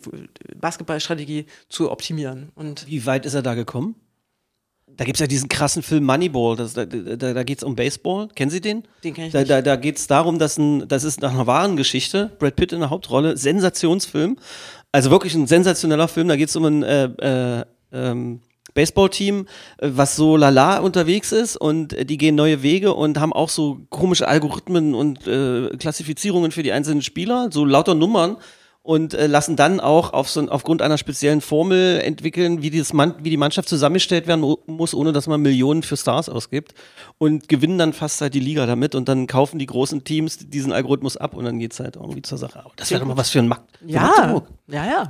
Basketballstrategie 0.55 1.45
zu 1.69 1.91
optimieren. 1.91 2.51
Und 2.55 2.85
Wie 2.87 3.05
weit 3.05 3.25
ist 3.25 3.35
er 3.35 3.43
da 3.43 3.53
gekommen? 3.53 3.95
Da 4.97 5.03
gibt 5.03 5.17
es 5.17 5.19
ja 5.19 5.27
diesen 5.27 5.49
krassen 5.49 5.83
Film 5.83 6.05
Moneyball, 6.05 6.55
das, 6.55 6.73
da, 6.73 6.85
da, 6.85 7.33
da 7.33 7.43
geht 7.43 7.57
es 7.57 7.63
um 7.63 7.75
Baseball. 7.75 8.29
Kennen 8.35 8.51
Sie 8.51 8.61
den? 8.61 8.83
Den 9.03 9.13
kenn 9.13 9.25
ich 9.25 9.33
da, 9.33 9.39
nicht. 9.39 9.51
Da, 9.51 9.61
da 9.61 9.75
geht 9.75 9.97
es 9.97 10.07
darum, 10.07 10.39
dass 10.39 10.57
ein, 10.57 10.87
das 10.87 11.03
ist 11.03 11.21
nach 11.21 11.33
einer 11.33 11.47
wahren 11.47 11.75
Geschichte, 11.75 12.31
Brad 12.39 12.55
Pitt 12.55 12.71
in 12.71 12.79
der 12.79 12.89
Hauptrolle, 12.89 13.35
Sensationsfilm. 13.37 14.37
Also 14.91 15.11
wirklich 15.11 15.35
ein 15.35 15.47
sensationeller 15.47 16.07
Film. 16.07 16.29
Da 16.29 16.37
geht 16.37 16.49
es 16.49 16.55
um 16.55 16.65
ein 16.65 16.83
äh, 16.83 17.05
äh, 17.05 17.65
ähm, 17.91 18.39
Baseballteam, 18.73 19.47
was 19.79 20.15
so 20.15 20.37
lala 20.37 20.79
unterwegs 20.79 21.31
ist 21.31 21.55
und 21.55 21.95
die 22.09 22.17
gehen 22.17 22.35
neue 22.35 22.61
Wege 22.61 22.93
und 22.93 23.19
haben 23.19 23.31
auch 23.31 23.49
so 23.49 23.79
komische 23.89 24.27
Algorithmen 24.27 24.93
und 24.93 25.25
äh, 25.27 25.69
Klassifizierungen 25.77 26.51
für 26.51 26.61
die 26.61 26.73
einzelnen 26.73 27.01
Spieler, 27.01 27.49
so 27.51 27.63
lauter 27.63 27.95
Nummern 27.95 28.37
und 28.85 29.15
äh, 29.15 29.25
lassen 29.25 29.55
dann 29.55 29.79
auch 29.79 30.13
auf 30.13 30.29
so, 30.29 30.47
aufgrund 30.47 30.83
einer 30.83 30.99
speziellen 30.99 31.41
Formel 31.41 31.99
entwickeln, 32.01 32.61
wie, 32.61 32.69
dieses 32.69 32.93
Mann, 32.93 33.15
wie 33.23 33.31
die 33.31 33.37
Mannschaft 33.37 33.67
zusammengestellt 33.67 34.27
werden 34.27 34.41
mu- 34.41 34.57
muss, 34.67 34.93
ohne 34.93 35.11
dass 35.11 35.25
man 35.25 35.41
Millionen 35.41 35.81
für 35.81 35.97
Stars 35.97 36.29
ausgibt 36.29 36.75
und 37.17 37.49
gewinnen 37.49 37.79
dann 37.79 37.93
fast 37.93 38.21
halt 38.21 38.35
die 38.35 38.39
Liga 38.39 38.67
damit 38.67 38.93
und 38.93 39.09
dann 39.09 39.25
kaufen 39.25 39.57
die 39.57 39.65
großen 39.65 40.03
Teams 40.03 40.37
diesen 40.37 40.71
Algorithmus 40.71 41.17
ab 41.17 41.33
und 41.33 41.45
dann 41.45 41.57
geht's 41.57 41.79
halt 41.79 41.95
irgendwie 41.95 42.21
zur 42.21 42.37
Sache. 42.37 42.59
Aber 42.59 42.73
das 42.75 42.91
wäre 42.91 42.99
doch 42.99 43.07
mal 43.07 43.17
was 43.17 43.31
für 43.31 43.39
ein 43.39 43.47
Markt. 43.47 43.71
ja, 43.87 44.41
ja, 44.67 44.85
ja. 44.85 45.09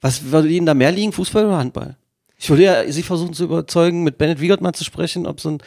Was 0.00 0.30
würde 0.30 0.48
Ihnen 0.48 0.64
da 0.66 0.72
mehr 0.74 0.90
liegen, 0.92 1.12
Fußball 1.12 1.44
oder 1.46 1.58
Handball? 1.58 1.96
Ich 2.38 2.48
würde 2.50 2.62
ja 2.62 2.90
Sie 2.90 3.02
versuchen 3.02 3.34
zu 3.34 3.44
überzeugen, 3.44 4.02
mit 4.04 4.16
Bennett 4.18 4.40
Wiegert 4.40 4.60
mal 4.62 4.72
zu 4.72 4.84
sprechen, 4.84 5.26
ob 5.26 5.40
so 5.40 5.50
ein, 5.50 5.58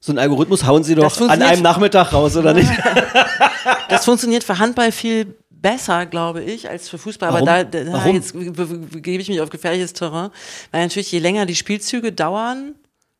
so 0.00 0.12
ein 0.12 0.18
Algorithmus 0.18 0.66
hauen 0.66 0.84
Sie 0.84 0.94
doch 0.94 1.18
an 1.30 1.40
einem 1.42 1.62
Nachmittag 1.62 2.12
raus, 2.12 2.36
oder 2.36 2.52
nicht? 2.52 2.70
Das 3.88 4.04
funktioniert 4.06 4.42
für 4.42 4.58
Handball 4.58 4.90
viel 4.90 5.36
besser, 5.62 6.04
glaube 6.06 6.42
ich, 6.42 6.68
als 6.68 6.88
für 6.88 6.98
Fußball. 6.98 7.32
Warum? 7.32 7.48
Aber 7.48 7.64
da, 7.64 7.84
da 7.84 8.06
jetzt 8.08 8.32
be- 8.34 8.50
be- 8.50 9.00
gebe 9.00 9.22
ich 9.22 9.28
mich 9.28 9.40
auf 9.40 9.48
gefährliches 9.50 9.92
Terrain. 9.92 10.30
Weil 10.72 10.82
natürlich, 10.82 11.10
je 11.12 11.20
länger 11.20 11.46
die 11.46 11.54
Spielzüge 11.54 12.12
dauern, 12.12 12.74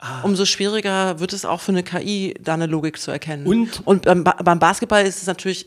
Ah. 0.05 0.23
umso 0.25 0.45
schwieriger 0.47 1.21
wird 1.21 1.33
es 1.33 1.45
auch 1.45 1.61
für 1.61 1.71
eine 1.71 1.85
KI, 1.85 2.35
da 2.41 2.55
eine 2.55 2.67
Logik 2.67 2.99
zu 2.99 3.13
erkennen. 3.13 3.47
Und? 3.47 3.87
Und 3.87 4.03
beim, 4.05 4.25
Ba- 4.25 4.37
beim 4.43 4.59
Basketball 4.59 5.05
ist 5.07 5.21
es 5.23 5.27
natürlich 5.29 5.67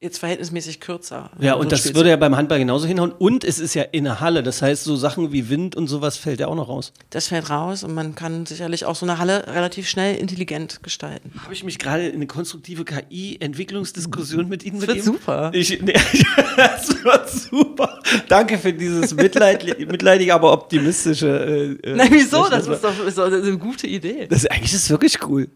jetzt 0.00 0.18
verhältnismäßig 0.18 0.80
kürzer. 0.80 1.30
Ja, 1.40 1.54
So 1.54 1.60
und 1.60 1.72
das 1.72 1.78
Spielzeit. 1.80 1.96
würde 1.96 2.10
ja 2.10 2.16
beim 2.16 2.36
Handball 2.36 2.58
genauso 2.58 2.86
hinhauen. 2.86 3.12
Und 3.12 3.44
es 3.44 3.58
ist 3.58 3.74
ja 3.74 3.82
in 3.82 4.04
der 4.04 4.20
Halle. 4.20 4.42
Das 4.42 4.60
heißt, 4.60 4.84
so 4.84 4.94
Sachen 4.94 5.32
wie 5.32 5.48
Wind 5.48 5.74
und 5.74 5.88
sowas 5.88 6.16
fällt 6.18 6.38
ja 6.40 6.48
auch 6.48 6.54
noch 6.54 6.68
raus. 6.68 6.92
Das 7.10 7.28
fällt 7.28 7.48
raus 7.48 7.82
und 7.82 7.94
man 7.94 8.14
kann 8.14 8.44
sicherlich 8.46 8.84
auch 8.84 8.94
so 8.94 9.06
eine 9.06 9.18
Halle 9.18 9.46
relativ 9.48 9.88
schnell 9.88 10.16
intelligent 10.16 10.82
gestalten. 10.82 11.32
Habe 11.42 11.54
ich 11.54 11.64
mich 11.64 11.78
gerade 11.78 12.06
in 12.08 12.16
eine 12.16 12.26
konstruktive 12.26 12.84
KI-Entwicklungsdiskussion 12.84 14.48
mit 14.48 14.64
Ihnen 14.64 14.78
Das 14.80 14.86
wird 14.88 14.98
begeben? 14.98 15.16
super. 15.18 15.50
Ich, 15.54 15.80
nee, 15.82 15.94
das 16.56 16.88
wird 17.04 17.30
super. 17.30 17.98
Danke 18.28 18.58
für 18.58 18.72
dieses 18.72 19.14
mitleid, 19.14 19.78
mitleidige, 19.78 20.34
aber 20.34 20.52
optimistische. 20.52 21.78
Äh, 21.82 21.88
äh, 21.90 21.96
Nein, 21.96 22.08
wieso? 22.10 22.48
Das 22.48 22.66
ist 22.66 22.84
doch, 22.84 23.06
ist 23.06 23.18
doch 23.18 23.26
eine 23.32 23.58
gute 23.58 23.86
Idee. 23.86 24.26
Das 24.28 24.40
ist 24.40 24.50
eigentlich 24.50 24.74
ist 24.74 24.90
wirklich 24.90 25.18
cool. 25.26 25.48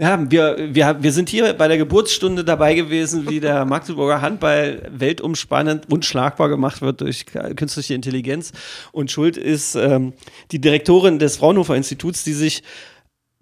Ja, 0.00 0.30
wir, 0.30 0.74
wir, 0.74 1.02
wir 1.02 1.12
sind 1.12 1.28
hier 1.28 1.52
bei 1.52 1.68
der 1.68 1.76
Geburtsstunde 1.76 2.42
dabei 2.42 2.72
gewesen, 2.72 3.28
wie 3.28 3.38
der 3.38 3.66
Magdeburger 3.66 4.22
Handball 4.22 4.88
weltumspannend 4.90 5.92
unschlagbar 5.92 6.48
gemacht 6.48 6.80
wird 6.80 7.02
durch 7.02 7.26
künstliche 7.26 7.92
Intelligenz. 7.92 8.52
Und 8.92 9.10
schuld 9.10 9.36
ist 9.36 9.74
ähm, 9.74 10.14
die 10.52 10.58
Direktorin 10.58 11.18
des 11.18 11.36
Fraunhofer 11.36 11.76
Instituts, 11.76 12.24
die 12.24 12.32
sich 12.32 12.62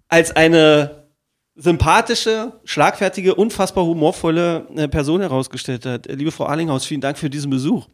als 0.09 0.35
eine 0.35 1.07
sympathische, 1.55 2.59
schlagfertige, 2.65 3.35
unfassbar 3.35 3.85
humorvolle 3.85 4.67
äh, 4.75 4.89
Person 4.89 5.21
herausgestellt 5.21 5.85
hat. 5.85 6.07
Liebe 6.07 6.31
Frau 6.31 6.47
Arlinghaus, 6.47 6.85
vielen 6.85 6.99
Dank 6.99 7.17
für 7.17 7.29
diesen 7.29 7.51
Besuch. 7.51 7.87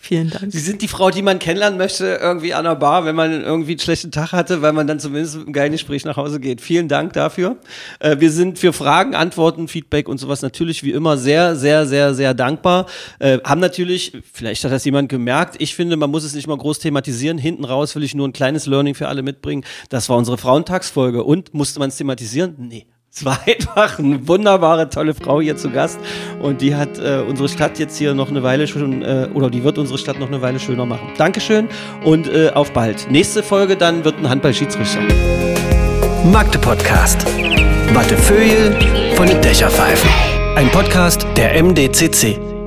Vielen 0.00 0.30
Dank. 0.30 0.52
Sie 0.52 0.60
sind 0.60 0.80
die 0.80 0.88
Frau, 0.88 1.10
die 1.10 1.22
man 1.22 1.40
kennenlernen 1.40 1.76
möchte, 1.76 2.18
irgendwie 2.22 2.54
an 2.54 2.64
der 2.64 2.76
Bar, 2.76 3.04
wenn 3.04 3.16
man 3.16 3.42
irgendwie 3.42 3.72
einen 3.72 3.80
schlechten 3.80 4.12
Tag 4.12 4.30
hatte, 4.30 4.62
weil 4.62 4.72
man 4.72 4.86
dann 4.86 5.00
zumindest 5.00 5.34
mit 5.34 5.46
einem 5.46 5.52
geilen 5.52 5.72
Gespräch 5.72 6.04
nach 6.04 6.16
Hause 6.16 6.38
geht. 6.38 6.60
Vielen 6.60 6.86
Dank 6.86 7.14
dafür. 7.14 7.56
Äh, 7.98 8.16
wir 8.20 8.30
sind 8.30 8.60
für 8.60 8.72
Fragen, 8.72 9.16
Antworten, 9.16 9.66
Feedback 9.66 10.08
und 10.08 10.18
sowas 10.18 10.40
natürlich 10.40 10.84
wie 10.84 10.92
immer 10.92 11.18
sehr, 11.18 11.56
sehr, 11.56 11.84
sehr, 11.84 12.14
sehr 12.14 12.32
dankbar. 12.32 12.86
Äh, 13.18 13.38
haben 13.44 13.60
natürlich, 13.60 14.12
vielleicht 14.32 14.62
hat 14.64 14.70
das 14.70 14.84
jemand 14.84 15.08
gemerkt, 15.08 15.56
ich 15.58 15.74
finde, 15.74 15.96
man 15.96 16.10
muss 16.10 16.22
es 16.22 16.34
nicht 16.34 16.46
mal 16.46 16.56
groß 16.56 16.78
thematisieren. 16.78 17.36
Hinten 17.36 17.64
raus 17.64 17.96
will 17.96 18.04
ich 18.04 18.14
nur 18.14 18.28
ein 18.28 18.32
kleines 18.32 18.66
Learning 18.66 18.94
für 18.94 19.08
alle 19.08 19.22
mitbringen. 19.22 19.64
Das 19.88 20.08
war 20.08 20.16
unsere 20.16 20.38
Frauentagsfolge. 20.38 21.24
Und 21.24 21.54
musste 21.54 21.80
man 21.80 21.88
es 21.88 21.96
thematisieren? 21.96 22.54
Nee. 22.56 22.86
Es 23.12 23.24
war 23.24 23.38
einfach 23.46 23.98
eine 23.98 24.26
wunderbare, 24.28 24.88
tolle 24.88 25.14
Frau 25.14 25.40
hier 25.40 25.56
zu 25.56 25.70
Gast 25.70 25.98
und 26.40 26.60
die 26.60 26.74
hat 26.74 26.98
äh, 26.98 27.22
unsere 27.26 27.48
Stadt 27.48 27.78
jetzt 27.78 27.96
hier 27.96 28.14
noch 28.14 28.28
eine 28.28 28.42
Weile 28.42 28.66
schon, 28.66 29.02
äh, 29.02 29.28
oder 29.34 29.50
die 29.50 29.64
wird 29.64 29.78
unsere 29.78 29.98
Stadt 29.98 30.18
noch 30.18 30.28
eine 30.28 30.42
Weile 30.42 30.58
schöner 30.60 30.86
machen. 30.86 31.10
Dankeschön 31.16 31.68
und 32.04 32.28
äh, 32.28 32.50
auf 32.50 32.72
bald. 32.72 33.10
Nächste 33.10 33.42
Folge 33.42 33.76
dann 33.76 34.04
wird 34.04 34.18
ein 34.18 34.28
Handballschiedsrichter. 34.28 35.00
Magde 36.24 36.58
Podcast. 36.58 37.24
Wattefeuille 37.94 38.76
von 39.14 39.26
den 39.26 39.40
Dächerpfeifen. 39.40 40.10
Ein 40.56 40.68
Podcast 40.70 41.26
der 41.36 41.62
MDCC. 41.62 42.57